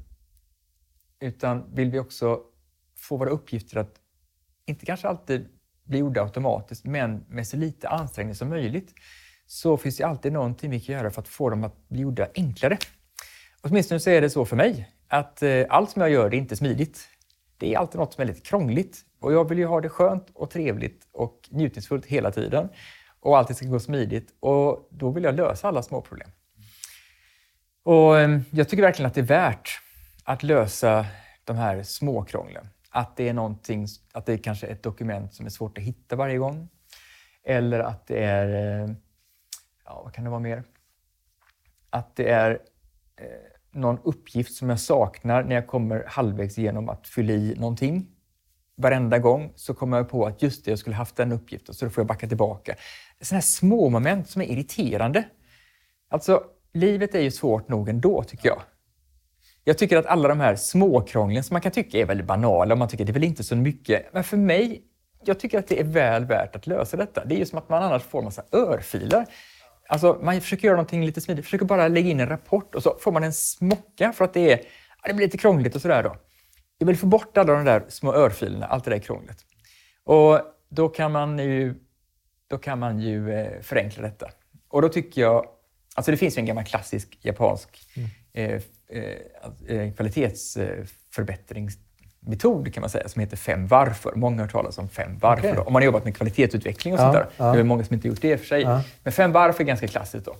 utan 1.20 1.74
vill 1.74 1.90
vi 1.90 1.98
också 1.98 2.40
få 2.98 3.16
våra 3.16 3.30
uppgifter 3.30 3.76
att 3.76 3.94
inte 4.66 4.86
kanske 4.86 5.08
alltid 5.08 5.48
bli 5.84 5.98
gjorda 5.98 6.22
automatiskt, 6.22 6.84
men 6.84 7.24
med 7.28 7.46
så 7.46 7.56
lite 7.56 7.88
ansträngning 7.88 8.34
som 8.34 8.48
möjligt, 8.48 8.94
så 9.46 9.76
finns 9.76 9.96
det 9.96 10.04
alltid 10.04 10.32
någonting 10.32 10.70
vi 10.70 10.80
kan 10.80 10.94
göra 10.94 11.10
för 11.10 11.22
att 11.22 11.28
få 11.28 11.50
dem 11.50 11.64
att 11.64 11.88
bli 11.88 12.00
gjorda 12.00 12.28
enklare. 12.34 12.78
Åtminstone 13.60 14.00
så 14.00 14.10
är 14.10 14.20
det 14.20 14.30
så 14.30 14.44
för 14.44 14.56
mig, 14.56 14.90
att 15.08 15.42
eh, 15.42 15.64
allt 15.68 15.90
som 15.90 16.02
jag 16.02 16.10
gör 16.10 16.26
är 16.26 16.34
inte 16.34 16.56
smidigt. 16.56 17.08
Det 17.58 17.74
är 17.74 17.78
alltid 17.78 17.98
något 17.98 18.12
som 18.12 18.22
är 18.22 18.26
lite 18.26 18.40
krångligt 18.40 19.04
och 19.20 19.32
jag 19.32 19.48
vill 19.48 19.58
ju 19.58 19.66
ha 19.66 19.80
det 19.80 19.88
skönt 19.88 20.30
och 20.34 20.50
trevligt 20.50 21.08
och 21.12 21.48
njutningsfullt 21.50 22.06
hela 22.06 22.30
tiden 22.30 22.68
och 23.26 23.38
allting 23.38 23.56
ska 23.56 23.66
gå 23.66 23.80
smidigt. 23.80 24.34
Och 24.40 24.88
då 24.90 25.10
vill 25.10 25.24
jag 25.24 25.34
lösa 25.34 25.68
alla 25.68 25.82
små 25.82 26.00
problem. 26.00 26.30
Och 27.82 28.20
ehm, 28.20 28.44
jag 28.50 28.68
tycker 28.68 28.82
verkligen 28.82 29.06
att 29.06 29.14
det 29.14 29.20
är 29.20 29.24
värt 29.24 29.68
att 30.24 30.42
lösa 30.42 31.06
de 31.44 31.56
här 31.56 31.82
småkrånglen. 31.82 32.68
Att 32.90 33.16
det 33.16 33.28
är 33.28 33.32
någonting, 33.32 33.86
att 34.12 34.26
det 34.26 34.38
kanske 34.38 34.66
är 34.66 34.72
ett 34.72 34.82
dokument 34.82 35.34
som 35.34 35.46
är 35.46 35.50
svårt 35.50 35.78
att 35.78 35.84
hitta 35.84 36.16
varje 36.16 36.38
gång. 36.38 36.68
Eller 37.44 37.80
att 37.80 38.06
det 38.06 38.24
är, 38.24 38.80
ehm, 38.82 38.96
ja 39.84 40.02
vad 40.04 40.12
kan 40.14 40.24
det 40.24 40.30
vara 40.30 40.40
mer? 40.40 40.64
Att 41.90 42.16
det 42.16 42.30
är 42.30 42.50
eh, 43.16 43.26
någon 43.70 43.98
uppgift 44.04 44.54
som 44.54 44.70
jag 44.70 44.80
saknar 44.80 45.44
när 45.44 45.54
jag 45.54 45.66
kommer 45.66 46.04
halvvägs 46.06 46.58
igenom 46.58 46.88
att 46.88 47.08
fylla 47.08 47.32
i 47.32 47.54
någonting. 47.58 48.06
Varenda 48.76 49.18
gång 49.18 49.52
så 49.56 49.74
kommer 49.74 49.96
jag 49.96 50.08
på 50.08 50.26
att 50.26 50.42
just 50.42 50.64
det, 50.64 50.70
jag 50.70 50.78
skulle 50.78 50.96
haft 50.96 51.16
den 51.16 51.32
uppgiften, 51.32 51.74
så 51.74 51.84
då 51.84 51.90
får 51.90 52.00
jag 52.00 52.08
backa 52.08 52.28
tillbaka 52.28 52.76
sådana 53.22 53.36
här 53.36 53.42
små 53.42 53.88
moment 53.88 54.28
som 54.28 54.42
är 54.42 54.46
irriterande. 54.46 55.24
Alltså, 56.10 56.42
livet 56.74 57.14
är 57.14 57.20
ju 57.20 57.30
svårt 57.30 57.68
nog 57.68 57.88
ändå, 57.88 58.22
tycker 58.22 58.48
jag. 58.48 58.62
Jag 59.64 59.78
tycker 59.78 59.96
att 59.96 60.06
alla 60.06 60.28
de 60.28 60.40
här 60.40 60.56
småkrånglen 60.56 61.44
som 61.44 61.54
man 61.54 61.60
kan 61.60 61.72
tycka 61.72 61.98
är 61.98 62.04
väldigt 62.04 62.26
banala 62.26 62.74
och 62.74 62.78
man 62.78 62.88
tycker 62.88 63.04
det 63.04 63.10
är 63.10 63.14
väl 63.14 63.24
inte 63.24 63.44
så 63.44 63.56
mycket. 63.56 64.06
Men 64.12 64.24
för 64.24 64.36
mig, 64.36 64.82
jag 65.24 65.40
tycker 65.40 65.58
att 65.58 65.68
det 65.68 65.80
är 65.80 65.84
väl 65.84 66.24
värt 66.24 66.56
att 66.56 66.66
lösa 66.66 66.96
detta. 66.96 67.24
Det 67.24 67.34
är 67.34 67.38
ju 67.38 67.46
som 67.46 67.58
att 67.58 67.68
man 67.68 67.82
annars 67.82 68.02
får 68.02 68.22
massa 68.22 68.42
örfilar. 68.52 69.26
Alltså, 69.88 70.18
man 70.22 70.40
försöker 70.40 70.64
göra 70.64 70.76
någonting 70.76 71.06
lite 71.06 71.20
smidigt, 71.20 71.44
försöker 71.44 71.64
bara 71.64 71.88
lägga 71.88 72.10
in 72.10 72.20
en 72.20 72.28
rapport 72.28 72.74
och 72.74 72.82
så 72.82 72.96
får 73.00 73.12
man 73.12 73.24
en 73.24 73.32
smocka 73.32 74.12
för 74.12 74.24
att 74.24 74.34
det, 74.34 74.52
är, 74.52 74.60
det 75.06 75.14
blir 75.14 75.26
lite 75.26 75.38
krångligt 75.38 75.74
och 75.74 75.82
sådär. 75.82 76.02
Då. 76.02 76.16
Jag 76.78 76.86
vill 76.86 76.96
få 76.96 77.06
bort 77.06 77.36
alla 77.36 77.52
de 77.52 77.64
där 77.64 77.84
små 77.88 78.14
örfilerna, 78.14 78.66
allt 78.66 78.84
det 78.84 78.90
där 78.90 78.98
krånglet. 78.98 79.36
Och 80.04 80.40
då 80.68 80.88
kan 80.88 81.12
man 81.12 81.38
ju 81.38 81.74
då 82.48 82.58
kan 82.58 82.78
man 82.78 83.00
ju 83.00 83.32
eh, 83.32 83.60
förenkla 83.60 84.02
detta. 84.02 84.30
Och 84.68 84.82
då 84.82 84.88
tycker 84.88 85.20
jag, 85.20 85.46
alltså 85.94 86.10
det 86.10 86.16
finns 86.16 86.36
ju 86.36 86.40
en 86.40 86.46
gammal 86.46 86.64
klassisk 86.64 87.18
japansk 87.22 87.68
mm. 87.96 88.08
eh, 88.32 88.60
eh, 88.88 89.16
eh 89.80 89.92
kvalitetsförbättringsmetod 89.92 92.74
kan 92.74 92.80
man 92.80 92.90
säga, 92.90 93.08
som 93.08 93.20
heter 93.20 93.36
fem 93.36 93.66
varför. 93.66 94.12
Många 94.14 94.36
har 94.36 94.42
hört 94.42 94.52
talas 94.52 94.78
om 94.78 94.88
fem 94.88 95.18
varför. 95.20 95.50
Okay. 95.50 95.64
Om 95.64 95.72
man 95.72 95.82
har 95.82 95.86
jobbat 95.86 96.04
med 96.04 96.16
kvalitetsutveckling 96.16 96.94
och 96.94 97.00
ja, 97.00 97.04
sånt 97.04 97.14
där. 97.14 97.26
Ja. 97.36 97.52
Det 97.52 97.58
är 97.58 97.64
många 97.64 97.84
som 97.84 97.94
inte 97.94 98.08
gjort 98.08 98.22
det 98.22 98.30
i 98.30 98.34
och 98.34 98.40
för 98.40 98.46
sig. 98.46 98.62
Ja. 98.62 98.82
Men 99.02 99.12
fem 99.12 99.32
varför 99.32 99.62
är 99.62 99.66
ganska 99.66 99.88
klassiskt. 99.88 100.26
Då. 100.26 100.36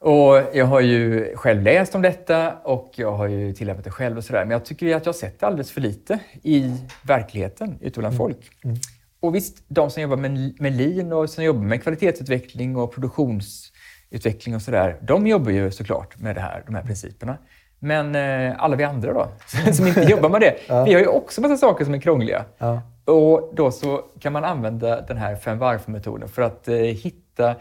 Och 0.00 0.42
jag 0.52 0.64
har 0.64 0.80
ju 0.80 1.32
själv 1.36 1.62
läst 1.62 1.94
om 1.94 2.02
detta 2.02 2.54
och 2.54 2.92
jag 2.96 3.12
har 3.12 3.26
ju 3.26 3.52
tillämpat 3.52 3.84
det 3.84 3.90
själv 3.90 4.16
och 4.16 4.24
sådär. 4.24 4.44
Men 4.44 4.50
jag 4.50 4.64
tycker 4.64 4.96
att 4.96 5.06
jag 5.06 5.12
har 5.12 5.18
sett 5.18 5.40
det 5.40 5.46
alldeles 5.46 5.70
för 5.70 5.80
lite 5.80 6.18
i 6.42 6.74
verkligheten 7.02 7.78
ute 7.80 8.00
bland 8.00 8.14
mm. 8.14 8.18
folk. 8.18 8.50
Mm. 8.64 8.76
Och 9.20 9.34
visst, 9.34 9.64
de 9.68 9.90
som 9.90 10.02
jobbar 10.02 10.16
med, 10.16 10.60
med 10.60 10.72
lean 10.72 11.12
och 11.12 11.30
som 11.30 11.44
jobbar 11.44 11.62
med 11.62 11.82
kvalitetsutveckling 11.82 12.76
och 12.76 12.94
produktionsutveckling 12.94 14.54
och 14.54 14.62
sådär, 14.62 14.98
de 15.02 15.26
jobbar 15.26 15.50
ju 15.50 15.70
såklart 15.70 16.18
med 16.18 16.36
det 16.36 16.40
här, 16.40 16.62
de 16.66 16.74
här 16.74 16.82
principerna. 16.82 17.38
Men 17.78 18.14
eh, 18.14 18.62
alla 18.62 18.76
vi 18.76 18.84
andra 18.84 19.12
då, 19.12 19.28
som 19.72 19.86
inte 19.86 20.00
jobbar 20.00 20.28
med 20.28 20.40
det, 20.40 20.56
ja. 20.68 20.84
vi 20.84 20.94
har 20.94 21.00
ju 21.00 21.06
också 21.06 21.40
massa 21.40 21.56
saker 21.56 21.84
som 21.84 21.94
är 21.94 22.00
krångliga. 22.00 22.44
Ja. 22.58 22.82
Och 23.04 23.52
då 23.54 23.70
så 23.70 24.04
kan 24.20 24.32
man 24.32 24.44
använda 24.44 25.00
den 25.00 25.16
här 25.16 25.36
fem 25.36 25.58
varför-metoden 25.58 26.28
för 26.28 26.42
att 26.42 26.68
eh, 26.68 26.76
hitta 26.76 27.56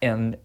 en, 0.00 0.36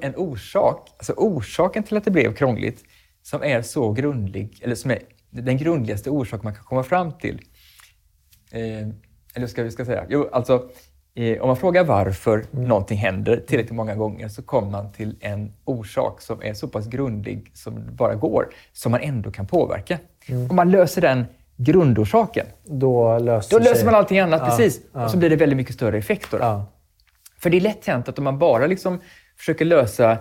en 0.00 0.16
orsak, 0.16 0.88
alltså 0.98 1.12
orsaken 1.12 1.82
till 1.82 1.96
att 1.96 2.04
det 2.04 2.10
blev 2.10 2.34
krångligt, 2.34 2.84
som 3.22 3.42
är 3.42 3.62
så 3.62 3.92
grundlig, 3.92 4.58
eller 4.62 4.74
som 4.74 4.90
är 4.90 4.98
den 5.30 5.56
grundligaste 5.56 6.10
orsaken 6.10 6.44
man 6.44 6.54
kan 6.54 6.64
komma 6.64 6.82
fram 6.82 7.12
till. 7.12 7.40
Eh, 8.52 8.88
eller 9.34 9.46
ska 9.46 9.62
vi 9.62 9.70
ska 9.70 9.84
säga? 9.84 10.04
Jo, 10.08 10.28
alltså, 10.32 10.68
eh, 11.14 11.40
om 11.40 11.46
man 11.46 11.56
frågar 11.56 11.84
varför 11.84 12.44
mm. 12.52 12.68
någonting 12.68 12.98
händer 12.98 13.36
tillräckligt 13.36 13.76
många 13.76 13.94
gånger 13.94 14.28
så 14.28 14.42
kommer 14.42 14.70
man 14.70 14.92
till 14.92 15.16
en 15.20 15.52
orsak 15.64 16.20
som 16.20 16.42
är 16.42 16.54
så 16.54 16.68
pass 16.68 16.86
grundlig 16.86 17.50
som 17.54 17.86
det 17.86 17.92
bara 17.92 18.14
går, 18.14 18.48
som 18.72 18.92
man 18.92 19.00
ändå 19.00 19.30
kan 19.30 19.46
påverka. 19.46 19.98
Mm. 20.26 20.50
Om 20.50 20.56
man 20.56 20.70
löser 20.70 21.00
den 21.00 21.24
grundorsaken, 21.56 22.46
då 22.64 23.18
löser, 23.18 23.58
då 23.58 23.64
löser 23.64 23.84
man 23.84 23.94
allting 23.94 24.18
annat. 24.18 24.40
Ja, 24.40 24.46
precis. 24.46 24.80
Ja. 24.92 25.04
Och 25.04 25.10
så 25.10 25.16
blir 25.16 25.30
det 25.30 25.36
väldigt 25.36 25.56
mycket 25.56 25.74
större 25.74 25.98
effekt. 25.98 26.28
Ja. 26.32 26.66
För 27.38 27.50
det 27.50 27.56
är 27.56 27.60
lätt 27.60 27.86
hänt 27.86 28.08
att 28.08 28.18
om 28.18 28.24
man 28.24 28.38
bara 28.38 28.66
liksom 28.66 29.00
försöker 29.36 29.64
lösa 29.64 30.18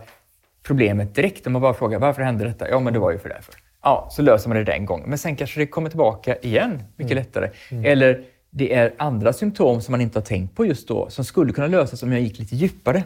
problemet 0.63 1.15
direkt, 1.15 1.47
om 1.47 1.53
man 1.53 1.61
bara 1.61 1.73
frågar 1.73 1.99
varför 1.99 2.21
hände 2.21 2.45
detta? 2.45 2.69
Ja, 2.69 2.79
men 2.79 2.93
det 2.93 2.99
var 2.99 3.11
ju 3.11 3.17
för 3.17 3.29
därför. 3.29 3.55
Ja, 3.83 4.07
så 4.11 4.21
löser 4.21 4.49
man 4.49 4.57
det 4.57 4.63
den 4.63 4.85
gången. 4.85 5.09
Men 5.09 5.17
sen 5.17 5.35
kanske 5.35 5.59
det 5.59 5.67
kommer 5.67 5.89
tillbaka 5.89 6.35
igen 6.35 6.83
mycket 6.95 7.11
mm. 7.11 7.23
lättare. 7.23 7.49
Mm. 7.71 7.85
Eller 7.85 8.23
det 8.49 8.73
är 8.73 8.93
andra 8.97 9.33
symptom 9.33 9.81
som 9.81 9.91
man 9.91 10.01
inte 10.01 10.19
har 10.19 10.25
tänkt 10.25 10.55
på 10.55 10.65
just 10.65 10.87
då, 10.87 11.09
som 11.09 11.25
skulle 11.25 11.53
kunna 11.53 11.67
lösas 11.67 12.03
om 12.03 12.11
jag 12.11 12.21
gick 12.21 12.39
lite 12.39 12.55
djupare. 12.55 13.03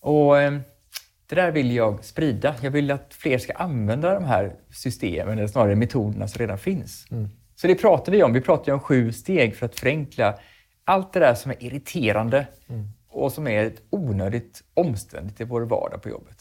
Och 0.00 0.40
eh, 0.40 0.58
Det 1.28 1.34
där 1.34 1.50
vill 1.50 1.72
jag 1.74 2.04
sprida. 2.04 2.54
Jag 2.60 2.70
vill 2.70 2.90
att 2.90 3.14
fler 3.14 3.38
ska 3.38 3.52
använda 3.52 4.14
de 4.14 4.24
här 4.24 4.54
systemen, 4.70 5.38
eller 5.38 5.48
snarare 5.48 5.74
metoderna 5.74 6.28
som 6.28 6.38
redan 6.38 6.58
finns. 6.58 7.06
Mm. 7.10 7.28
Så 7.56 7.66
det 7.66 7.74
pratar 7.74 8.12
vi 8.12 8.22
om. 8.22 8.32
Vi 8.32 8.40
pratar 8.40 8.72
om 8.72 8.80
sju 8.80 9.12
steg 9.12 9.56
för 9.56 9.66
att 9.66 9.80
förenkla 9.80 10.38
allt 10.84 11.12
det 11.12 11.20
där 11.20 11.34
som 11.34 11.50
är 11.50 11.62
irriterande 11.64 12.46
mm. 12.68 12.88
och 13.08 13.32
som 13.32 13.46
är 13.46 13.64
ett 13.64 13.82
onödigt 13.90 14.62
omständigt 14.74 15.40
i 15.40 15.44
vår 15.44 15.62
vardag 15.62 16.02
på 16.02 16.08
jobbet. 16.08 16.36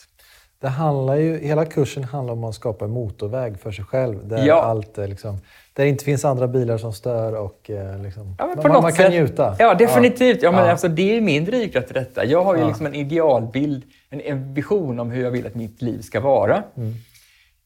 Det 0.60 0.68
handlar 0.68 1.16
ju, 1.16 1.40
hela 1.40 1.66
kursen 1.66 2.04
handlar 2.04 2.34
om 2.34 2.44
att 2.44 2.56
skapa 2.56 2.86
en 2.86 2.92
motorväg 2.92 3.60
för 3.60 3.72
sig 3.72 3.86
själv. 3.86 4.28
Där, 4.28 4.46
Ja. 4.46 4.62
allt 4.64 4.98
liksom, 4.98 5.38
där 5.74 5.84
det 5.84 5.90
inte 5.90 6.04
finns 6.04 6.26
andra 6.26 6.48
bilar 6.48 6.78
som 6.78 6.94
stör 6.94 7.36
och 7.36 7.70
eh, 7.70 8.02
liksom, 8.02 8.36
Ja, 8.40 8.54
men 8.64 8.72
man, 8.72 8.82
man, 8.82 8.94
kan 8.94 9.12
njuta. 9.12 9.56
Ja, 9.60 9.74
definitivt. 9.74 10.42
Ja. 10.42 10.52
men 10.52 10.66
Ja. 10.66 10.72
Alltså, 10.72 10.88
det 10.88 11.18
är 11.18 11.22
min 11.22 11.46
drivkraft 11.46 11.92
i 11.92 11.94
detta. 11.94 12.26
Jag 12.26 12.44
har 12.44 12.58
ju 12.58 12.68
liksom 12.68 12.86
en 12.86 12.96
idealbild, 12.96 13.84
en, 14.10 14.22
en 14.22 14.54
vision 14.54 15.00
om 15.00 15.12
hur 15.12 15.24
jag 15.24 15.32
vill 15.32 15.48
att 15.48 15.56
mitt 15.56 15.82
liv 15.82 16.02
ska 16.02 16.20
vara. 16.20 16.64
Mm. 16.78 16.94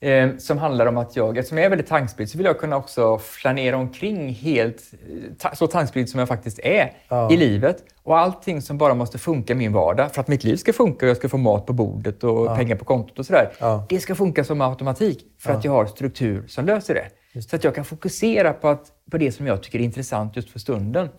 Eh, 0.02 0.30
som 0.38 0.58
handlar 0.58 0.86
om 0.86 0.98
att 0.98 1.16
jag, 1.16 1.38
eftersom 1.38 1.58
jag 1.58 1.66
är 1.66 1.70
väldigt 1.70 1.88
tankspridd, 1.88 2.30
så 2.30 2.38
vill 2.38 2.46
jag 2.46 2.60
kunna 2.60 2.76
också 2.78 3.18
flanera 3.18 3.78
omkring 3.78 4.30
helt 4.34 4.82
eh, 4.94 5.34
ta, 5.38 5.56
så 5.56 5.68
tankspridd 5.68 6.10
som 6.10 6.20
jag 6.20 6.28
faktiskt 6.28 6.60
är 6.60 6.94
Ja. 7.08 7.32
i 7.32 7.38
livet. 7.38 7.84
Och 8.04 8.18
allting 8.18 8.62
som 8.62 8.78
bara 8.78 8.94
måste 8.94 9.18
funka 9.18 9.54
i 9.54 9.56
min 9.56 9.74
vardag 9.74 10.14
för 10.14 10.22
att 10.22 10.28
mitt 10.28 10.44
liv 10.44 10.56
ska 10.56 10.74
funka 10.74 11.06
och 11.06 11.10
jag 11.10 11.18
ska 11.18 11.30
få 11.30 11.38
mat 11.38 11.66
på 11.66 11.74
bordet 11.74 12.24
och 12.24 12.56
pengar 12.56 12.76
på 12.76 12.86
kontot 12.86 13.20
och 13.20 13.26
sådär. 13.26 13.52
Ja. 13.60 13.86
Det 13.90 14.00
ska 14.00 14.16
funka 14.16 14.44
som 14.44 14.62
automatik 14.62 15.26
för 15.40 15.54
att 15.54 15.66
jag 15.66 15.72
har 15.72 15.86
struktur 15.86 16.44
som 16.48 16.66
löser 16.66 16.94
det. 16.94 17.42
Så 17.42 17.56
att 17.56 17.64
jag 17.64 17.76
kan 17.76 17.86
fokusera 17.86 18.54
på, 18.54 18.68
att, 18.68 18.86
på 19.12 19.18
det 19.18 19.32
som 19.32 19.48
jag 19.48 19.64
tycker 19.64 19.80
är 19.80 19.84
intressant 19.84 20.36
just 20.36 20.50
för 20.50 20.60
stunden. 20.60 21.10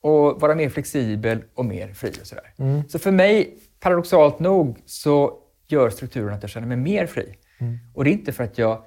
Och 0.00 0.40
vara 0.40 0.54
mer 0.54 0.68
flexibel 0.68 1.42
och 1.54 1.64
mer 1.64 1.92
fri 1.92 2.12
och 2.20 2.26
sådär. 2.26 2.52
Så 2.88 2.98
för 2.98 3.10
mig, 3.10 3.54
paradoxalt 3.80 4.38
nog, 4.38 4.78
så 4.86 5.32
gör 5.68 5.90
strukturen 5.90 6.34
att 6.34 6.42
jag 6.42 6.50
känner 6.50 6.66
mig 6.66 6.76
mer 6.76 7.06
fri. 7.06 7.34
Och 7.94 8.04
det 8.04 8.10
är 8.10 8.12
inte 8.12 8.32
för 8.32 8.44
att 8.44 8.58
jag 8.58 8.82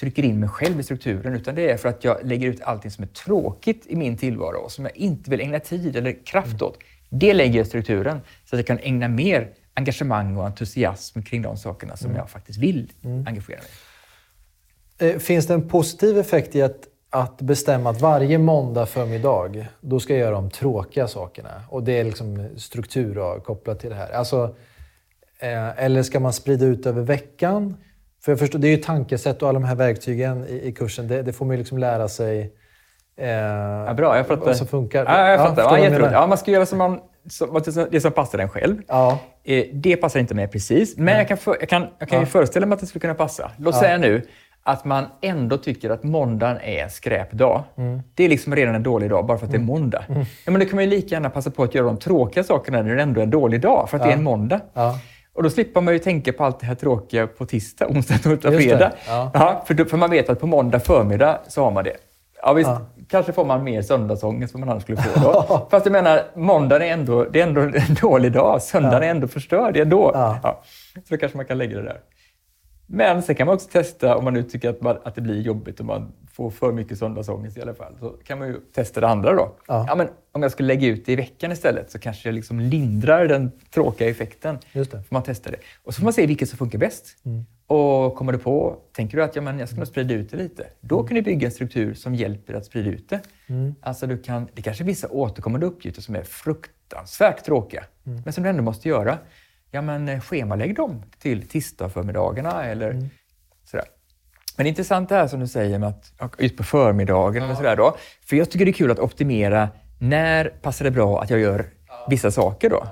trycker 0.00 0.22
in 0.22 0.40
mig 0.40 0.48
själv 0.48 0.80
i 0.80 0.82
strukturen, 0.82 1.34
utan 1.34 1.54
det 1.54 1.70
är 1.70 1.76
för 1.76 1.88
att 1.88 2.04
jag 2.04 2.16
lägger 2.24 2.48
ut 2.48 2.62
allting 2.62 2.90
som 2.90 3.04
är 3.04 3.08
tråkigt 3.08 3.86
i 3.86 3.96
min 3.96 4.16
tillvaro 4.16 4.58
och 4.58 4.72
som 4.72 4.84
jag 4.84 4.96
inte 4.96 5.30
vill 5.30 5.40
ägna 5.40 5.60
tid 5.60 5.96
eller 5.96 6.24
kraft 6.26 6.62
åt. 6.62 6.78
Det 7.10 7.34
lägger 7.34 7.56
jag 7.56 7.66
i 7.66 7.68
strukturen 7.68 8.20
så 8.44 8.56
att 8.56 8.58
jag 8.58 8.66
kan 8.66 8.78
ägna 8.78 9.08
mer 9.08 9.48
engagemang 9.74 10.36
och 10.36 10.46
entusiasm 10.46 11.22
kring 11.22 11.42
de 11.42 11.56
sakerna 11.56 11.96
som 11.96 12.14
jag 12.14 12.30
faktiskt 12.30 12.58
vill 12.58 12.92
engagera 13.26 13.58
mig 13.58 13.68
i. 15.10 15.14
Eh, 15.14 15.18
Finns 15.18 15.46
det 15.46 15.54
en 15.54 15.68
positiv 15.68 16.18
effekt 16.18 16.56
i 16.56 16.62
att, 16.62 16.88
att 17.10 17.40
bestämma 17.40 17.90
att 17.90 18.00
varje 18.00 18.38
måndag 18.38 18.86
förmiddag, 18.86 19.66
då 19.80 20.00
ska 20.00 20.12
jag 20.12 20.20
göra 20.20 20.34
de 20.34 20.50
tråkiga 20.50 21.08
sakerna? 21.08 21.62
Och 21.68 21.82
det 21.82 21.92
är 21.92 22.04
liksom 22.04 22.48
struktur 22.56 23.40
kopplat 23.40 23.80
till 23.80 23.90
det 23.90 23.96
här. 23.96 24.10
Alltså, 24.10 24.56
eh, 25.38 25.84
eller 25.84 26.02
ska 26.02 26.20
man 26.20 26.32
sprida 26.32 26.66
ut 26.66 26.86
över 26.86 27.02
veckan? 27.02 27.76
För 28.28 28.32
jag 28.32 28.38
förstår, 28.38 28.58
det 28.58 28.68
är 28.68 28.70
ju 28.70 28.76
tankesätt 28.76 29.42
och 29.42 29.48
alla 29.48 29.58
de 29.58 29.66
här 29.66 29.74
verktygen 29.74 30.46
i, 30.48 30.60
i 30.68 30.72
kursen. 30.72 31.08
Det, 31.08 31.22
det 31.22 31.32
får 31.32 31.44
man 31.44 31.54
ju 31.54 31.58
liksom 31.58 31.78
lära 31.78 32.08
sig 32.08 32.52
eh, 33.16 33.28
Ja, 33.28 33.94
bra, 33.96 34.16
jag 34.16 34.26
fattar. 34.26 34.46
vad 34.46 34.56
som 34.56 34.66
funkar. 34.66 35.04
Ja, 35.04 35.28
jag 35.30 35.38
fattar. 35.40 35.62
Ja, 35.62 35.78
jag. 35.78 36.12
Ja, 36.12 36.26
man 36.26 36.38
ska 36.38 36.50
göra 36.50 36.66
som 36.66 36.78
man, 36.78 37.00
som, 37.30 37.62
det 37.90 38.00
som 38.00 38.12
passar 38.12 38.38
en 38.38 38.48
själv. 38.48 38.76
Ja. 38.88 39.18
Eh, 39.44 39.64
Det 39.72 39.96
passar 39.96 40.20
inte 40.20 40.34
mig 40.34 40.48
precis, 40.48 40.96
men 40.96 41.16
jag 41.18 41.28
kan, 41.28 41.36
för, 41.36 41.56
jag 41.60 41.68
kan, 41.68 41.86
jag 41.98 42.08
kan 42.08 42.20
ju 42.20 42.26
föreställa 42.26 42.66
mig 42.66 42.74
att 42.74 42.80
det 42.80 42.86
skulle 42.86 43.00
kunna 43.00 43.14
passa. 43.14 43.50
Låt 43.56 43.74
säga 43.76 43.98
nu 43.98 44.22
att 44.62 44.84
man 44.84 45.04
ändå 45.22 45.56
tycker 45.56 45.90
att 45.90 46.02
måndagen 46.02 46.56
är 46.62 46.82
en 46.84 46.90
skräpdag. 46.90 47.64
Mm. 47.78 48.00
Det 48.14 48.24
är 48.24 48.28
liksom 48.28 48.56
redan 48.56 48.74
en 48.74 48.82
dålig 48.82 49.10
dag 49.10 49.26
bara 49.26 49.38
för 49.38 49.46
att 49.46 49.52
det 49.52 49.58
är 49.58 49.62
måndag. 49.62 50.04
Ja, 50.08 50.50
men 50.50 50.60
då 50.60 50.66
kan 50.66 50.74
man 50.74 50.84
ju 50.84 50.90
lika 50.90 51.14
gärna 51.14 51.30
passa 51.30 51.50
på 51.50 51.62
att 51.62 51.74
göra 51.74 51.86
de 51.86 51.96
tråkiga 51.96 52.44
sakerna 52.44 52.82
när 52.82 52.96
det 52.96 53.02
ändå 53.02 53.20
är 53.20 53.24
en 53.24 53.30
dålig 53.30 53.60
dag, 53.60 53.90
för 53.90 53.96
att 53.96 54.02
det 54.02 54.08
är 54.08 54.12
en 54.16 54.22
måndag. 54.22 54.60
Ja. 55.38 55.40
Och 55.40 55.42
då 55.44 55.50
slipper 55.50 55.80
man 55.80 55.94
ju 55.94 55.98
tänka 55.98 56.32
på 56.32 56.44
allt 56.44 56.60
det 56.60 56.66
här 56.66 56.74
tråkiga 56.74 57.26
på 57.26 57.46
tisdag, 57.46 57.86
onsdag, 57.88 58.18
torsdag, 58.18 58.52
fredag. 58.52 58.92
ja. 59.08 59.62
för, 59.66 59.74
då, 59.74 59.84
för 59.84 59.96
man 59.96 60.10
vet 60.10 60.28
att 60.30 60.40
på 60.40 60.46
måndag 60.46 60.80
förmiddag 60.80 61.38
så 61.48 61.64
har 61.64 61.70
man 61.70 61.84
det. 61.84 61.96
Ja, 62.42 62.52
visst, 62.52 62.70
Ja. 62.70 62.80
kanske 63.10 63.32
får 63.32 63.44
man 63.44 63.64
mer 63.64 63.82
söndagsångest 63.82 64.54
än 64.54 64.60
man 64.60 64.68
annars 64.68 64.82
skulle 64.82 64.98
få 65.02 65.20
då. 65.20 65.66
Fast 65.70 65.86
jag 65.86 65.92
menar, 65.92 66.22
måndagen 66.34 66.82
är 66.88 66.92
ändå, 66.92 67.24
det 67.24 67.40
är 67.40 67.46
ändå 67.46 67.60
en 67.60 67.72
dålig 68.00 68.32
dag. 68.32 68.62
Söndagen 68.62 69.02
är 69.02 69.08
ändå 69.10 69.28
förstörd. 69.28 69.74
Det 69.74 69.80
är. 69.80 70.40
Ja. 70.42 70.62
Så 70.94 71.00
då 71.14 71.16
kanske 71.16 71.36
man 71.38 71.46
kan 71.46 71.58
lägga 71.58 71.76
det 71.76 71.84
där. 71.84 72.00
Men 72.90 73.22
sen 73.22 73.34
kan 73.34 73.46
man 73.46 73.54
också 73.54 73.68
testa, 73.68 74.16
om 74.16 74.24
man 74.24 74.34
nu 74.34 74.42
tycker 74.42 74.70
att, 74.70 74.80
man, 74.80 74.98
att 75.04 75.14
det 75.14 75.20
blir 75.20 75.40
jobbigt 75.40 75.80
och 75.80 75.86
man 75.86 76.12
får 76.32 76.50
för 76.50 76.72
mycket 76.72 76.98
söndagsångest 76.98 77.56
i 77.56 77.62
alla 77.62 77.74
fall, 77.74 77.96
så 78.00 78.10
kan 78.10 78.38
man 78.38 78.48
ju 78.48 78.60
testa 78.74 79.00
det 79.00 79.08
andra 79.08 79.32
då. 79.34 79.56
Ja. 79.66 79.94
men 79.96 80.08
om 80.32 80.42
jag 80.42 80.52
skulle 80.52 80.66
lägga 80.66 80.86
ut 80.88 81.06
det 81.06 81.12
i 81.12 81.16
veckan 81.16 81.52
istället 81.52 81.90
så 81.90 81.98
kanske 81.98 82.28
jag 82.28 82.34
liksom 82.34 82.60
lindrar 82.60 83.28
den 83.28 83.50
tråkiga 83.70 84.08
effekten. 84.08 84.58
Just 84.72 84.90
det. 84.90 85.02
Får 85.02 85.14
man 85.14 85.22
testa 85.22 85.50
det. 85.50 85.56
Och 85.84 85.94
så 85.94 85.98
får 86.00 86.04
man 86.04 86.12
se 86.12 86.26
vilket 86.26 86.48
som 86.48 86.58
funkar 86.58 86.78
bäst. 86.78 87.16
Mm. 87.24 87.44
Och 87.66 88.14
kommer 88.14 88.32
du 88.32 88.38
på, 88.38 88.76
tänker 88.92 89.16
du 89.16 89.24
att 89.24 89.36
ja, 89.36 89.42
men 89.42 89.58
jag 89.58 89.68
ska 89.68 89.78
nog 89.78 89.86
sprida 89.86 90.14
ut 90.14 90.30
det 90.30 90.36
lite, 90.36 90.66
då 90.80 91.02
kan 91.02 91.14
du 91.14 91.22
bygga 91.22 91.46
en 91.46 91.52
struktur 91.52 91.94
som 91.94 92.14
hjälper 92.14 92.52
dig 92.52 92.60
att 92.60 92.66
sprida 92.66 92.90
ut 92.90 93.08
det. 93.08 93.20
Mm. 93.46 93.74
Alltså 93.80 94.06
du 94.06 94.18
kan, 94.18 94.48
det 94.54 94.62
kanske 94.62 94.84
är 94.84 94.86
vissa 94.86 95.08
återkommande 95.08 95.66
uppgifter 95.66 96.02
som 96.02 96.14
är 96.16 96.22
fruktansvärt 96.22 97.44
tråkiga, 97.44 97.84
Mm. 98.06 98.22
men 98.24 98.32
som 98.32 98.44
du 98.44 98.50
ändå 98.50 98.62
måste 98.62 98.88
göra. 98.88 99.18
Ja, 99.70 99.82
men 99.82 100.08
eh, 100.08 100.20
schemalägg 100.20 100.74
dem 100.76 101.02
till 101.18 101.48
tisdag-förmiddagarna 101.48 102.64
eller 102.64 102.90
Mm. 102.90 103.08
sådär. 103.64 103.86
Men 104.56 104.64
det 104.64 104.68
är 104.68 104.70
intressant 104.70 105.08
det 105.08 105.14
här 105.14 105.26
som 105.26 105.40
du 105.40 105.46
säger 105.46 105.78
med 105.78 105.88
att 105.88 106.34
ut 106.38 106.56
på 106.56 106.64
förmiddagen 106.64 107.42
eller 107.42 107.54
sådär 107.54 107.76
då. 107.76 107.96
För 108.26 108.36
jag 108.36 108.50
tycker 108.50 108.64
det 108.64 108.70
är 108.70 108.72
kul 108.72 108.90
att 108.90 108.98
optimera 108.98 109.68
när 109.98 110.44
passar 110.62 110.84
det 110.84 110.90
bra 110.90 111.22
att 111.22 111.30
jag 111.30 111.40
gör 111.40 111.66
vissa 112.08 112.30
saker 112.30 112.70
då. 112.70 112.86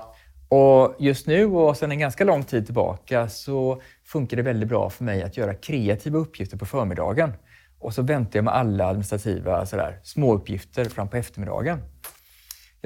Och 0.48 0.94
just 0.98 1.26
nu 1.26 1.46
och 1.46 1.76
sedan 1.76 1.90
en 1.92 1.98
ganska 1.98 2.24
lång 2.24 2.42
tid 2.44 2.64
tillbaka 2.66 3.28
så 3.28 3.82
funkar 4.04 4.36
det 4.36 4.42
väldigt 4.42 4.68
bra 4.68 4.90
för 4.90 5.04
mig 5.04 5.22
att 5.22 5.36
göra 5.36 5.54
kreativa 5.54 6.18
uppgifter 6.18 6.56
på 6.56 6.66
förmiddagen. 6.66 7.32
Och 7.78 7.94
så 7.94 8.02
väntar 8.02 8.38
jag 8.38 8.44
med 8.44 8.54
alla 8.54 8.86
administrativa 8.86 9.66
sådär, 9.66 10.00
småuppgifter 10.02 10.84
fram 10.84 11.08
på 11.08 11.16
eftermiddagen. 11.16 11.78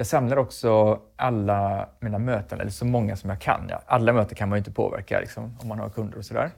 Jag 0.01 0.07
samlar 0.07 0.37
också 0.37 1.01
alla 1.15 1.89
mina 1.99 2.19
möten, 2.19 2.59
eller 2.59 2.71
så 2.71 2.85
många 2.85 3.15
som 3.15 3.29
jag 3.29 3.41
kan. 3.41 3.65
Ja, 3.69 3.81
alla 3.85 4.13
möten 4.13 4.35
kan 4.35 4.49
man 4.49 4.55
ju 4.55 4.59
inte 4.59 4.71
påverka 4.71 5.19
liksom, 5.19 5.57
om 5.61 5.67
man 5.67 5.79
har 5.79 5.89
kunder 5.89 6.17
och 6.17 6.25
sådär. 6.25 6.51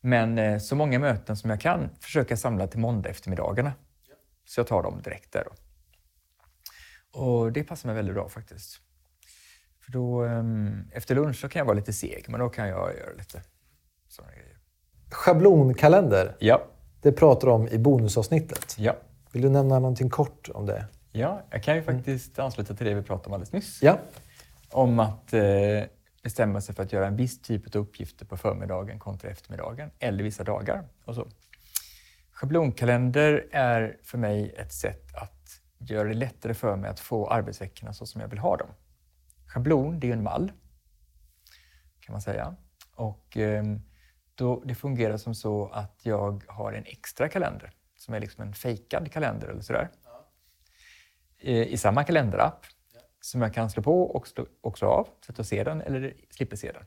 Men 0.00 0.38
eh, 0.38 0.58
så 0.58 0.76
många 0.76 0.98
möten 0.98 1.36
som 1.36 1.50
jag 1.50 1.60
kan 1.60 1.88
försöker 2.00 2.32
jag 2.32 2.38
samla 2.38 2.66
till 2.66 2.80
måndag 2.80 3.08
eftermiddagarna. 3.08 3.72
Så 4.44 4.60
jag 4.60 4.66
tar 4.66 4.82
dem 4.82 5.02
direkt 5.04 5.32
där. 5.32 5.44
Då. 5.44 5.50
Och 7.20 7.52
det 7.52 7.64
passar 7.64 7.88
mig 7.88 7.96
väldigt 7.96 8.14
bra 8.14 8.28
faktiskt. 8.28 8.80
För 9.80 9.92
då, 9.92 10.22
ehm, 10.24 10.90
efter 10.92 11.14
lunch 11.14 11.36
så 11.36 11.48
kan 11.48 11.60
jag 11.60 11.66
vara 11.66 11.76
lite 11.76 11.92
seg, 11.92 12.24
men 12.28 12.40
då 12.40 12.48
kan 12.48 12.68
jag 12.68 12.96
göra 12.96 13.12
lite 13.18 13.42
sådana 14.08 14.32
grejer. 14.32 14.56
Schablonkalender, 15.10 16.36
Ja, 16.38 16.62
det 17.02 17.12
pratar 17.12 17.48
du 17.48 17.54
om 17.54 17.68
i 17.68 17.78
bonusavsnittet. 17.78 18.76
ja. 18.78 18.96
Vill 19.32 19.42
du 19.42 19.48
nämna 19.48 19.78
någonting 19.78 20.10
kort 20.10 20.48
om 20.54 20.66
det? 20.66 20.84
Ja, 21.16 21.42
jag 21.50 21.62
kan 21.62 21.76
ju 21.76 21.82
faktiskt 21.82 22.38
ansluta 22.38 22.74
till 22.74 22.86
det 22.86 22.94
vi 22.94 23.02
pratade 23.02 23.26
om 23.26 23.32
alldeles 23.32 23.52
nyss. 23.52 23.82
Ja. 23.82 23.98
Om 24.70 24.98
att 24.98 25.32
eh, 25.32 25.42
bestämma 26.22 26.60
sig 26.60 26.74
för 26.74 26.82
att 26.82 26.92
göra 26.92 27.06
en 27.06 27.16
viss 27.16 27.42
typ 27.42 27.76
av 27.76 27.82
uppgifter 27.82 28.26
på 28.26 28.36
förmiddagen 28.36 28.98
kontra 28.98 29.30
eftermiddagen 29.30 29.90
eller 29.98 30.24
vissa 30.24 30.44
dagar. 30.44 30.84
Och 31.04 31.14
så. 31.14 31.28
Schablonkalender 32.30 33.46
är 33.52 33.98
för 34.02 34.18
mig 34.18 34.54
ett 34.58 34.72
sätt 34.72 35.14
att 35.14 35.60
göra 35.78 36.08
det 36.08 36.14
lättare 36.14 36.54
för 36.54 36.76
mig 36.76 36.90
att 36.90 37.00
få 37.00 37.26
arbetsveckorna 37.30 37.92
så 37.92 38.06
som 38.06 38.20
jag 38.20 38.28
vill 38.28 38.38
ha 38.38 38.56
dem. 38.56 38.68
Schablon, 39.46 40.00
det 40.00 40.08
är 40.08 40.12
en 40.12 40.22
mall, 40.22 40.52
kan 42.00 42.12
man 42.12 42.22
säga. 42.22 42.56
Och 42.94 43.36
ehm, 43.36 43.80
då, 44.34 44.62
det 44.64 44.74
fungerar 44.74 45.16
som 45.16 45.34
så 45.34 45.68
att 45.68 46.00
jag 46.02 46.44
har 46.48 46.72
en 46.72 46.84
extra 46.86 47.28
kalender 47.28 47.70
som 47.96 48.14
är 48.14 48.20
liksom 48.20 48.42
en 48.42 48.54
fejkad 48.54 49.12
kalender 49.12 49.48
eller 49.48 49.62
sådär. 49.62 49.90
I 51.44 51.76
samma 51.76 52.04
kalenderapp 52.04 52.66
som 53.20 53.42
jag 53.42 53.54
kan 53.54 53.70
slå 53.70 53.82
på 53.82 54.02
och 54.02 54.28
slå, 54.28 54.46
också 54.60 54.86
av 54.86 55.08
så 55.20 55.32
att 55.32 55.38
jag 55.38 55.46
ser 55.46 55.64
den 55.64 55.80
eller 55.80 56.14
slipper 56.30 56.56
se 56.56 56.72
den. 56.72 56.84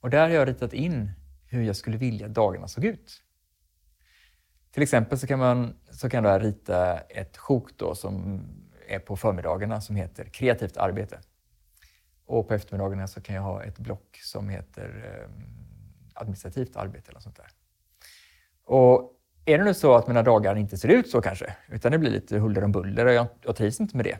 Och 0.00 0.10
där 0.10 0.20
har 0.20 0.28
jag 0.28 0.48
ritat 0.48 0.72
in 0.72 1.10
hur 1.46 1.62
jag 1.62 1.76
skulle 1.76 1.96
vilja 1.96 2.26
att 2.26 2.34
dagarna 2.34 2.68
såg 2.68 2.84
ut. 2.84 3.22
Till 4.70 4.82
exempel 4.82 5.18
så 5.18 5.26
kan, 5.26 5.38
man, 5.38 5.76
så 5.90 6.10
kan 6.10 6.24
jag 6.24 6.44
rita 6.44 6.98
ett 6.98 7.36
sjok 7.36 7.76
då 7.76 7.94
som 7.94 8.42
är 8.88 8.98
på 8.98 9.16
förmiddagarna 9.16 9.80
som 9.80 9.96
heter 9.96 10.24
kreativt 10.24 10.76
arbete. 10.76 11.20
Och 12.26 12.48
på 12.48 12.54
eftermiddagarna 12.54 13.06
så 13.06 13.20
kan 13.20 13.34
jag 13.34 13.42
ha 13.42 13.62
ett 13.62 13.78
block 13.78 14.18
som 14.22 14.48
heter 14.48 15.18
eh, 15.20 15.30
administrativt 16.14 16.76
arbete 16.76 17.10
eller 17.10 17.20
sånt 17.20 17.36
där. 17.36 17.48
Och 18.64 19.13
är 19.44 19.58
det 19.58 19.64
nu 19.64 19.74
så 19.74 19.94
att 19.94 20.06
mina 20.06 20.22
dagar 20.22 20.56
inte 20.56 20.76
ser 20.76 20.88
ut 20.88 21.10
så 21.10 21.20
kanske, 21.20 21.54
utan 21.68 21.92
det 21.92 21.98
blir 21.98 22.10
lite 22.10 22.38
huller 22.38 22.64
om 22.64 22.72
buller 22.72 23.06
och 23.06 23.12
jag, 23.12 23.26
jag 23.42 23.56
trivs 23.56 23.80
inte 23.80 23.96
med 23.96 24.06
det, 24.06 24.18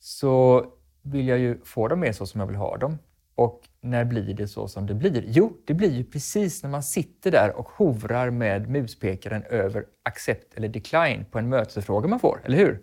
så 0.00 0.64
vill 1.02 1.28
jag 1.28 1.38
ju 1.38 1.60
få 1.64 1.88
dem 1.88 2.00
mer 2.00 2.12
så 2.12 2.26
som 2.26 2.40
jag 2.40 2.46
vill 2.46 2.56
ha 2.56 2.76
dem. 2.76 2.98
Och 3.34 3.60
när 3.80 4.04
blir 4.04 4.34
det 4.34 4.48
så 4.48 4.68
som 4.68 4.86
det 4.86 4.94
blir? 4.94 5.24
Jo, 5.26 5.52
det 5.66 5.74
blir 5.74 5.90
ju 5.90 6.04
precis 6.04 6.62
när 6.62 6.70
man 6.70 6.82
sitter 6.82 7.30
där 7.30 7.56
och 7.56 7.68
hovrar 7.68 8.30
med 8.30 8.70
muspekaren 8.70 9.42
över 9.42 9.84
accept 10.02 10.54
eller 10.54 10.68
decline 10.68 11.24
på 11.30 11.38
en 11.38 11.48
mötesfråga 11.48 12.08
man 12.08 12.20
får, 12.20 12.40
eller 12.44 12.58
hur? 12.58 12.80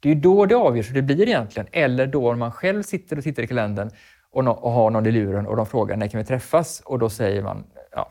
Det 0.00 0.10
är 0.10 0.14
ju 0.14 0.20
då 0.20 0.46
det 0.46 0.54
avgörs 0.54 0.90
hur 0.90 0.94
det 0.94 1.02
blir 1.02 1.28
egentligen. 1.28 1.68
Eller 1.72 2.06
då 2.06 2.34
man 2.34 2.52
själv 2.52 2.82
sitter 2.82 3.18
och 3.18 3.24
tittar 3.24 3.42
i 3.42 3.46
kalendern 3.46 3.90
och, 4.30 4.44
no 4.44 4.50
och 4.50 4.70
har 4.70 4.90
någon 4.90 5.06
i 5.06 5.10
luren 5.10 5.46
och 5.46 5.56
de 5.56 5.66
frågar 5.66 5.96
när 5.96 6.08
kan 6.08 6.18
vi 6.18 6.24
träffas? 6.24 6.82
Och 6.84 6.98
då 6.98 7.10
säger 7.10 7.42
man 7.42 7.64
ja, 7.90 8.08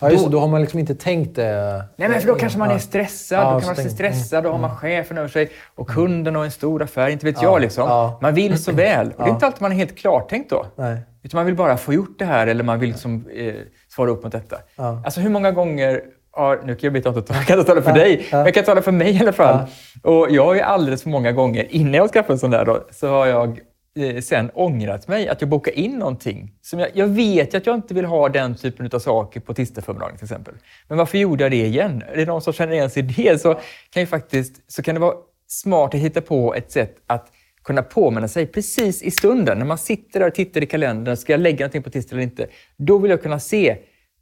Ja, 0.00 0.10
just 0.10 0.24
Då-. 0.24 0.30
Då 0.30 0.40
har 0.40 0.48
man 0.48 0.60
liksom 0.60 0.78
inte 0.80 0.94
tänkt 0.94 1.36
det. 1.36 1.84
Nej, 1.96 2.08
men 2.08 2.20
för 2.20 2.28
då 2.28 2.34
kanske 2.34 2.58
man 2.58 2.70
är 2.70 2.78
stressad. 2.78 3.38
Ja, 3.38 3.42
då 3.54 3.60
kan 3.60 3.66
man 3.66 3.76
vara 3.76 3.88
stressad. 3.88 4.44
Då 4.44 4.50
har 4.50 4.58
man 4.58 4.76
chefen 4.76 5.18
över 5.18 5.28
sig 5.28 5.50
och 5.74 5.88
kunden 5.88 6.36
och 6.36 6.44
en 6.44 6.50
stor 6.50 6.82
affär. 6.82 7.08
Inte 7.08 7.26
vet 7.26 7.36
Ja, 7.42 7.42
jag 7.42 7.60
liksom. 7.60 7.88
ja. 7.88 8.18
Man 8.22 8.34
vill 8.34 8.58
så 8.58 8.72
väl. 8.72 9.06
Och 9.16 9.24
det 9.24 9.30
är 9.30 9.32
inte 9.34 9.46
alltid 9.46 9.62
man 9.62 9.72
är 9.72 9.76
helt 9.76 9.96
klartänkt 9.98 10.50
då. 10.50 10.66
Nej. 10.76 10.98
Utan 11.22 11.38
man 11.38 11.46
vill 11.46 11.54
bara 11.54 11.76
få 11.76 11.92
gjort 11.92 12.18
det 12.18 12.24
här 12.24 12.46
eller 12.46 12.64
man 12.64 12.78
vill 12.78 12.88
liksom, 12.90 13.24
eh, 13.36 13.54
svara 13.88 14.10
upp 14.10 14.22
mot 14.22 14.32
detta. 14.32 14.56
Alltså 15.04 15.20
hur 15.20 15.30
många 15.30 15.50
gånger 15.50 16.00
har, 16.30 16.56
nu 16.64 16.74
kan 16.74 16.80
jag 16.86 16.92
byta 16.92 17.08
inte 17.08 17.32
jag 17.34 17.46
kan 17.46 17.58
inte 17.58 17.70
tala 17.70 17.82
för 17.82 17.92
dig, 17.92 18.26
men 18.30 18.40
jag 18.44 18.54
kan 18.54 18.64
tala 18.64 18.82
för 18.82 18.92
mig 18.92 19.16
i 19.16 19.20
alla 19.20 19.32
fall. 19.32 19.58
Och 20.02 20.26
jag 20.30 20.44
har 20.44 20.54
ju 20.54 20.60
alldeles 20.60 21.02
för 21.02 21.10
många 21.10 21.32
gånger, 21.32 21.66
innan 21.70 21.94
jag 21.94 22.10
skaffade 22.10 22.32
en 22.34 22.38
sån 22.38 22.50
där 22.50 22.64
då, 22.64 22.86
så 22.90 23.08
har 23.08 23.26
jag 23.26 23.60
Eh, 23.96 24.20
sen 24.20 24.50
ångrat 24.54 25.08
mig 25.08 25.28
att 25.28 25.40
jag 25.40 25.50
bokade 25.50 25.80
in 25.80 25.98
någonting. 25.98 26.52
Som 26.62 26.78
jag, 26.78 26.88
jag 26.94 27.06
vet 27.06 27.54
ju 27.54 27.58
att 27.58 27.66
jag 27.66 27.74
inte 27.74 27.94
vill 27.94 28.04
ha 28.04 28.28
den 28.28 28.56
typen 28.56 28.90
av 28.92 28.98
saker 28.98 29.40
på 29.40 29.54
tisdagsförmiddagen 29.54 30.16
till 30.16 30.24
exempel. 30.24 30.54
Men 30.88 30.98
varför 30.98 31.18
gjorde 31.18 31.44
jag 31.44 31.50
det 31.50 31.66
igen? 31.66 32.02
Är 32.06 32.16
det 32.16 32.24
någon 32.24 32.42
som 32.42 32.52
känner 32.52 32.72
igen 32.72 32.90
sig 32.90 33.02
i 33.02 33.06
det 33.06 33.40
så 33.40 33.60
kan, 33.90 34.02
ju 34.02 34.06
faktiskt, 34.06 34.72
så 34.72 34.82
kan 34.82 34.94
det 34.94 35.00
vara 35.00 35.14
smart 35.48 35.94
att 35.94 36.00
hitta 36.00 36.20
på 36.20 36.54
ett 36.54 36.72
sätt 36.72 36.96
att 37.06 37.32
kunna 37.64 37.82
påminna 37.82 38.28
sig 38.28 38.46
precis 38.46 39.02
i 39.02 39.10
stunden. 39.10 39.58
När 39.58 39.66
man 39.66 39.78
sitter 39.78 40.20
där 40.20 40.26
och 40.26 40.34
tittar 40.34 40.62
i 40.62 40.66
kalendern, 40.66 41.16
ska 41.16 41.32
jag 41.32 41.40
lägga 41.40 41.64
någonting 41.64 41.82
på 41.82 41.90
tisdag 41.90 42.14
eller 42.14 42.22
inte? 42.22 42.46
Då 42.76 42.98
vill 42.98 43.10
jag 43.10 43.22
kunna 43.22 43.40
se 43.40 43.76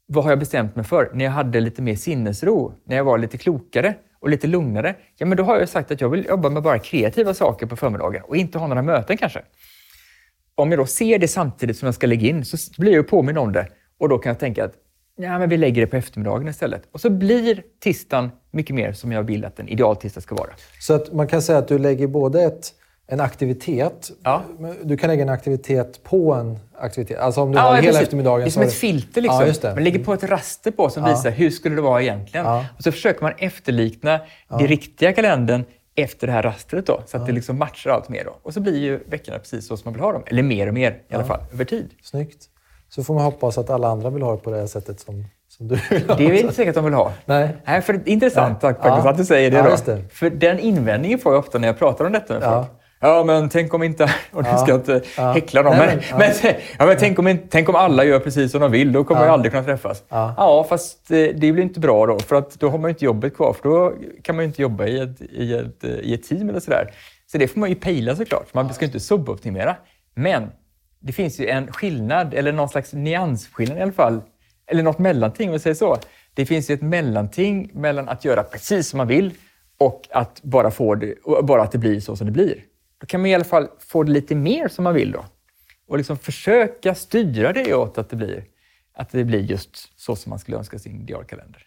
vad 0.06 0.24
har 0.24 0.30
jag 0.30 0.38
bestämt 0.38 0.76
mig 0.76 0.84
för? 0.84 1.10
När 1.14 1.24
jag 1.24 1.32
hade 1.32 1.60
lite 1.60 1.82
mer 1.82 1.96
sinnesro, 1.96 2.74
när 2.84 2.96
jag 2.96 3.04
var 3.04 3.18
lite 3.18 3.38
klokare 3.38 3.94
och 4.24 4.30
lite 4.30 4.46
lugnare. 4.46 4.94
Ja, 5.16 5.26
men 5.26 5.36
då 5.36 5.44
har 5.44 5.58
jag 5.58 5.68
sagt 5.68 5.90
att 5.90 6.00
jag 6.00 6.08
vill 6.08 6.24
jobba 6.24 6.50
med 6.50 6.62
bara 6.62 6.78
kreativa 6.78 7.34
saker 7.34 7.66
på 7.66 7.76
förmiddagen 7.76 8.22
och 8.22 8.36
inte 8.36 8.58
ha 8.58 8.66
några 8.66 8.82
möten 8.82 9.16
kanske. 9.16 9.42
Om 10.54 10.70
jag 10.70 10.80
då 10.80 10.86
ser 10.86 11.18
det 11.18 11.28
samtidigt 11.28 11.78
som 11.78 11.86
jag 11.86 11.94
ska 11.94 12.06
lägga 12.06 12.28
in 12.28 12.44
så 12.44 12.56
blir 12.78 12.92
jag 12.92 13.08
påmind 13.08 13.36
påminn 13.36 13.48
om 13.48 13.52
det 13.52 13.68
och 13.98 14.08
då 14.08 14.18
kan 14.18 14.30
jag 14.30 14.38
tänka 14.38 14.64
att 14.64 14.72
ja, 15.16 15.38
men 15.38 15.48
vi 15.48 15.56
lägger 15.56 15.80
det 15.80 15.86
på 15.86 15.96
eftermiddagen 15.96 16.48
istället. 16.48 16.82
Och 16.92 17.00
så 17.00 17.10
blir 17.10 17.62
tisdagen 17.80 18.30
mycket 18.50 18.76
mer 18.76 18.92
som 18.92 19.12
jag 19.12 19.22
vill 19.22 19.44
att 19.44 19.58
en 19.60 19.68
idealtisdag 19.68 20.22
ska 20.22 20.34
vara. 20.34 20.50
Så 20.80 20.94
att 20.94 21.12
man 21.12 21.26
kan 21.26 21.42
säga 21.42 21.58
att 21.58 21.68
du 21.68 21.78
lägger 21.78 22.06
både 22.06 22.42
ett, 22.42 22.72
en 23.06 23.20
aktivitet, 23.20 24.10
Ja. 24.24 24.42
du 24.82 24.96
kan 24.96 25.10
lägga 25.10 25.22
en 25.22 25.28
aktivitet 25.28 26.04
på 26.04 26.34
en 26.34 26.58
aktivitet. 26.78 27.18
Alltså 27.18 27.40
om 27.40 27.52
du 27.52 27.58
har 27.58 27.74
hela 27.74 27.86
precis. 27.86 28.02
eftermiddagen. 28.02 28.40
Det 28.40 28.48
är 28.48 28.50
som 28.50 28.62
ett 28.62 28.72
filter. 28.72 29.20
Liksom. 29.22 29.52
Ja. 29.62 29.74
Man 29.74 29.84
lägger 29.84 30.04
på 30.04 30.12
ett 30.14 30.24
raster 30.24 30.70
på 30.70 30.90
som 30.90 31.02
Ja. 31.02 31.08
visar 31.10 31.30
hur 31.30 31.50
skulle 31.50 31.74
det 31.74 31.82
vara 31.82 32.02
egentligen. 32.02 32.46
Ja. 32.46 32.64
Och 32.76 32.82
så 32.82 32.92
försöker 32.92 33.22
man 33.22 33.32
efterlikna 33.38 34.20
det 34.58 34.66
riktiga 34.66 35.12
kalendern 35.12 35.64
efter 35.96 36.26
det 36.26 36.32
här 36.32 36.42
rastret 36.42 36.86
då, 36.86 37.02
så 37.06 37.16
att 37.16 37.26
det 37.26 37.32
liksom 37.32 37.58
matchar 37.58 37.90
allt 37.90 38.08
mer. 38.08 38.24
Då. 38.24 38.36
Och 38.42 38.54
så 38.54 38.60
blir 38.60 38.78
ju 38.78 39.00
veckorna 39.06 39.38
precis 39.38 39.66
så 39.68 39.76
som 39.76 39.82
man 39.84 39.94
vill 39.94 40.02
ha 40.02 40.12
dem. 40.12 40.22
Eller 40.26 40.42
mer 40.42 40.66
och 40.68 40.74
mer 40.74 40.90
i 41.08 41.14
alla 41.14 41.24
fall, 41.24 41.40
över 41.52 41.64
tid. 41.64 41.90
Snyggt. 42.02 42.44
Så 42.88 43.04
får 43.04 43.14
man 43.14 43.24
hoppas 43.24 43.58
att 43.58 43.70
alla 43.70 43.88
andra 43.88 44.10
vill 44.10 44.22
ha 44.22 44.30
det 44.32 44.38
på 44.38 44.50
det 44.50 44.56
här 44.58 44.66
sättet 44.66 45.00
som, 45.00 45.24
som 45.48 45.68
du 45.68 45.78
vill 45.90 46.08
ha. 46.08 46.14
Det 46.16 46.24
är 46.24 46.28
väl 46.28 46.38
inte 46.38 46.54
säkert 46.54 46.68
att 46.70 46.74
de 46.74 46.84
vill 46.84 46.94
ha. 46.94 47.12
Nej. 47.24 47.56
Nej, 47.66 47.82
för 47.82 48.08
intressant 48.08 48.58
Ja. 48.62 48.68
faktiskt 48.68 49.04
Ja. 49.04 49.10
att 49.10 49.16
du 49.16 49.24
säger 49.24 49.50
det. 49.50 49.56
Ja, 49.56 49.76
det. 49.84 50.02
För 50.12 50.30
den 50.30 50.58
invändningen 50.58 51.18
får 51.18 51.32
jag 51.32 51.38
ofta 51.38 51.58
när 51.58 51.68
jag 51.68 51.78
pratar 51.78 52.04
om 52.04 52.12
detta 52.12 52.34
med 52.34 52.42
Ja. 52.42 52.62
folk. 52.62 52.80
Ja, 53.04 53.24
men 53.24 53.48
tänk 53.48 53.74
om 53.74 53.82
inte... 53.82 54.04
Och 54.32 54.42
nu 54.42 54.48
ska 54.58 54.68
jag 54.68 54.78
inte 54.80 55.02
Ja. 55.16 55.32
häckla 55.32 55.62
dem. 55.62 55.74
Nej, 55.78 55.86
men, 55.86 55.96
men, 56.10 56.18
men, 56.18 56.30
ja. 56.42 56.58
ja. 56.78 56.86
men, 56.86 56.96
tänk, 56.98 57.18
om, 57.18 57.38
tänk 57.50 57.68
om 57.68 57.74
alla 57.76 58.04
gör 58.04 58.18
precis 58.18 58.52
som 58.52 58.60
de 58.60 58.70
vill. 58.72 58.92
Då 58.92 59.04
kommer 59.04 59.20
Ja. 59.20 59.24
vi 59.26 59.30
aldrig 59.30 59.52
kunna 59.52 59.64
träffas. 59.64 60.02
Ja. 60.08 60.34
Ja. 60.36 60.66
fast 60.68 61.10
eh, 61.10 61.16
det 61.16 61.34
blir 61.52 61.60
inte 61.60 61.80
bra 61.80 62.06
då. 62.06 62.18
För 62.18 62.36
att 62.36 62.60
då 62.60 62.68
har 62.68 62.78
man 62.78 62.88
ju 62.88 62.92
inte 62.92 63.04
jobbet 63.04 63.36
kvar. 63.36 63.52
För 63.52 63.68
då 63.68 63.92
kan 64.22 64.36
man 64.36 64.44
ju 64.44 64.46
inte 64.48 64.62
jobba 64.62 64.84
i 64.86 64.98
ett, 65.00 65.20
i 65.20 65.54
ett, 65.54 65.84
i 65.84 66.14
ett 66.14 66.22
team 66.28 66.48
eller 66.48 66.60
sådär. 66.60 66.90
Så 67.32 67.38
det 67.38 67.48
får 67.48 67.60
man 67.60 67.68
ju 67.68 67.74
pejla 67.74 68.16
såklart. 68.16 68.54
Man 68.54 68.74
ska 68.74 68.84
ju 68.84 68.86
inte 68.88 69.00
suboptimera. 69.00 69.76
Men 70.14 70.50
det 71.00 71.12
finns 71.12 71.40
ju 71.40 71.46
en 71.48 71.72
skillnad, 71.72 72.34
eller 72.34 72.52
någon 72.52 72.68
slags 72.68 72.92
nyansskillnad 72.92 73.78
i 73.78 73.82
alla 73.82 73.92
fall. 73.92 74.20
Eller 74.70 74.82
något 74.82 74.98
mellanting, 74.98 75.48
om 75.48 75.52
vi 75.52 75.58
säger 75.58 75.74
så. 75.74 75.96
Det 76.34 76.46
finns 76.46 76.70
ju 76.70 76.74
ett 76.74 76.82
mellanting 76.82 77.70
mellan 77.74 78.08
att 78.08 78.24
göra 78.24 78.42
precis 78.42 78.88
som 78.88 78.98
man 78.98 79.06
vill 79.06 79.30
och 79.78 80.02
att 80.10 80.40
bara 80.42 80.70
få 80.70 80.94
det, 80.94 81.14
bara 81.42 81.62
att 81.62 81.72
det 81.72 81.78
blir 81.78 82.00
så 82.00 82.16
som 82.16 82.26
det 82.26 82.32
blir. 82.32 82.54
Då 82.98 83.06
kan 83.06 83.20
man 83.20 83.30
i 83.30 83.34
alla 83.34 83.44
fall 83.44 83.68
få 83.78 84.02
det 84.02 84.12
lite 84.12 84.34
mer 84.34 84.68
som 84.68 84.84
man 84.84 84.94
vill 84.94 85.12
då. 85.12 85.24
Och 85.88 85.96
liksom 85.96 86.18
försöka 86.18 86.94
styra 86.94 87.52
det 87.52 87.74
åt 87.74 87.98
att 87.98 88.10
det 88.10 88.16
blir, 88.16 88.44
att 88.94 89.10
det 89.10 89.24
blir 89.24 89.40
just 89.40 90.00
så 90.00 90.16
som 90.16 90.30
man 90.30 90.38
skulle 90.38 90.56
önska 90.56 90.78
sin 90.78 91.00
idealkalender. 91.00 91.66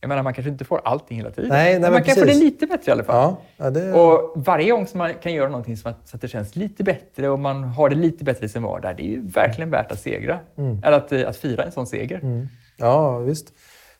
Jag 0.00 0.08
menar, 0.08 0.22
man 0.22 0.34
kanske 0.34 0.50
inte 0.50 0.64
får 0.64 0.80
allting 0.84 1.16
hela 1.16 1.30
tiden. 1.30 1.48
Nej, 1.48 1.64
nej, 1.64 1.72
men 1.72 1.82
men 1.82 1.92
man 1.92 2.02
kan 2.02 2.14
få 2.14 2.20
det 2.20 2.26
precis. 2.26 2.42
lite 2.42 2.66
bättre 2.66 2.90
i 2.90 2.92
alla 2.92 3.04
fall. 3.04 3.16
Ja, 3.16 3.40
ja, 3.56 3.70
det, 3.70 3.92
Och 3.92 4.32
varje 4.34 4.70
gång 4.70 4.86
som 4.86 4.98
man 4.98 5.14
kan 5.14 5.32
göra 5.32 5.48
någonting 5.48 5.76
som 5.76 5.90
att, 5.90 6.08
så 6.08 6.16
att 6.16 6.22
det 6.22 6.28
känns 6.28 6.56
lite 6.56 6.84
bättre 6.84 7.28
och 7.28 7.38
man 7.38 7.64
har 7.64 7.88
det 7.88 7.94
lite 7.96 8.24
bättre 8.24 8.46
i 8.46 8.48
sin 8.48 8.62
vardag, 8.62 8.96
det 8.96 9.02
är 9.02 9.10
ju 9.10 9.20
verkligen 9.20 9.70
värt 9.70 9.92
att 9.92 10.00
segra. 10.00 10.38
Eller 10.56 10.92
att, 10.92 11.12
eh, 11.12 11.28
att 11.28 11.36
fira 11.36 11.64
en 11.64 11.72
sån 11.72 11.86
seger. 11.86 12.48
ja 12.76 13.18
visst. 13.18 13.52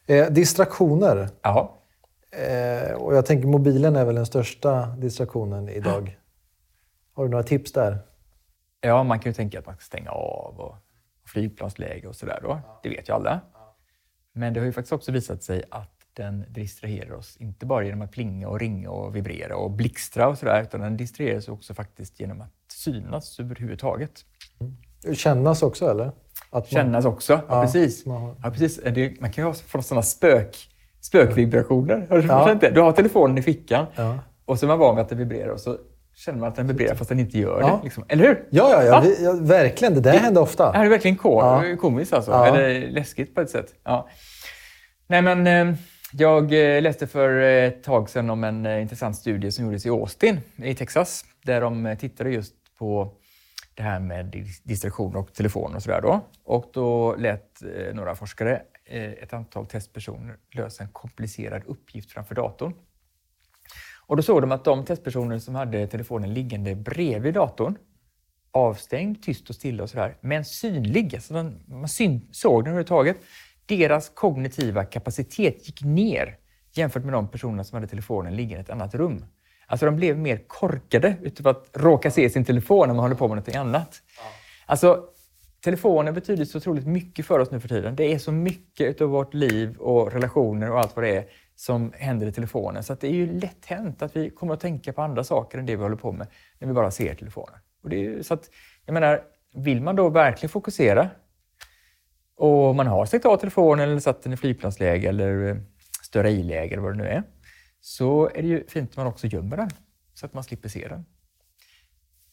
Eh, 0.06 0.30
distraktioner. 0.30 1.28
Jaha. 1.42 1.68
Eh, 2.30 2.92
och 2.92 3.16
jag 3.16 3.26
tänker 3.26 3.48
mobilen 3.48 3.96
är 3.96 4.04
väl 4.04 4.14
den 4.14 4.26
största 4.26 4.86
distraktionen 4.86 5.68
idag. 5.68 6.16
Har 7.14 7.24
du 7.24 7.30
några 7.30 7.42
tips 7.44 7.72
där? 7.72 7.98
Ja, 8.80 9.02
man 9.02 9.18
kan 9.20 9.30
ju 9.30 9.34
tänka 9.34 9.58
att 9.58 9.66
man 9.66 9.74
ska 9.74 9.82
stänga 9.84 10.11
av 10.11 10.61
och 10.61 10.76
flygplansläge 11.26 12.08
och 12.08 12.16
sådär 12.16 12.38
då. 12.42 12.61
Det 12.82 12.88
vet 12.88 13.08
ju 13.08 13.12
alla. 13.12 13.40
Men 14.32 14.54
det 14.54 14.61
har 14.61 14.64
ju 14.66 14.72
faktiskt 14.72 14.92
också 14.92 15.12
visat 15.12 15.42
sig 15.42 15.62
att 15.70 15.90
den 16.12 16.44
distraherar 16.48 17.12
oss, 17.14 17.36
inte 17.36 17.66
bara 17.66 17.84
genom 17.84 18.02
att 18.02 18.12
plinga 18.12 18.48
och 18.48 18.61
ringa 18.61 18.90
och 18.90 19.16
vibrera 19.16 19.56
och 19.56 19.70
blixtra 19.70 20.28
och 20.28 20.38
sådär, 20.38 20.62
utan 20.62 20.80
den 20.80 20.96
distraherar 20.96 21.38
oss 21.38 21.48
också 21.48 21.74
faktiskt 21.74 22.20
genom 22.20 22.40
att 22.40 22.52
synas 22.72 23.40
överhuvudtaget. 23.40 24.24
Kännas 25.14 25.62
också 25.62 25.90
eller? 25.90 26.04
Att 26.06 26.12
man- 26.52 26.64
Kännas 26.64 27.04
också. 27.04 27.32
Ja, 27.32 27.42
Ja, 27.48 27.62
precis. 27.62 28.06
man 28.06 28.36
Ja, 28.42 28.50
precis. 28.50 28.80
Det, 28.84 29.20
man 29.20 29.32
kan 29.32 29.46
ju 29.46 29.52
få 29.54 29.82
sådana 29.82 30.02
spök, 30.02 30.56
spökvibrationer. 31.00 32.06
Har 32.11 32.18
du 32.18 32.26
Ja. 32.26 32.70
Du 32.70 32.80
har 32.80 32.92
telefonen 32.92 33.38
i 33.38 33.42
fickan 33.42 33.86
Ja. 33.96 34.18
och 34.44 34.58
så 34.58 34.66
är 34.66 34.68
man 34.68 34.78
van 34.78 34.96
vid 34.96 35.02
att 35.02 35.08
det 35.08 35.14
vibrerar 35.16 35.48
och 35.52 35.61
så 35.61 35.78
känner 36.25 36.39
man 36.39 36.49
att 36.49 36.55
den 36.57 36.66
vibrerar 36.66 36.95
fast 36.95 37.09
den 37.09 37.21
inte 37.21 37.39
gör 37.39 37.61
Ja. 37.61 37.66
det. 37.77 37.85
Liksom. 37.85 38.05
Eller 38.09 38.25
hur? 38.29 38.45
Ja, 38.51 38.71
ja, 38.73 38.83
ja, 38.85 39.01
vi, 39.01 39.25
ja 39.25 39.33
verkligen. 39.41 39.95
Det 39.95 40.01
där 40.01 40.18
händer 40.18 40.41
ofta. 40.41 40.73
Det 40.73 40.79
här 40.79 40.85
är 40.85 40.89
verkligen 40.91 41.16
ko- 41.16 41.41
Ja. 41.41 41.77
komiskt 41.81 42.12
alltså. 42.12 42.33
Eller 42.33 42.89
läskigt 42.91 43.35
på 43.35 43.41
ett 43.41 43.51
sätt. 43.51 43.75
Ja. 43.85 44.09
Nej, 45.07 45.23
men, 45.23 45.47
eh, 45.47 45.75
jag 46.12 46.77
eh, 46.77 46.83
läste 46.83 47.07
för 47.07 47.31
ett 47.41 47.83
tag 47.83 48.11
sedan 48.11 48.31
om 48.31 48.45
en 48.45 48.66
eh, 48.66 48.83
intressant 48.83 49.16
studie 49.16 49.51
som 49.53 49.64
gjordes 49.64 49.87
i 49.87 49.89
Austin 49.89 50.41
i 50.57 50.75
Texas. 50.75 51.25
Där 51.45 51.61
de 51.61 51.87
eh, 51.87 51.99
tittade 51.99 52.31
just 52.31 52.55
på 52.79 53.12
det 53.75 53.83
här 53.83 54.01
med 54.01 54.27
dis- 54.27 54.61
distraktion 54.64 55.16
och 55.16 55.33
telefon 55.35 55.75
och 55.75 55.83
sådär. 55.83 56.01
Då. 56.03 56.21
Och 56.45 56.71
då 56.73 57.14
lät 57.18 57.62
eh, 57.62 57.95
några 57.95 58.14
forskare 58.14 58.62
eh, 58.87 59.05
ett 59.11 59.33
antal 59.33 59.66
testpersoner 59.66 60.37
lösa 60.55 60.83
en 60.83 60.89
komplicerad 60.89 61.62
uppgift 61.66 62.12
framför 62.12 62.35
datorn. 62.35 62.73
Och 64.11 64.16
då 64.16 64.22
såg 64.22 64.40
de 64.40 64.52
att 64.52 64.64
de 64.64 64.84
testpersoner 64.84 65.38
som 65.38 65.54
hade 65.54 65.86
telefonen 65.86 66.34
liggande 66.34 66.74
bredvid 66.74 67.34
datorn, 67.34 67.78
avstängd, 68.52 69.22
tyst 69.22 69.50
och 69.50 69.54
stilla 69.54 69.82
och 69.82 69.90
sådär, 69.90 70.16
men 70.20 70.44
synlig, 70.44 71.14
alltså 71.14 71.34
den, 71.34 71.62
man 71.66 71.88
syn, 71.88 72.28
såg 72.32 72.64
den 72.64 72.66
överhuvudtaget, 72.66 73.16
deras 73.66 74.08
kognitiva 74.08 74.84
kapacitet 74.84 75.66
gick 75.66 75.84
ner 75.84 76.36
jämfört 76.72 77.04
med 77.04 77.12
de 77.12 77.28
personer 77.28 77.62
som 77.62 77.76
hade 77.76 77.86
telefonen 77.86 78.36
liggande 78.36 78.56
i 78.56 78.61
ett 78.61 78.70
annat 78.70 78.94
rum. 78.94 79.24
Alltså 79.66 79.86
de 79.86 79.96
blev 79.96 80.18
mer 80.18 80.44
korkade 80.46 81.16
utav 81.22 81.48
att 81.48 81.70
råka 81.72 82.11
se 82.11 82.30
sin 82.30 82.44
telefon 82.44 82.88
när 82.88 82.94
man 82.94 83.04
håller 83.04 83.16
på 83.16 83.28
med 83.28 83.36
något 83.36 83.56
annat. 83.56 84.02
Alltså, 84.66 85.04
telefonen 85.64 86.14
betyder 86.14 86.44
så 86.44 86.58
otroligt 86.58 86.86
mycket 86.86 87.26
för 87.26 87.38
oss 87.38 87.50
nu 87.50 87.61
för 87.61 87.68
tiden. 87.68 87.96
Det 87.96 88.12
är 88.12 88.18
så 88.18 88.32
mycket 88.32 88.86
utav 88.86 89.08
vårt 89.08 89.34
liv 89.34 89.76
och 89.76 90.12
relationer 90.12 90.70
och 90.70 90.78
allt 90.78 90.96
vad 90.96 91.04
det 91.04 91.16
är 91.16 91.24
som 91.61 91.92
händer 91.96 92.26
i 92.26 92.32
telefonen. 92.32 92.82
Så 92.82 92.94
det 92.94 93.06
är 93.06 93.12
ju 93.12 93.40
lätt 93.40 93.66
hänt 93.66 94.02
att 94.02 94.16
vi 94.16 94.30
kommer 94.30 94.54
att 94.54 94.61
tänka 94.61 94.92
på 94.92 95.02
andra 95.02 95.24
saker 95.24 95.58
än 95.58 95.66
det 95.66 95.76
vi 95.76 95.82
håller 95.82 95.96
på 95.96 96.12
med 96.12 96.26
när 96.58 96.68
vi 96.68 96.74
bara 96.74 96.90
ser 96.90 97.14
telefonen. 97.14 97.58
Och 97.82 97.90
det 97.90 98.06
är 98.06 98.22
så 98.22 98.34
att, 98.34 98.50
jag 98.86 98.92
menar, 98.92 99.22
vill 99.54 99.82
man 99.82 99.96
då 99.96 100.08
verkligen 100.08 100.50
fokusera 100.50 101.11
och 102.36 102.74
man 102.74 102.86
har 102.86 103.06
stängt 103.06 103.24
av 103.24 103.36
telefonen 103.36 103.88
eller 103.88 104.00
satt 104.00 104.22
den 104.22 104.32
i 104.32 104.36
flygplansläge 104.36 105.08
eller 105.08 105.48
eh, 105.48 105.56
störa 106.02 106.30
i-läge 106.30 106.72
eller 106.72 106.82
vad 106.82 106.92
det 106.92 107.02
nu 107.02 107.08
är, 107.08 107.22
så 107.80 108.30
är 108.34 108.42
det 108.42 108.48
ju 108.48 108.66
fint 108.66 108.90
att 108.90 108.96
man 108.96 109.06
också 109.06 109.26
gömmer 109.26 109.56
den 109.56 109.70
så 110.14 110.26
att 110.26 110.34
man 110.34 110.44
slipper 110.44 110.68
se 110.68 110.88
den. 110.88 111.04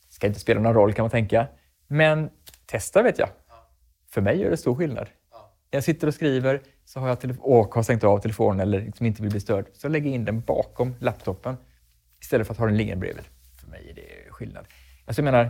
Ska 0.10 0.28
inte 0.28 0.40
spela 0.40 0.62
någon 0.62 0.74
roll 0.74 0.94
kan 0.94 1.04
man 1.04 1.12
tänka, 1.12 1.48
men 1.88 2.30
testa 2.66 3.04
vet 3.04 3.20
jag. 3.20 3.30
För 4.10 4.22
mig 4.22 4.38
gör 4.38 4.50
det 4.50 4.58
stor 4.58 4.76
skillnad. 4.76 5.10
Jag 5.72 5.84
sitter 5.84 6.08
och 6.08 6.14
skriver 6.14 6.62
så 6.86 7.00
har 7.00 7.08
jag 7.08 7.36
och 7.40 7.76
har 7.76 7.84
stängt 7.84 8.04
av 8.04 8.20
telefonen 8.20 8.60
eller 8.60 8.82
liksom 8.82 9.06
inte 9.06 9.22
vill 9.22 9.32
bli 9.32 9.40
störd, 9.40 9.66
så 9.74 9.88
lägger 9.88 10.08
jag 10.08 10.16
in 10.16 10.26
den 10.26 10.42
bakom 10.42 10.96
laptopen 11.00 11.58
istället 12.22 12.48
för 12.48 12.54
att 12.54 12.60
ha 12.60 12.66
den 12.66 12.78
liggande 12.78 13.00
bredvid. 13.02 13.24
För 13.62 13.68
mig 13.68 13.90
är 13.90 13.94
det 13.96 14.32
skillnad. 14.32 14.66
Alltså 15.06 15.22
jag 15.22 15.26
menar, 15.26 15.50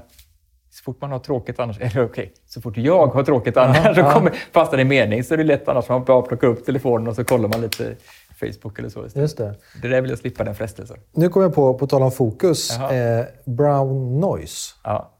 så 0.69 0.83
fort 0.83 1.01
man 1.01 1.11
har 1.11 1.19
tråkigt 1.19 1.59
annars, 1.59 1.77
eller 1.81 2.03
okej, 2.03 2.33
så 2.45 2.61
fort 2.61 2.77
jag 2.77 3.07
har 3.07 3.23
tråkigt 3.23 3.57
annars 3.57 3.77
så 3.95 4.01
ja. 4.01 4.11
kommer, 4.11 4.31
fastnar 4.51 4.77
det 4.77 4.81
i 4.81 4.85
mening 4.85 5.23
så 5.23 5.33
är 5.33 5.37
det 5.37 5.43
lätt 5.43 5.67
annars 5.67 5.89
man 5.89 6.03
bara 6.03 6.21
plockar 6.21 6.47
upp 6.47 6.65
telefonen 6.65 7.07
och 7.07 7.15
så 7.15 7.23
kollar 7.23 7.49
man 7.49 7.61
lite 7.61 7.95
Facebook 8.39 8.79
eller 8.79 8.89
så 8.89 9.05
istället. 9.05 9.23
Just 9.23 9.37
det. 9.37 9.55
Det 9.81 9.87
där 9.87 10.01
vill 10.01 10.09
jag 10.09 10.19
slippa 10.19 10.43
den 10.43 10.55
frestelsen. 10.55 10.97
Nu 11.11 11.29
kommer 11.29 11.45
jag 11.45 11.55
på, 11.55 11.73
på 11.73 11.87
tal 11.87 12.01
om 12.01 12.11
fokus, 12.11 12.79
eh, 12.79 13.25
brown 13.45 14.19
noise. 14.19 14.73
Ja. 14.83 15.16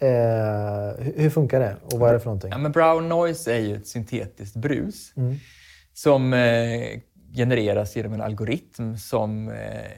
Eh, 0.00 1.04
hur 1.16 1.30
funkar 1.30 1.60
det 1.60 1.76
och 1.84 1.98
vad 1.98 2.08
är 2.08 2.12
det 2.14 2.20
för 2.20 2.26
någonting? 2.26 2.50
Ja, 2.50 2.58
men 2.58 2.72
brown 2.72 3.08
noise 3.08 3.54
är 3.54 3.58
ju 3.60 3.76
ett 3.76 3.86
syntetiskt 3.86 4.56
brus 4.56 5.12
Mm. 5.16 5.34
som 5.92 6.32
eh, 6.32 7.00
genereras 7.36 7.96
genom 7.96 8.12
en 8.12 8.20
algoritm 8.20 8.96
som 8.96 9.48
eh, 9.48 9.90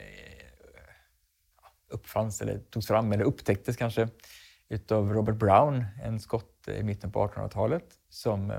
uppfanns 1.91 2.41
eller 2.41 2.57
togs 2.57 2.87
fram 2.87 3.11
eller 3.11 3.23
upptäcktes 3.23 3.77
kanske 3.77 4.07
utav 4.69 5.13
Robert 5.13 5.35
Brown, 5.35 5.85
en 6.03 6.19
skott 6.19 6.67
i 6.79 6.83
mitten 6.83 7.11
på 7.11 7.27
1800-talet 7.27 7.83
som, 8.09 8.51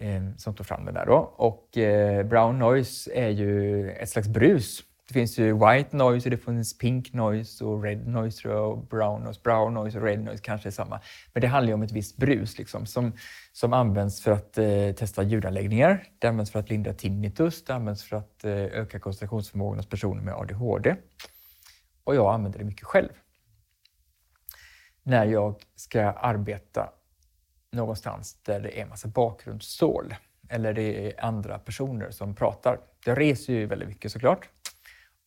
eh, 0.00 0.22
som 0.36 0.54
tog 0.54 0.66
fram 0.66 0.84
den 0.84 0.94
där. 0.94 1.06
Då. 1.06 1.16
Och 1.36 1.78
eh, 1.78 2.26
brown 2.26 2.58
noise 2.58 3.10
är 3.14 3.28
ju 3.28 3.90
ett 3.90 4.08
slags 4.10 4.28
brus. 4.28 4.80
Det 5.08 5.14
finns 5.14 5.38
ju 5.38 5.52
white 5.52 5.96
noise, 5.96 6.26
och 6.26 6.30
det 6.30 6.36
finns 6.36 6.78
pink 6.78 7.12
noise 7.12 7.64
och 7.64 7.82
red 7.82 8.06
noise 8.06 8.42
tror 8.42 8.54
jag, 8.54 8.70
och 8.70 8.86
brown 8.86 9.22
noise. 9.22 9.40
Brown 9.44 9.74
noise 9.74 9.98
och 9.98 10.04
red 10.04 10.20
noise 10.24 10.42
kanske 10.42 10.68
är 10.68 10.70
samma. 10.70 11.00
Men 11.32 11.40
det 11.40 11.46
handlar 11.46 11.68
ju 11.68 11.74
om 11.74 11.82
ett 11.82 11.92
visst 11.92 12.16
brus 12.16 12.58
liksom, 12.58 12.86
som, 12.86 13.12
som 13.52 13.72
används 13.72 14.22
för 14.22 14.32
att 14.32 14.58
eh, 14.58 14.92
testa 14.96 15.22
ljudanläggningar. 15.22 16.04
Det 16.18 16.28
används 16.28 16.50
för 16.50 16.58
att 16.58 16.70
lindra 16.70 16.92
tinnitus. 16.92 17.64
Det 17.64 17.74
används 17.74 18.04
för 18.04 18.16
att 18.16 18.44
eh, 18.44 18.52
öka 18.52 18.98
koncentrationsförmågan 19.00 19.78
hos 19.78 19.88
personer 19.88 20.22
med 20.22 20.34
ADHD. 20.34 20.96
Och 22.04 22.14
jag 22.14 22.34
använder 22.34 22.58
det 22.58 22.64
mycket 22.64 22.86
själv. 22.86 23.12
När 25.02 25.26
jag 25.26 25.56
ska 25.76 26.02
arbeta 26.02 26.90
någonstans 27.72 28.42
där 28.42 28.60
det 28.60 28.78
är 28.78 28.82
en 28.82 28.88
massa 28.88 29.08
bakgrundssål 29.08 30.14
eller 30.48 30.72
det 30.72 31.06
är 31.06 31.24
andra 31.24 31.58
personer 31.58 32.10
som 32.10 32.34
pratar. 32.34 32.80
Jag 33.04 33.20
reser 33.20 33.52
ju 33.52 33.66
väldigt 33.66 33.88
mycket 33.88 34.12
såklart 34.12 34.48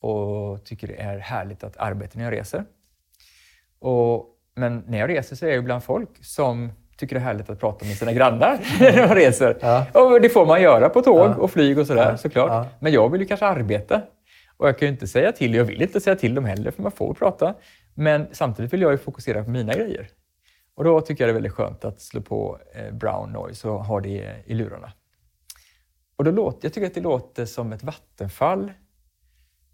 och 0.02 0.66
tycker 0.66 0.88
det 0.88 1.02
är 1.02 1.18
härligt 1.18 1.64
att 1.64 1.78
arbeta 1.78 2.12
när 2.18 2.24
jag 2.24 2.34
reser. 2.34 2.66
Och, 3.80 4.26
men 4.56 4.84
när 4.88 5.00
jag 5.00 5.10
reser 5.10 5.36
så 5.36 5.46
är 5.46 5.52
jag 5.56 5.64
bland 5.64 5.84
folk 5.84 6.10
som 6.26 6.72
tycker 6.98 7.16
det 7.16 7.20
är 7.22 7.24
härligt 7.26 7.50
att 7.50 7.60
prata 7.60 7.86
med 7.86 7.96
sina 7.98 8.14
grannar 8.14 8.60
när 8.80 9.08
de 9.08 9.16
reser. 9.16 9.58
Ja. 9.62 9.86
Och 9.94 10.22
det 10.22 10.30
får 10.30 10.46
man 10.46 10.62
göra 10.62 10.90
på 10.90 11.02
tåg 11.02 11.30
Ja. 11.30 11.36
och 11.36 11.52
flyg 11.52 11.78
och 11.80 11.88
sådär 11.88 12.10
Ja. 12.12 12.18
såklart. 12.18 12.68
Men 12.80 12.92
jag 12.92 13.10
vill 13.12 13.22
ju 13.22 13.28
kanske 13.28 13.46
arbeta. 13.46 14.02
Och 14.58 14.68
jag 14.68 14.80
kan 14.80 14.88
ju 14.88 14.92
inte 14.94 15.08
säga 15.08 15.32
till, 15.32 15.54
jag 15.54 15.64
vill 15.66 15.82
inte 15.82 16.02
säga 16.02 16.16
till 16.16 16.36
dem 16.36 16.46
heller 16.46 16.72
för 16.72 16.82
man 16.84 16.92
får 16.92 17.14
prata. 17.14 17.56
Men 17.94 18.28
samtidigt 18.32 18.74
vill 18.74 18.82
jag 18.82 18.92
ju 18.92 18.98
fokusera 18.98 19.44
på 19.44 19.50
mina 19.50 19.74
grejer. 19.74 20.08
Och 20.76 20.84
då 20.84 21.02
tycker 21.02 21.24
jag 21.24 21.28
det 21.28 21.32
är 21.32 21.34
väldigt 21.34 21.52
skönt 21.54 21.86
att 21.86 22.02
slå 22.02 22.22
på 22.22 22.60
eh, 22.76 22.94
brown 22.94 23.32
noise 23.32 23.68
och 23.70 23.86
ha 23.86 24.00
det 24.00 24.34
i 24.46 24.54
lurarna. 24.54 24.92
Och 26.16 26.24
då 26.24 26.32
låter, 26.32 26.66
jag 26.66 26.74
tycker 26.74 26.88
att 26.88 26.94
det 26.94 27.02
låter 27.02 27.46
som 27.46 27.74
ett 27.74 27.84
vattenfall. 27.84 28.72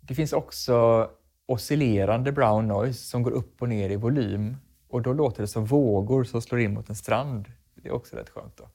Det 0.07 0.15
finns 0.15 0.33
också 0.33 1.09
oscillerande 1.45 2.31
brown 2.31 2.67
noise 2.67 2.99
som 2.99 3.23
går 3.23 3.31
upp 3.31 3.61
och 3.61 3.69
ner 3.69 3.89
i 3.89 3.95
volym. 3.95 4.57
Och 4.89 5.01
då 5.01 5.13
låter 5.13 5.41
det 5.41 5.47
som 5.47 5.65
vågor 5.65 6.23
som 6.23 6.41
slår 6.41 6.61
in 6.61 6.73
mot 6.73 6.89
en 6.89 6.95
strand. 6.95 7.45
Det 7.75 7.89
är 7.89 7.93
också 7.93 8.15
rätt 8.15 8.29
skönt. 8.29 8.57
Då. 8.57 8.69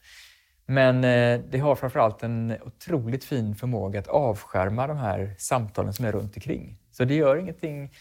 Men 0.66 1.04
eh, 1.04 1.40
det 1.50 1.58
har 1.58 1.74
framförallt 1.74 2.22
en 2.22 2.54
otroligt 2.64 3.24
fin 3.24 3.54
förmåga 3.54 4.00
att 4.00 4.08
avskärma 4.08 4.86
de 4.86 4.96
här 4.96 5.34
samtalen 5.38 5.92
som 5.92 6.04
är 6.04 6.12
runt 6.12 6.36
omkring. 6.36 6.78
Så 6.92 7.04
det 7.04 7.14
gör 7.14 7.36
ingenting. 7.36 7.92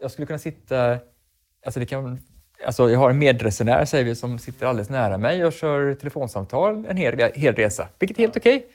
Jag 0.00 0.10
skulle 0.10 0.26
kunna 0.26 0.38
sitta... 0.38 0.98
Alltså 1.66 1.80
det 1.80 1.86
kan, 1.86 2.20
alltså 2.66 2.90
jag 2.90 2.98
har 2.98 3.10
en 3.10 3.18
medresenär 3.18 3.84
säger 3.84 4.04
vi, 4.04 4.14
som 4.14 4.38
sitter 4.38 4.66
alldeles 4.66 4.90
nära 4.90 5.18
mig 5.18 5.44
och 5.44 5.52
kör 5.52 5.94
telefonsamtal 5.94 6.86
en 6.88 6.96
hel, 6.96 7.32
hel 7.34 7.54
resa, 7.54 7.88
vilket 7.98 8.18
är 8.18 8.22
helt 8.22 8.36
okej. 8.36 8.66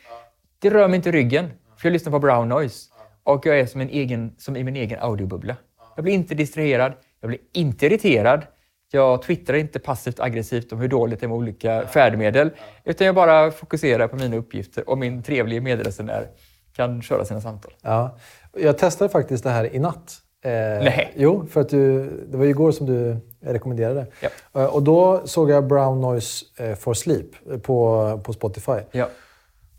Det 0.59 0.69
rör 0.69 0.87
mig 0.87 0.95
inte 0.95 1.09
i 1.09 1.11
ryggen, 1.11 1.51
för 1.77 1.87
jag 1.87 1.93
lyssnar 1.93 2.11
på 2.11 2.19
brown 2.19 2.49
noise. 2.49 2.92
Och 3.24 3.45
jag 3.45 3.59
är 3.59 3.65
som, 3.65 3.82
en 3.82 3.89
egen, 3.89 4.36
som 4.38 4.55
i 4.55 4.63
min 4.63 4.76
egen 4.76 4.99
audiobubbla. 4.99 5.55
Jag 5.95 6.03
blir 6.03 6.13
inte 6.13 6.36
distraherad, 6.36 6.93
jag 7.21 7.28
blir 7.28 7.39
inte 7.53 7.86
irriterad. 7.86 8.41
Jag 8.91 9.21
twittrar 9.21 9.57
inte 9.57 9.80
passivt 9.80 10.19
aggressivt 10.19 10.71
om 10.74 10.80
hur 10.80 10.88
dåligt 10.88 11.19
det 11.19 11.26
är 11.26 11.28
med 11.28 11.38
olika 11.38 11.88
färdmedel. 11.88 12.49
Utan 12.84 13.05
jag 13.07 13.15
bara 13.15 13.51
fokuserar 13.51 14.07
på 14.07 14.15
mina 14.15 14.36
uppgifter 14.36 14.89
och 14.89 14.97
min 14.97 15.24
trevliga 15.24 15.61
medresenär 15.61 16.28
kan 16.76 17.01
köra 17.01 17.26
sina 17.26 17.41
samtal. 17.41 17.74
Ja. 17.82 18.17
Jag 18.57 18.78
testade 18.78 19.09
faktiskt 19.09 19.43
det 19.43 19.49
här 19.49 19.76
i 19.76 19.80
natt. 19.80 20.13
Eh, 20.45 20.51
Nej. 20.51 21.13
Jo, 21.15 21.45
för 21.51 21.61
att 21.61 21.69
du, 21.69 22.09
det 22.28 22.38
var 22.38 22.43
ju 22.45 22.49
igår 22.49 22.71
som 22.71 22.86
du 22.86 23.17
rekommenderade. 23.41 24.05
Ja. 24.19 24.30
Eh, 24.61 24.65
Och 24.65 24.84
då 24.84 25.21
såg 25.28 25.49
jag 25.51 25.67
Brown 25.67 26.01
Noise 26.01 26.45
eh, 26.57 26.76
for 26.76 26.93
Sleep 26.93 27.28
på, 27.63 28.21
på 28.24 28.34
Spotify. 28.34 28.80
Ja. 28.91 29.07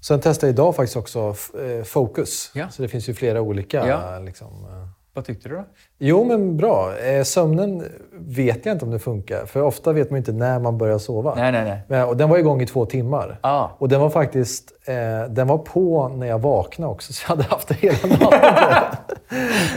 Sen 0.05 0.21
testade 0.21 0.47
jag 0.47 0.55
idag 0.55 0.77
faktiskt 0.77 0.97
också 0.97 1.35
eh, 1.79 1.85
Focus. 1.85 2.51
Ja. 2.55 2.69
Så 2.71 2.83
det 2.83 2.89
finns 2.89 3.09
ju 3.09 3.15
flera 3.15 3.41
olika. 3.41 3.89
Ja. 3.89 4.19
Liksom, 4.19 4.49
eh. 4.49 4.89
Vad 5.15 5.25
tyckte 5.25 5.49
du 5.49 5.55
då? 5.55 5.65
Jo, 5.99 6.25
men 6.25 6.57
bra. 6.57 6.99
Eh, 6.99 7.23
Sömnen 7.23 7.85
vet 8.13 8.67
jag 8.67 8.75
inte 8.75 8.85
om 8.85 8.91
det 8.91 8.99
funkar. 8.99 9.47
För 9.47 9.63
ofta 9.63 9.93
vet 9.93 10.11
man 10.11 10.19
inte 10.19 10.33
när 10.33 10.59
man 10.59 10.79
börjar 10.79 10.99
sova. 10.99 11.35
Nej, 11.35 11.53
nej, 11.53 11.65
nej. 11.65 11.81
Men, 11.89 12.09
och 12.09 12.17
den 12.17 12.29
var 12.29 12.39
igång 12.39 12.63
i 12.63 12.67
två 12.67 12.87
timmar. 12.87 13.39
Ah. 13.41 13.69
Och 13.79 13.89
den 13.89 14.01
var 14.01 14.11
faktiskt 14.11 14.73
eh, 14.85 15.31
den 15.31 15.47
var 15.47 15.59
på 15.59 16.09
när 16.09 16.27
jag 16.27 16.39
vaknade 16.39 16.93
också, 16.93 17.13
så 17.13 17.25
jag 17.25 17.37
hade 17.37 17.49
haft 17.49 17.69
det 17.69 17.75
hela 17.75 17.99
natten. 18.09 19.17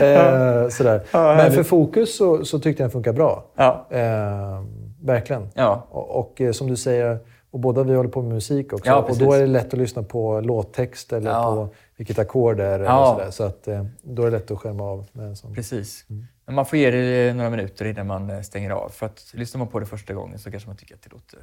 eh, 0.00 0.68
sådär. 0.68 1.02
Men 1.12 1.52
för 1.52 1.62
fokus 1.62 2.16
så, 2.16 2.44
så 2.44 2.58
tyckte 2.58 2.82
jag 2.82 2.88
den 2.88 2.92
funkar 2.92 3.12
bra. 3.12 3.44
Ja. 3.56 3.86
Eh, 3.90 4.62
verkligen. 5.02 5.48
Ja. 5.54 5.86
Och, 5.90 6.16
och 6.16 6.54
som 6.54 6.66
du 6.66 6.76
säger, 6.76 7.18
och 7.50 7.60
båda 7.60 7.82
vi 7.82 7.94
håller 7.94 8.10
på 8.10 8.22
med 8.22 8.32
musik 8.32 8.72
också. 8.72 8.86
Ja, 8.86 8.96
och 9.02 9.16
då 9.18 9.32
är 9.32 9.40
det 9.40 9.46
lätt 9.46 9.72
att 9.72 9.78
lyssna 9.78 10.02
på 10.02 10.40
låttext 10.40 11.12
eller 11.12 11.30
Ja. 11.30 11.54
på 11.54 11.74
vilket 11.96 12.18
ackord 12.18 12.56
det 12.56 12.64
är. 12.64 12.80
Ja. 12.80 13.14
sådär. 13.18 13.30
Så 13.30 13.44
att, 13.44 13.68
eh, 13.68 13.84
då 14.02 14.22
är 14.22 14.30
det 14.30 14.38
lätt 14.38 14.50
att 14.50 14.58
skärma 14.58 14.84
av 14.84 15.06
med 15.12 15.26
en 15.26 15.36
sån. 15.36 15.54
Precis. 15.54 16.04
Men 16.46 16.54
man 16.54 16.66
får 16.66 16.78
ge 16.78 16.90
det 16.90 17.34
några 17.34 17.50
minuter 17.50 17.84
innan 17.84 18.06
man 18.06 18.30
eh, 18.30 18.40
stänger 18.40 18.70
av. 18.70 18.88
För 18.88 19.06
att 19.06 19.30
lyssnar 19.34 19.58
man 19.58 19.68
på 19.68 19.80
det 19.80 19.86
första 19.86 20.14
gången 20.14 20.38
så 20.38 20.50
kanske 20.50 20.68
man 20.68 20.76
tycker 20.76 20.94
att 20.94 21.02
det 21.02 21.10
låter 21.10 21.38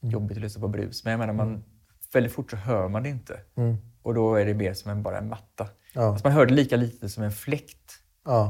jobbigt 0.00 0.36
att 0.36 0.42
lyssna 0.42 0.60
på 0.60 0.68
brus. 0.68 1.04
Men 1.04 1.10
jag 1.10 1.18
menar, 1.18 1.32
man, 1.32 1.64
väldigt 2.12 2.32
fort 2.32 2.50
så 2.50 2.56
hör 2.56 2.88
man 2.88 3.02
det 3.02 3.08
inte. 3.08 3.40
Mm. 3.56 3.76
Och 4.02 4.14
då 4.14 4.34
är 4.34 4.46
det 4.46 4.54
mer 4.54 4.74
som 4.74 4.90
en, 4.90 5.02
bara 5.02 5.18
en 5.18 5.28
matta. 5.28 5.66
Ja. 5.94 6.02
Alltså 6.02 6.26
man 6.26 6.32
hör 6.32 6.46
det 6.46 6.54
lika 6.54 6.76
lite 6.76 7.08
som 7.08 7.22
en 7.22 7.32
fläkt 7.32 7.92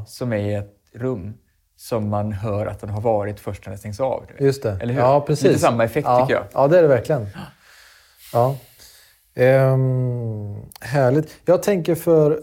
som 0.07 0.33
är 0.33 0.37
i 0.37 0.55
ett 0.55 0.77
rum 0.93 1.35
som 1.81 2.09
man 2.09 2.33
hör 2.33 2.67
att 2.67 2.81
den 2.81 2.91
har 2.91 3.01
varit 3.01 3.41
först 3.41 3.67
när 3.67 3.71
den 3.71 3.79
stängs 3.79 4.01
av. 4.01 4.25
just 4.39 4.63
det. 4.63 4.79
Eller 4.81 4.95
hur? 4.95 5.01
Ja, 5.01 5.21
precis. 5.21 5.45
Lite 5.45 5.59
samma 5.59 5.85
effekt 5.85 6.07
ja. 6.09 6.21
tycker 6.21 6.35
jag. 6.35 6.45
Ja, 6.53 6.69
det 6.69 6.79
är 6.79 6.83
det 6.83 6.89
verkligen. 6.89 7.27
Ja. 8.33 8.57
Ehm, 9.35 10.55
härligt. 10.81 11.37
Jag 11.45 11.63
tänker 11.63 11.95
för, 11.95 12.41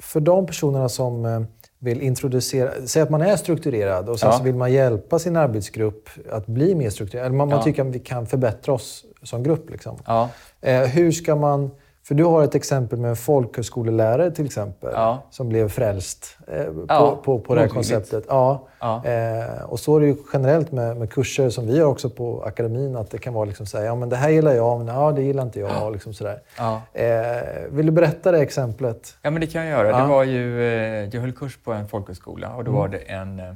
för 0.00 0.20
de 0.20 0.46
personerna 0.46 0.88
som 0.88 1.24
eh, 1.24 1.40
vill 1.78 2.02
introducera... 2.02 2.70
Säg 2.86 3.02
att 3.02 3.10
man 3.10 3.22
är 3.22 3.36
strukturerad 3.36 4.08
och 4.08 4.20
sen 4.20 4.30
Ja. 4.32 4.38
så 4.38 4.44
vill 4.44 4.54
man 4.54 4.72
hjälpa 4.72 5.18
sin 5.18 5.36
arbetsgrupp 5.36 6.08
att 6.32 6.46
bli 6.46 6.74
mer 6.74 6.90
strukturerad. 6.90 7.26
Eller 7.26 7.36
man, 7.36 7.48
man 7.48 7.58
Ja. 7.58 7.64
tycker 7.64 7.82
att 7.88 7.94
vi 7.94 7.98
kan 7.98 8.26
förbättra 8.26 8.74
oss 8.74 9.04
som 9.22 9.42
grupp. 9.42 9.70
Liksom. 9.70 9.98
Ja. 10.06 10.28
Eh, 10.60 10.80
hur 10.80 11.12
ska 11.12 11.36
man... 11.36 11.70
För 12.06 12.14
du 12.14 12.24
har 12.24 12.42
ett 12.44 12.54
exempel 12.54 12.98
med 12.98 13.10
en 13.10 13.16
folkhögskolelärare 13.16 14.30
till 14.30 14.44
exempel. 14.46 14.90
Ja. 14.92 15.22
Som 15.30 15.48
blev 15.48 15.68
frälst 15.68 16.36
eh, 16.48 16.64
på, 16.64 16.84
Ja, 16.88 17.20
på, 17.24 17.38
på 17.38 17.54
det 17.54 17.60
här 17.60 17.68
konceptet. 17.68 18.24
Ja. 18.28 18.68
Ja. 18.80 19.04
Eh, 19.04 19.62
och 19.62 19.80
så 19.80 19.96
är 19.96 20.00
det 20.00 20.06
ju 20.06 20.16
generellt 20.32 20.72
med, 20.72 20.96
med 20.96 21.10
kurser 21.12 21.50
som 21.50 21.66
vi 21.66 21.78
har 21.80 21.86
också 21.86 22.10
på 22.10 22.42
akademin. 22.42 22.96
Att 22.96 23.10
det 23.10 23.18
kan 23.18 23.34
vara 23.34 23.44
liksom 23.44 23.66
så 23.66 23.78
här, 23.78 23.84
ja 23.84 23.94
men 23.94 24.08
det 24.08 24.16
här 24.16 24.30
gillar 24.30 24.52
jag, 24.52 24.78
men 24.78 24.94
ja, 24.94 25.12
det 25.12 25.22
gillar 25.22 25.42
inte 25.42 25.60
jag. 25.60 25.92
Liksom 25.92 26.14
så 26.14 26.24
där. 26.24 26.42
Ja. 26.58 26.82
Eh, 26.92 27.68
vill 27.70 27.86
du 27.86 27.92
berätta 27.92 28.32
det 28.32 28.38
exemplet? 28.42 29.16
Ja, 29.22 29.30
men 29.30 29.40
det 29.40 29.46
kan 29.46 29.66
jag 29.66 29.70
göra. 29.70 29.88
Ja. 29.98 30.02
Det 30.02 30.08
var 30.08 30.24
ju, 30.24 30.62
eh, 30.62 31.08
jag 31.12 31.20
höll 31.20 31.32
kurs 31.32 31.58
på 31.64 31.72
en 31.72 31.88
folkhögskola 31.88 32.54
och 32.56 32.64
då 32.64 32.70
Mm. 32.70 32.80
var 32.80 32.88
det 32.88 32.98
en, 32.98 33.40
eh, 33.40 33.54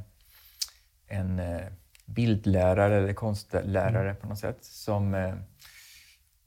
en 1.09 1.39
eh, 1.39 1.61
bildlärare 2.07 2.97
eller 2.97 3.13
konstlärare 3.13 4.01
Mm. 4.11 4.17
på 4.17 4.27
något 4.29 4.39
sätt 4.39 4.59
som 4.61 5.33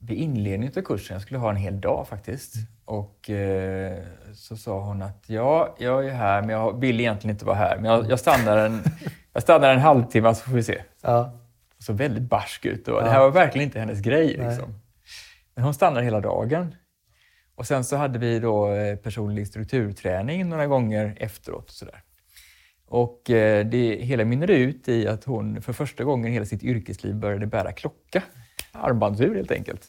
vid 0.02 0.18
inledningen 0.18 0.72
av 0.76 0.82
kursen, 0.82 1.14
jag 1.14 1.22
skulle 1.22 1.38
ha 1.38 1.50
en 1.50 1.56
hel 1.56 1.80
dag 1.80 2.08
faktiskt, 2.08 2.54
och 2.84 3.30
eh, 3.30 3.98
så 4.34 4.56
sa 4.56 4.80
hon 4.80 5.02
att 5.02 5.24
ja, 5.26 5.76
jag 5.78 6.06
är 6.06 6.12
här 6.12 6.40
men 6.40 6.50
jag 6.50 6.80
vill 6.80 7.00
egentligen 7.00 7.34
inte 7.34 7.44
vara 7.44 7.56
här, 7.56 7.76
men 7.76 7.84
jag, 7.84 8.10
jag, 8.10 8.20
stannar, 8.20 8.56
en, 8.56 8.82
jag 9.32 9.42
stannar 9.42 9.72
en 9.72 9.80
halvtimme 9.80 10.34
så 10.34 10.44
får 10.44 10.52
vi 10.52 10.62
se. 10.62 10.82
Ja. 11.00 11.38
Och 11.76 11.82
så 11.82 11.92
väldigt 11.92 12.22
barsk 12.22 12.64
ut. 12.66 12.88
Och 12.88 12.98
Ja. 12.98 13.04
Det 13.04 13.10
här 13.10 13.20
var 13.20 13.30
verkligen 13.30 13.64
inte 13.68 13.80
hennes 13.80 14.00
grej. 14.00 14.26
Liksom. 14.26 14.74
Men 15.54 15.64
hon 15.64 15.74
stannade 15.74 16.04
hela 16.04 16.20
dagen. 16.20 16.74
Och 17.54 17.66
sen 17.66 17.84
så 17.84 17.96
hade 17.96 18.18
vi 18.18 18.38
då 18.38 18.72
eh, 18.72 18.96
personlig 18.96 19.46
strukturträning 19.46 20.48
några 20.48 20.66
gånger 20.66 21.16
efteråt. 21.20 21.64
Och, 21.64 21.70
sådär. 21.70 22.02
och 22.86 23.30
eh, 23.30 23.66
det 23.66 23.96
hela 24.00 24.24
mynnade 24.24 24.52
ut 24.52 24.88
i 24.88 25.08
att 25.08 25.24
hon 25.24 25.62
för 25.62 25.72
första 25.72 26.04
gången 26.04 26.30
i 26.30 26.34
hela 26.34 26.46
sitt 26.46 26.62
yrkesliv 26.62 27.14
började 27.14 27.46
bära 27.46 27.72
klocka. 27.72 28.22
Armbandsur 28.72 29.34
helt 29.34 29.50
enkelt. 29.50 29.88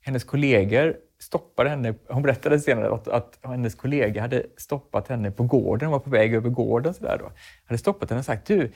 Hennes 0.00 0.24
kollegor 0.24 0.96
stoppade 1.20 1.70
henne. 1.70 1.94
Hon 2.08 2.22
berättade 2.22 2.60
senare 2.60 2.94
att, 2.94 3.08
att 3.08 3.38
hennes 3.42 3.74
kollega 3.74 4.20
hade 4.20 4.46
stoppat 4.56 5.08
henne 5.08 5.30
på 5.30 5.42
gården. 5.42 5.86
Hon 5.86 5.92
var 5.92 5.98
på 5.98 6.10
väg 6.10 6.34
över 6.34 6.50
gården. 6.50 6.94
Så 6.94 7.04
där 7.04 7.18
då. 7.18 7.32
Hade 7.64 7.78
stoppat 7.78 8.10
henne 8.10 8.18
och 8.18 8.24
sagt 8.24 8.46
du, 8.46 8.72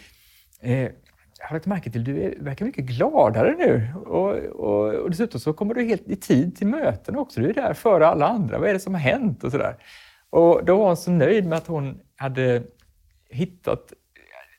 eh, 0.60 0.90
jag 1.38 1.48
har 1.48 1.56
lagt 1.56 1.66
märke 1.66 1.90
till 1.90 2.04
du 2.04 2.22
är, 2.22 2.34
verkar 2.38 2.66
mycket 2.66 2.84
gladare 2.84 3.54
nu. 3.58 3.88
Och, 4.06 4.34
och, 4.34 4.94
och 4.94 5.10
dessutom 5.10 5.40
så 5.40 5.52
kommer 5.52 5.74
du 5.74 5.84
helt 5.84 6.08
i 6.08 6.16
tid 6.16 6.56
till 6.56 6.66
möten 6.66 7.16
också. 7.16 7.40
Du 7.40 7.50
är 7.50 7.54
där 7.54 7.74
före 7.74 8.06
alla 8.06 8.26
andra. 8.26 8.58
Vad 8.58 8.68
är 8.68 8.72
det 8.72 8.80
som 8.80 8.94
har 8.94 9.00
hänt? 9.00 9.44
Och, 9.44 9.50
så 9.50 9.58
där. 9.58 9.76
och 10.30 10.64
då 10.64 10.76
var 10.76 10.86
hon 10.86 10.96
så 10.96 11.10
nöjd 11.10 11.46
med 11.46 11.58
att 11.58 11.66
hon 11.66 12.00
hade 12.16 12.62
hittat 13.30 13.92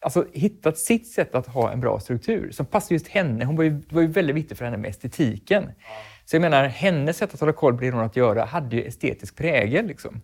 alltså, 0.04 0.26
hittat 0.34 0.78
sitt 0.78 1.08
sätt 1.08 1.36
att 1.36 1.48
ha 1.48 1.72
en 1.72 1.80
bra 1.80 2.00
struktur 2.00 2.52
som 2.52 2.66
passar 2.66 2.96
just 2.96 3.08
henne. 3.08 3.46
Hon 3.46 3.56
var 3.56 3.64
ju, 3.64 3.70
det 3.70 3.96
var 3.96 4.02
ju 4.02 4.08
väldigt 4.08 4.36
viktigt 4.36 4.58
för 4.58 4.66
henne 4.66 4.78
med 4.78 4.90
estetiken. 4.90 5.70
Så 6.26 6.36
jag 6.36 6.42
menar, 6.42 6.66
hennes 6.68 7.18
sätt 7.18 7.34
att 7.34 7.40
hålla 7.40 7.54
koll 7.54 7.74
på 7.74 7.82
det 7.82 7.92
hon 7.92 8.04
att 8.04 8.16
göra 8.16 8.46
hade 8.46 8.76
ju 8.76 8.84
estetisk 8.84 9.38
prägel. 9.38 9.86
Liksom. 9.86 10.22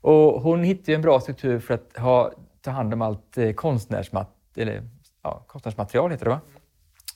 Och 0.00 0.42
hon 0.42 0.64
hittade 0.64 0.94
en 0.94 1.02
bra 1.02 1.20
struktur 1.20 1.58
för 1.58 1.74
att 1.74 1.96
ha, 1.96 2.32
ta 2.60 2.70
hand 2.70 2.94
om 2.94 3.02
allt 3.02 3.38
eh, 3.38 3.52
konstnärsmat, 3.52 4.36
eller, 4.56 4.82
ja, 5.22 5.44
konstnärsmaterial, 5.46 6.10
heter 6.10 6.24
det 6.24 6.30
va? 6.30 6.40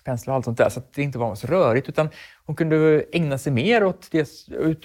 penslar 0.05 0.33
och 0.33 0.37
allt 0.37 0.45
sånt 0.45 0.59
där, 0.59 0.69
så 0.69 0.81
att 0.81 0.93
det 0.93 1.03
inte 1.03 1.19
var 1.19 1.35
så 1.35 1.47
rörigt. 1.47 1.89
Utan 1.89 2.09
hon 2.47 2.57
kunde 2.57 3.05
ägna 3.13 3.39
sig 3.39 3.53
mer 3.53 3.85
åt 3.85 4.09
det, 4.11 4.29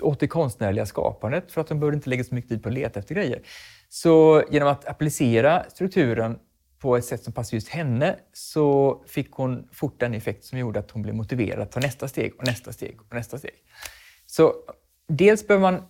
åt 0.02 0.20
det 0.20 0.28
konstnärliga 0.28 0.86
skapandet 0.86 1.52
för 1.52 1.62
att 1.62 1.70
hon 1.70 1.80
behövde 1.80 1.96
inte 1.96 2.10
lägga 2.10 2.24
så 2.24 2.36
mycket 2.36 2.50
tid 2.50 2.64
på 2.64 2.70
att 2.70 2.76
leta 2.76 3.00
efter 3.00 3.16
grejer. 3.16 3.42
Så 3.90 4.44
genom 4.52 4.70
att 4.70 4.88
applicera 4.88 5.64
strukturen 5.70 6.40
på 6.80 6.98
ett 6.98 7.06
sätt 7.06 7.24
som 7.24 7.34
passade 7.34 7.56
just 7.56 7.70
henne 7.70 8.16
så 8.34 9.02
fick 9.08 9.32
hon 9.32 9.68
fort 9.72 10.00
den 10.00 10.14
effekt 10.14 10.46
som 10.46 10.60
gjorde 10.60 10.80
att 10.80 10.92
hon 10.92 11.02
blev 11.02 11.16
motiverad 11.16 11.60
att 11.60 11.72
ta 11.72 11.80
nästa 11.80 12.08
steg 12.08 12.34
och 12.38 12.46
nästa 12.46 12.74
steg 12.74 13.02
och 13.02 13.16
nästa 13.16 13.38
steg. 13.38 13.54
Så 14.26 14.54
dels 15.08 15.48
behöver 15.48 15.72
man, 15.72 15.84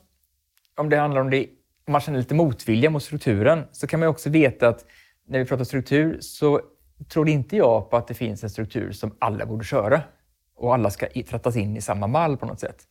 om 0.76 0.90
det 0.90 0.98
handlar 0.98 1.22
om 1.22 1.30
det, 1.30 1.48
om 1.88 1.92
man 1.92 2.02
känner 2.02 2.20
lite 2.20 2.36
motvilja 2.36 2.90
mot 2.90 3.04
strukturen, 3.04 3.64
så 3.72 3.88
kan 3.88 4.00
man 4.00 4.10
också 4.10 4.30
veta 4.30 4.68
att 4.68 4.86
när 5.28 5.40
vi 5.40 5.46
pratar 5.46 5.64
struktur 5.64 6.18
så 6.22 6.62
tror 7.08 7.30
inte 7.30 7.58
jag 7.58 7.90
på 7.90 7.98
att 7.98 8.08
det 8.08 8.14
finns 8.14 8.44
en 8.44 8.50
struktur 8.50 8.92
som 8.92 9.16
alla 9.20 9.46
borde 9.46 9.66
köra 9.66 10.02
och 10.56 10.74
alla 10.74 10.90
ska 10.90 11.08
trattas 11.30 11.56
in 11.56 11.78
i 11.78 11.82
samma 11.82 12.08
mall 12.08 12.38
på 12.38 12.46
något 12.46 12.60
sätt. 12.60 12.88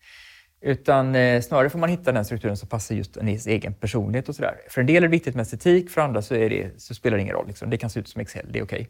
Utan 0.60 1.14
eh, 1.14 1.40
snarare 1.40 1.70
får 1.70 1.78
man 1.78 1.88
hitta 1.88 2.12
den 2.12 2.24
strukturen 2.24 2.56
som 2.56 2.68
passar 2.68 2.94
just 2.94 3.16
ens 3.16 3.46
egen 3.46 3.74
personlighet 3.74 4.28
och 4.28 4.34
sådär. 4.34 4.54
För 4.68 4.80
en 4.80 4.86
del 4.86 4.96
är 4.96 5.00
det 5.00 5.08
viktigt 5.08 5.34
med 5.34 5.42
estetik, 5.42 5.90
för 5.90 6.00
andra 6.00 6.22
så, 6.22 6.34
är 6.34 6.50
det, 6.50 6.82
så 6.82 6.94
spelar 6.94 7.16
det 7.16 7.22
ingen 7.22 7.34
roll. 7.34 7.46
Liksom. 7.46 7.70
Det 7.70 7.76
kan 7.76 7.90
se 7.90 8.00
ut 8.00 8.08
som 8.08 8.20
Excel, 8.20 8.46
det 8.52 8.58
är 8.58 8.64
okej. 8.64 8.88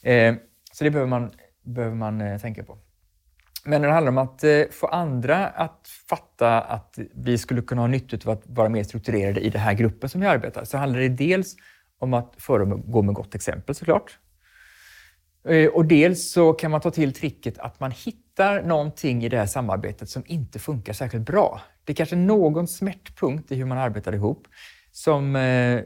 Okay. 0.00 0.12
Eh, 0.12 0.34
så 0.72 0.84
det 0.84 0.90
behöver 0.90 1.10
man, 1.10 1.30
behöver 1.62 1.96
man 1.96 2.20
eh, 2.20 2.38
tänka 2.38 2.64
på. 2.64 2.78
Men 3.64 3.80
när 3.80 3.88
det 3.88 3.94
handlar 3.94 4.12
om 4.12 4.18
att 4.18 4.44
eh, 4.44 4.62
få 4.70 4.86
andra 4.86 5.46
att 5.46 5.88
fatta 6.08 6.60
att 6.60 6.98
vi 7.14 7.38
skulle 7.38 7.62
kunna 7.62 7.80
ha 7.80 7.88
nytta 7.88 8.30
av 8.30 8.38
att 8.38 8.42
vara 8.46 8.68
mer 8.68 8.82
strukturerade 8.82 9.40
i 9.40 9.50
den 9.50 9.60
här 9.60 9.74
gruppen 9.74 10.08
som 10.08 10.20
vi 10.20 10.26
arbetar, 10.26 10.64
så 10.64 10.78
handlar 10.78 11.00
det 11.00 11.08
dels 11.08 11.56
om 11.98 12.14
att 12.14 12.34
föregå 12.38 13.02
med 13.02 13.14
gott 13.14 13.34
exempel 13.34 13.74
såklart. 13.74 14.18
Eh, 15.48 15.68
och 15.68 15.84
dels 15.84 16.30
så 16.30 16.52
kan 16.52 16.70
man 16.70 16.80
ta 16.80 16.90
till 16.90 17.12
tricket 17.12 17.58
att 17.58 17.80
man 17.80 17.90
hittar 17.90 18.62
någonting 18.62 19.24
i 19.24 19.28
det 19.28 19.38
här 19.38 19.46
samarbetet 19.46 20.08
som 20.08 20.22
inte 20.26 20.58
funkar 20.58 20.92
särskilt 20.92 21.26
bra. 21.26 21.60
Det 21.84 21.92
är 21.92 21.94
kanske 21.94 22.16
någon 22.16 22.68
smärtpunkt 22.68 23.52
i 23.52 23.54
hur 23.54 23.64
man 23.64 23.78
arbetar 23.78 24.12
ihop 24.12 24.48
som 24.92 25.36
eh, 25.36 25.80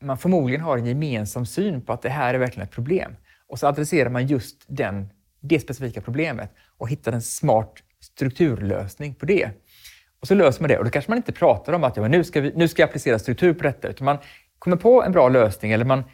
man 0.00 0.18
förmodligen 0.18 0.60
har 0.60 0.78
en 0.78 0.86
gemensam 0.86 1.46
syn 1.46 1.82
på 1.82 1.92
att 1.92 2.02
det 2.02 2.08
här 2.08 2.34
är 2.34 2.38
verkligen 2.38 2.68
ett 2.68 2.74
problem. 2.74 3.16
Och 3.46 3.58
så 3.58 3.66
adresserar 3.66 4.10
man 4.10 4.26
just 4.26 4.64
den, 4.66 5.08
det 5.40 5.60
specifika 5.60 6.00
problemet 6.00 6.50
och 6.78 6.88
hittar 6.88 7.12
en 7.12 7.22
smart 7.22 7.74
strukturlösning 8.00 9.14
på 9.14 9.26
det. 9.26 9.50
Och 10.20 10.28
så 10.28 10.34
löser 10.34 10.62
man 10.62 10.68
det. 10.68 10.78
Och 10.78 10.84
då 10.84 10.90
kanske 10.90 11.10
man 11.10 11.16
inte 11.16 11.32
pratar 11.32 11.72
om 11.72 11.84
att 11.84 11.96
ja, 11.96 12.02
men 12.02 12.10
nu, 12.10 12.24
ska 12.24 12.40
vi, 12.40 12.52
nu 12.56 12.68
ska 12.68 12.82
jag 12.82 12.88
applicera 12.88 13.18
struktur 13.18 13.54
på 13.54 13.62
detta, 13.62 13.88
utan 13.88 14.04
man 14.04 14.18
kommer 14.58 14.76
på 14.76 15.02
en 15.02 15.12
bra 15.12 15.28
lösning 15.28 15.72
eller 15.72 15.84
man 15.84 16.04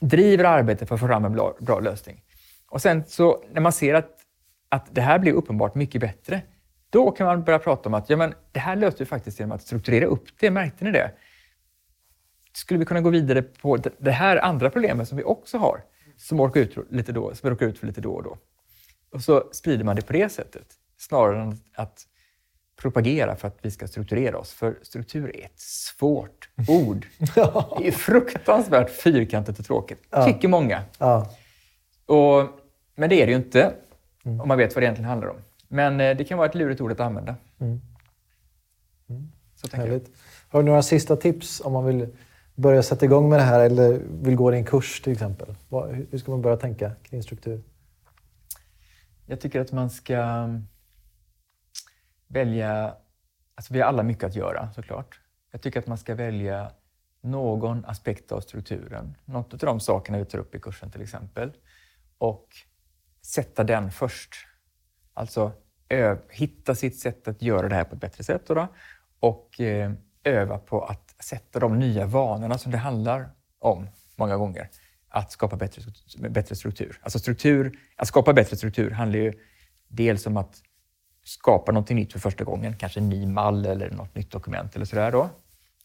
driver 0.00 0.44
arbetet 0.44 0.88
för 0.88 0.94
att 0.94 1.00
få 1.00 1.06
fram 1.06 1.24
en 1.24 1.32
bra, 1.32 1.56
bra 1.60 1.80
lösning. 1.80 2.22
Och 2.68 2.82
sen 2.82 3.04
så 3.06 3.44
när 3.52 3.60
man 3.60 3.72
ser 3.72 3.94
att, 3.94 4.10
att 4.68 4.94
det 4.94 5.00
här 5.00 5.18
blir 5.18 5.32
uppenbart 5.32 5.74
mycket 5.74 6.00
bättre, 6.00 6.42
då 6.90 7.10
kan 7.10 7.26
man 7.26 7.44
börja 7.44 7.58
prata 7.58 7.88
om 7.88 7.94
att 7.94 8.10
ja, 8.10 8.16
men 8.16 8.34
det 8.52 8.60
här 8.60 8.76
löste 8.76 9.02
vi 9.02 9.06
faktiskt 9.06 9.40
genom 9.40 9.52
att 9.52 9.62
strukturera 9.62 10.06
upp 10.06 10.24
det. 10.40 10.50
Märkte 10.50 10.84
ni 10.84 10.90
det? 10.90 11.10
Skulle 12.52 12.78
vi 12.78 12.86
kunna 12.86 13.00
gå 13.00 13.10
vidare 13.10 13.42
på 13.42 13.78
det 13.98 14.10
här 14.10 14.36
andra 14.36 14.70
problemet 14.70 15.08
som 15.08 15.16
vi 15.18 15.24
också 15.24 15.58
har, 15.58 15.82
som, 16.16 16.40
orkar 16.40 16.60
ut 16.60 16.76
lite 16.90 17.12
då, 17.12 17.34
som 17.34 17.48
vi 17.48 17.50
råkar 17.50 17.66
ut 17.66 17.78
för 17.78 17.86
lite 17.86 18.00
då 18.00 18.12
och 18.12 18.22
då? 18.22 18.38
Och 19.12 19.22
så 19.22 19.48
sprider 19.52 19.84
man 19.84 19.96
det 19.96 20.02
på 20.02 20.12
det 20.12 20.28
sättet, 20.28 20.66
snarare 20.98 21.42
än 21.42 21.56
att 21.74 22.06
propagera 22.80 23.36
för 23.36 23.48
att 23.48 23.58
vi 23.62 23.70
ska 23.70 23.86
strukturera 23.86 24.38
oss. 24.38 24.52
För 24.52 24.78
struktur 24.82 25.36
är 25.36 25.44
ett 25.44 25.60
svårt 25.60 26.48
ord. 26.68 27.06
Det 27.78 27.88
är 27.88 27.92
fruktansvärt 27.92 28.90
fyrkantigt 28.90 29.58
och 29.58 29.64
tråkigt, 29.64 30.02
ja. 30.10 30.26
tycker 30.26 30.48
många. 30.48 30.82
Ja. 30.98 31.30
Och, 32.06 32.48
men 32.94 33.10
det 33.10 33.22
är 33.22 33.26
det 33.26 33.32
ju 33.32 33.38
inte, 33.38 33.74
mm. 34.24 34.40
om 34.40 34.48
man 34.48 34.58
vet 34.58 34.74
vad 34.74 34.82
det 34.82 34.84
egentligen 34.84 35.08
handlar 35.08 35.28
om. 35.28 35.36
Men 35.68 36.00
eh, 36.00 36.16
det 36.16 36.24
kan 36.24 36.38
vara 36.38 36.48
ett 36.48 36.54
lurigt 36.54 36.80
ord 36.80 36.92
att 36.92 37.00
använda. 37.00 37.36
Mm. 37.60 37.80
Mm. 39.08 39.32
Så 39.54 39.68
tänker 39.68 39.92
jag. 39.92 40.00
Har 40.48 40.62
du 40.62 40.66
några 40.66 40.82
sista 40.82 41.16
tips 41.16 41.60
om 41.64 41.72
man 41.72 41.84
vill 41.84 42.08
börja 42.54 42.82
sätta 42.82 43.04
igång 43.04 43.28
med 43.28 43.38
det 43.38 43.44
här 43.44 43.60
eller 43.60 44.00
vill 44.22 44.36
gå 44.36 44.54
i 44.54 44.56
en 44.56 44.64
kurs 44.64 45.00
till 45.00 45.12
exempel? 45.12 45.54
Hur 46.10 46.18
ska 46.18 46.30
man 46.30 46.42
börja 46.42 46.56
tänka 46.56 46.92
kring 47.02 47.22
struktur? 47.22 47.62
Jag 49.26 49.40
tycker 49.40 49.60
att 49.60 49.72
man 49.72 49.90
ska 49.90 50.48
välja... 52.30 52.96
Alltså 53.54 53.74
vi 53.74 53.80
har 53.80 53.88
alla 53.88 54.02
mycket 54.02 54.24
att 54.24 54.34
göra 54.34 54.72
såklart. 54.72 55.20
Jag 55.50 55.62
tycker 55.62 55.80
att 55.80 55.86
man 55.86 55.98
ska 55.98 56.14
välja 56.14 56.72
någon 57.20 57.84
aspekt 57.84 58.32
av 58.32 58.40
strukturen. 58.40 59.16
Något 59.24 59.52
av 59.52 59.58
de 59.58 59.80
sakerna 59.80 60.18
vi 60.18 60.24
tar 60.24 60.38
upp 60.38 60.54
i 60.54 60.60
kursen 60.60 60.90
till 60.90 61.02
exempel. 61.02 61.52
Och 62.18 62.48
sätta 63.22 63.64
den 63.64 63.90
först. 63.90 64.34
Alltså 65.14 65.52
hitta 66.30 66.74
sitt 66.74 66.98
sätt 66.98 67.28
att 67.28 67.42
göra 67.42 67.68
det 67.68 67.74
här 67.74 67.84
på 67.84 67.94
ett 67.94 68.00
bättre 68.00 68.24
sätt. 68.24 68.46
Då, 68.46 68.68
och 69.20 69.60
eh, 69.60 69.92
öva 70.24 70.58
på 70.58 70.84
att 70.84 71.14
sätta 71.24 71.58
de 71.58 71.78
nya 71.78 72.06
vanorna 72.06 72.58
som 72.58 72.72
det 72.72 72.78
handlar 72.78 73.30
om 73.58 73.86
många 74.16 74.36
gånger. 74.36 74.68
Att 75.08 75.32
skapa 75.32 75.56
bättre, 75.56 75.82
bättre 76.28 76.56
struktur. 76.56 77.00
Alltså 77.02 77.18
struktur, 77.18 77.78
att 77.96 78.08
skapa 78.08 78.32
bättre 78.32 78.56
struktur 78.56 78.90
handlar 78.90 79.18
ju 79.18 79.32
dels 79.88 80.26
om 80.26 80.36
att 80.36 80.62
skapa 81.24 81.72
någonting 81.72 81.96
nytt 81.96 82.12
för 82.12 82.18
första 82.18 82.44
gången, 82.44 82.76
kanske 82.76 83.00
en 83.00 83.08
ny 83.08 83.26
mall 83.26 83.66
eller 83.66 83.90
något 83.90 84.14
nytt 84.14 84.30
dokument 84.30 84.76
eller 84.76 84.84
sådär 84.84 85.12
då. 85.12 85.30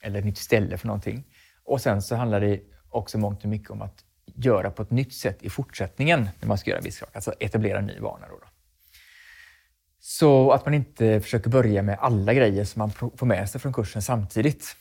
Eller 0.02 0.20
ett 0.20 0.26
nytt 0.26 0.38
ställe 0.38 0.78
för 0.78 0.88
någonting. 0.88 1.24
Och 1.64 1.82
sen 1.82 2.02
så 2.02 2.16
handlar 2.16 2.42
det 2.42 2.62
också 2.90 3.18
mångt 3.18 3.44
och 3.44 3.50
mycket 3.50 3.70
om 3.70 3.82
att 3.82 4.04
göra 4.26 4.72
på 4.72 4.82
ett 4.82 4.92
nytt 4.92 5.14
sätt 5.14 5.44
i 5.44 5.50
fortsättningen 5.50 6.30
när 6.40 6.48
man 6.48 6.58
ska 6.58 6.70
göra 6.70 6.78
en 6.78 6.86
viss 6.86 6.98
sak. 6.98 7.10
Alltså 7.14 7.34
etablera 7.40 7.80
en 7.80 7.86
ny 7.86 8.00
vana. 8.00 8.28
Då, 8.28 8.34
då. 8.34 8.48
Så 10.00 10.52
att 10.52 10.66
man 10.66 10.74
inte 10.74 11.22
försöker 11.22 11.50
börja 11.50 11.82
med 11.82 11.98
alla 12.00 12.34
grejer 12.34 12.64
som 12.64 12.80
man 12.80 12.92
får 12.92 13.26
med 13.26 13.50
sig 13.50 13.62
från 13.62 13.74
kursen 13.74 14.02
samtidigt. 14.02 14.76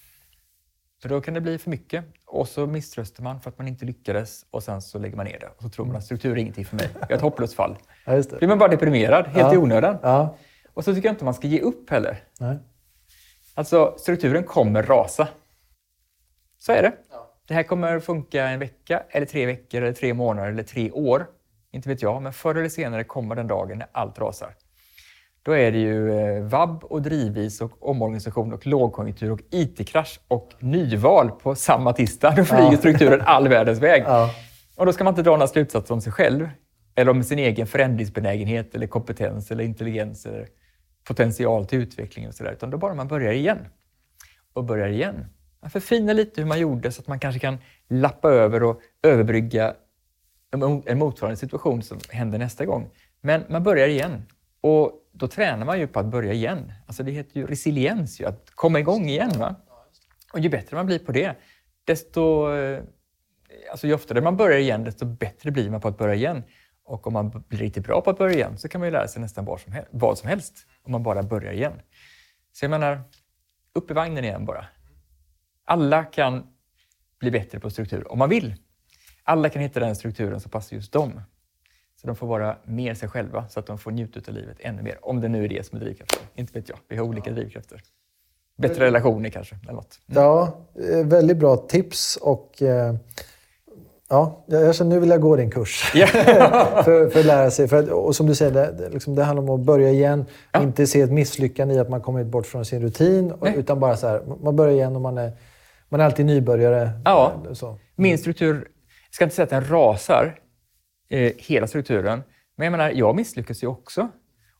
För 1.04 1.08
då 1.08 1.20
kan 1.20 1.34
det 1.34 1.40
bli 1.40 1.58
för 1.58 1.70
mycket 1.70 2.04
och 2.26 2.48
så 2.48 2.66
misströstar 2.66 3.22
man 3.22 3.40
för 3.40 3.50
att 3.50 3.58
man 3.58 3.68
inte 3.68 3.84
lyckades 3.84 4.46
och 4.50 4.62
sen 4.62 4.82
så 4.82 4.98
lägger 4.98 5.16
man 5.16 5.26
ner 5.26 5.38
det. 5.38 5.46
Och 5.56 5.62
så 5.62 5.68
tror 5.68 5.86
man 5.86 5.96
att 5.96 6.04
struktur 6.04 6.32
är 6.32 6.36
ingenting 6.36 6.64
för 6.64 6.76
mig. 6.76 6.88
Jag 7.00 7.10
är 7.10 7.14
ett 7.14 7.20
hopplöst 7.20 7.54
fall. 7.54 7.76
Ja, 8.04 8.14
just 8.14 8.30
det. 8.30 8.36
blir 8.36 8.48
man 8.48 8.58
bara 8.58 8.68
deprimerad, 8.68 9.26
helt 9.26 9.38
ja. 9.38 9.54
i 9.54 9.56
onödan. 9.56 9.98
Ja. 10.02 10.36
Och 10.74 10.84
så 10.84 10.94
tycker 10.94 11.08
jag 11.08 11.12
inte 11.12 11.24
man 11.24 11.34
ska 11.34 11.46
ge 11.46 11.60
upp 11.60 11.90
heller. 11.90 12.22
Nej. 12.40 12.58
Alltså, 13.54 13.94
strukturen 13.98 14.44
kommer 14.44 14.82
rasa. 14.82 15.28
Så 16.58 16.72
är 16.72 16.82
det. 16.82 16.92
Ja. 17.10 17.34
Det 17.46 17.54
här 17.54 17.62
kommer 17.62 18.00
funka 18.00 18.48
en 18.48 18.58
vecka, 18.58 19.02
eller 19.10 19.26
tre 19.26 19.46
veckor, 19.46 19.82
eller 19.82 19.92
tre 19.92 20.14
månader 20.14 20.48
eller 20.48 20.62
tre 20.62 20.90
år. 20.90 21.26
Inte 21.70 21.88
vet 21.88 22.02
jag, 22.02 22.22
men 22.22 22.32
förr 22.32 22.54
eller 22.54 22.68
senare 22.68 23.04
kommer 23.04 23.34
den 23.34 23.46
dagen 23.46 23.78
när 23.78 23.88
allt 23.92 24.18
rasar. 24.18 24.54
Då 25.44 25.52
är 25.52 25.72
det 25.72 25.78
ju 25.78 26.12
eh, 26.12 26.42
vab 26.42 26.84
och 26.84 27.02
drivis 27.02 27.60
och 27.60 27.88
omorganisation 27.88 28.52
och 28.52 28.66
lågkonjunktur 28.66 29.30
och 29.30 29.40
IT-krasch 29.50 30.20
och 30.28 30.52
nyval 30.58 31.30
på 31.30 31.54
samma 31.54 31.92
tisdag. 31.92 32.34
Då 32.36 32.44
flyger 32.44 32.72
ja. 32.72 32.76
strukturen 32.76 33.20
all 33.20 33.48
världens 33.48 33.78
väg. 33.78 34.02
Ja. 34.06 34.30
Och 34.76 34.86
då 34.86 34.92
ska 34.92 35.04
man 35.04 35.12
inte 35.12 35.22
dra 35.22 35.30
några 35.30 35.46
slutsatser 35.46 35.94
om 35.94 36.00
sig 36.00 36.12
själv 36.12 36.48
eller 36.94 37.10
om 37.10 37.22
sin 37.22 37.38
egen 37.38 37.66
förändringsbenägenhet 37.66 38.74
eller 38.74 38.86
kompetens 38.86 39.50
eller 39.50 39.64
intelligens 39.64 40.26
eller 40.26 40.48
potential 41.08 41.66
till 41.66 41.78
utveckling 41.78 42.28
och 42.28 42.34
sådär. 42.34 42.52
Utan 42.52 42.70
då 42.70 42.78
bara 42.78 42.94
man 42.94 43.08
börjar 43.08 43.32
igen. 43.32 43.58
Och 44.52 44.64
börjar 44.64 44.88
igen. 44.88 45.26
Man 45.60 45.70
förfinar 45.70 46.14
lite 46.14 46.40
hur 46.40 46.48
man 46.48 46.60
gjorde 46.60 46.92
så 46.92 47.00
att 47.00 47.08
man 47.08 47.18
kanske 47.18 47.40
kan 47.40 47.58
lappa 47.88 48.30
över 48.30 48.62
och 48.62 48.80
överbrygga 49.02 49.74
en 50.86 50.98
motsvarande 50.98 51.36
situation 51.36 51.82
som 51.82 51.98
händer 52.08 52.38
nästa 52.38 52.64
gång. 52.64 52.90
Men 53.20 53.44
man 53.48 53.62
börjar 53.62 53.88
igen. 53.88 54.22
Och 54.60 54.92
då 55.14 55.28
tränar 55.28 55.66
man 55.66 55.78
ju 55.78 55.86
på 55.86 56.00
att 56.00 56.06
börja 56.06 56.32
igen. 56.32 56.72
Alltså 56.86 57.02
det 57.02 57.10
heter 57.12 57.40
ju 57.40 57.46
resiliens, 57.46 58.20
ju, 58.20 58.26
att 58.26 58.50
komma 58.50 58.78
igång 58.78 59.08
igen. 59.08 59.32
Va? 59.38 59.54
Och 60.32 60.40
ju 60.40 60.48
bättre 60.48 60.76
man 60.76 60.86
blir 60.86 60.98
på 60.98 61.12
det, 61.12 61.36
desto... 61.84 62.52
Eh, 62.52 62.82
alltså 63.70 63.86
ju 63.86 63.94
oftare 63.94 64.20
man 64.20 64.36
börjar 64.36 64.58
igen, 64.58 64.84
desto 64.84 65.06
bättre 65.06 65.50
blir 65.50 65.70
man 65.70 65.80
på 65.80 65.88
att 65.88 65.98
börja 65.98 66.14
igen. 66.14 66.42
Och 66.84 67.06
om 67.06 67.12
man 67.12 67.44
blir 67.48 67.58
riktigt 67.58 67.86
bra 67.86 68.00
på 68.00 68.10
att 68.10 68.18
börja 68.18 68.34
igen 68.34 68.58
så 68.58 68.68
kan 68.68 68.80
man 68.80 68.88
ju 68.88 68.92
lära 68.92 69.08
sig 69.08 69.22
nästan 69.22 69.44
vad 69.44 69.60
som, 69.60 69.72
helst, 69.72 69.88
vad 69.92 70.18
som 70.18 70.28
helst 70.28 70.66
om 70.82 70.92
man 70.92 71.02
bara 71.02 71.22
börjar 71.22 71.52
igen. 71.52 71.80
Så 72.52 72.64
jag 72.64 72.70
menar, 72.70 73.02
upp 73.74 73.90
i 73.90 73.94
vagnen 73.94 74.24
igen 74.24 74.44
bara. 74.44 74.66
Alla 75.64 76.04
kan 76.04 76.46
bli 77.18 77.30
bättre 77.30 77.60
på 77.60 77.70
struktur 77.70 78.12
om 78.12 78.18
man 78.18 78.28
vill. 78.28 78.54
Alla 79.22 79.48
kan 79.48 79.62
hitta 79.62 79.80
den 79.80 79.96
strukturen 79.96 80.40
som 80.40 80.50
passar 80.50 80.76
just 80.76 80.92
dem. 80.92 81.20
Så 82.04 82.08
de 82.08 82.16
får 82.16 82.26
vara 82.26 82.56
mer 82.64 82.94
sig 82.94 83.08
själva 83.08 83.48
så 83.48 83.60
att 83.60 83.66
de 83.66 83.78
får 83.78 83.90
njuta 83.90 84.20
av 84.28 84.34
livet 84.34 84.56
ännu 84.60 84.82
mer. 84.82 84.98
Om 85.02 85.20
det 85.20 85.28
nu 85.28 85.44
är 85.44 85.48
det 85.48 85.66
som 85.66 85.78
är 85.78 85.80
drivkraften. 85.84 86.18
Inte 86.34 86.58
vet 86.58 86.68
jag. 86.68 86.78
Vi 86.88 86.96
har 86.96 87.04
olika 87.04 87.30
drivkrafter. 87.30 87.82
Bättre 88.58 88.84
relationer 88.84 89.30
kanske, 89.30 89.56
eller 89.62 89.72
något. 89.72 90.00
Mm. 90.08 90.22
Ja, 90.22 90.58
eh, 90.92 91.06
väldigt 91.06 91.36
bra 91.36 91.56
tips 91.56 92.16
och 92.16 92.62
eh, 92.62 92.94
Ja, 94.08 94.44
jag 94.46 94.74
känner 94.74 94.90
nu 94.90 95.00
vill 95.00 95.10
jag 95.10 95.20
gå 95.20 95.36
din 95.36 95.50
kurs. 95.50 95.82
För, 96.84 97.10
för 97.10 97.20
att 97.20 97.26
lära 97.26 97.50
sig. 97.50 97.68
För 97.68 97.76
att, 97.82 97.88
och 97.88 98.16
som 98.16 98.26
du 98.26 98.34
säger, 98.34 98.52
det, 98.52 98.74
det, 98.78 98.88
liksom, 98.88 99.14
det 99.14 99.24
handlar 99.24 99.42
om 99.42 99.60
att 99.60 99.66
börja 99.66 99.90
igen. 99.90 100.26
Ja. 100.52 100.62
Inte 100.62 100.86
se 100.86 101.00
ett 101.00 101.12
misslyckande 101.12 101.74
i 101.74 101.78
att 101.78 101.90
man 101.90 102.00
kommit 102.00 102.26
bort 102.26 102.46
från 102.46 102.64
sin 102.64 102.82
rutin. 102.82 103.32
Nej. 103.40 103.54
Utan 103.56 103.80
bara 103.80 103.96
så 103.96 104.06
här, 104.06 104.22
man 104.42 104.56
börjar 104.56 104.72
igen 104.72 104.96
och 104.96 105.02
man 105.02 105.18
är, 105.18 105.32
man 105.88 106.00
är 106.00 106.04
alltid 106.04 106.26
nybörjare. 106.26 106.90
Ja. 107.04 107.32
Så. 107.52 107.78
Min 107.96 108.18
struktur, 108.18 108.54
jag 108.54 109.14
ska 109.14 109.24
inte 109.24 109.36
säga 109.36 109.44
att 109.44 109.50
den 109.50 109.68
rasar, 109.68 110.38
eh, 111.08 111.32
hela 111.38 111.66
strukturen. 111.66 112.22
Men 112.56 112.64
jag 112.64 112.70
menar, 112.70 112.90
jag 112.90 113.16
misslyckas 113.16 113.62
ju 113.62 113.66
också. 113.66 114.08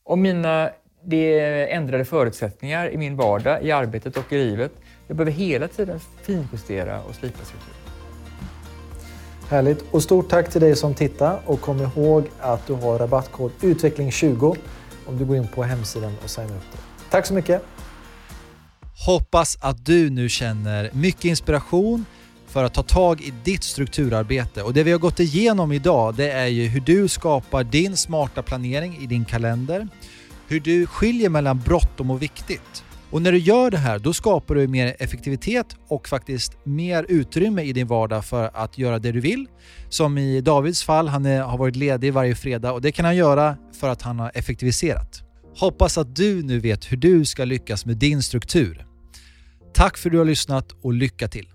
Och 0.03 0.17
mina 0.17 0.69
det 1.07 1.71
ändrade 1.71 2.05
förutsättningar 2.05 2.89
i 2.89 2.97
min 2.97 3.15
vardag, 3.15 3.63
i 3.63 3.71
arbetet 3.71 4.17
och 4.17 4.33
i 4.33 4.37
livet. 4.37 4.71
Jag 5.07 5.17
behöver 5.17 5.31
hela 5.31 5.67
tiden 5.67 5.99
finjustera 6.21 7.03
och 7.03 7.15
slipa 7.15 7.45
strukturen. 7.45 7.75
Härligt. 9.49 9.85
Och 9.91 10.03
stort 10.03 10.29
tack 10.29 10.49
till 10.49 10.61
dig 10.61 10.75
som 10.75 10.93
tittar. 10.93 11.39
Och 11.45 11.61
kom 11.61 11.81
ihåg 11.81 12.27
att 12.39 12.67
du 12.67 12.73
har 12.73 12.99
rabattkod 12.99 13.51
utveckling20 13.61 14.57
om 15.05 15.17
du 15.17 15.25
går 15.25 15.37
in 15.37 15.47
på 15.47 15.63
hemsidan 15.63 16.13
och 16.23 16.29
signar 16.29 16.55
upp 16.55 16.71
dig. 16.71 16.81
Tack 17.09 17.25
så 17.25 17.33
mycket. 17.33 17.61
Hoppas 19.05 19.57
att 19.61 19.85
du 19.85 20.09
nu 20.09 20.29
känner 20.29 20.89
mycket 20.93 21.25
inspiration 21.25 22.05
för 22.55 22.63
att 22.63 22.73
ta 22.73 22.83
tag 22.83 23.21
i 23.21 23.33
ditt 23.43 23.63
strukturarbete. 23.63 24.63
Och 24.63 24.73
det 24.73 24.83
vi 24.83 24.91
har 24.91 24.99
gått 24.99 25.19
igenom 25.19 25.71
idag 25.71 26.15
det 26.15 26.31
är 26.31 26.47
ju 26.47 26.67
hur 26.67 26.79
du 26.79 27.07
skapar 27.07 27.63
din 27.63 27.97
smarta 27.97 28.43
planering 28.43 28.97
i 29.01 29.05
din 29.05 29.25
kalender. 29.25 29.87
Hur 30.47 30.59
du 30.59 30.87
skiljer 30.87 31.29
mellan 31.29 31.59
bråttom 31.59 32.11
och 32.11 32.21
viktigt. 32.21 32.83
Och 33.11 33.21
när 33.21 33.31
du 33.31 33.37
gör 33.37 33.71
det 33.71 33.77
här 33.77 33.99
då 33.99 34.13
skapar 34.13 34.55
du 34.55 34.67
mer 34.67 34.95
effektivitet 34.99 35.65
och 35.87 36.07
faktiskt 36.07 36.57
mer 36.63 37.05
utrymme 37.09 37.61
i 37.61 37.73
din 37.73 37.87
vardag 37.87 38.25
för 38.25 38.51
att 38.53 38.77
göra 38.77 38.99
det 38.99 39.11
du 39.11 39.19
vill. 39.19 39.47
Som 39.89 40.17
i 40.17 40.41
Davids 40.41 40.83
fall, 40.83 41.07
han 41.07 41.25
är, 41.25 41.41
har 41.41 41.57
varit 41.57 41.75
ledig 41.75 42.13
varje 42.13 42.35
fredag 42.35 42.71
och 42.71 42.81
det 42.81 42.91
kan 42.91 43.05
han 43.05 43.15
göra 43.15 43.57
för 43.79 43.89
att 43.89 44.01
han 44.01 44.19
har 44.19 44.31
effektiviserat. 44.33 45.23
Hoppas 45.57 45.97
att 45.97 46.15
du 46.15 46.43
nu 46.43 46.59
vet 46.59 46.91
hur 46.91 46.97
du 46.97 47.25
ska 47.25 47.45
lyckas 47.45 47.85
med 47.85 47.97
din 47.97 48.23
struktur. 48.23 48.85
Tack 49.73 49.97
för 49.97 50.09
att 50.09 50.11
du 50.11 50.17
har 50.17 50.25
lyssnat 50.25 50.71
och 50.81 50.93
lycka 50.93 51.27
till! 51.27 51.54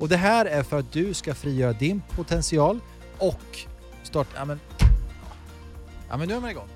Och 0.00 0.08
Det 0.08 0.16
här 0.16 0.46
är 0.46 0.62
för 0.62 0.78
att 0.78 0.92
du 0.92 1.14
ska 1.14 1.34
frigöra 1.34 1.72
din 1.72 2.02
potential 2.16 2.80
och 3.18 3.58
starta... 4.02 4.30
Ja 4.34 4.44
men, 4.44 4.60
ja, 6.08 6.16
men 6.16 6.28
nu 6.28 6.34
är 6.34 6.40
man 6.40 6.50
igång. 6.50 6.68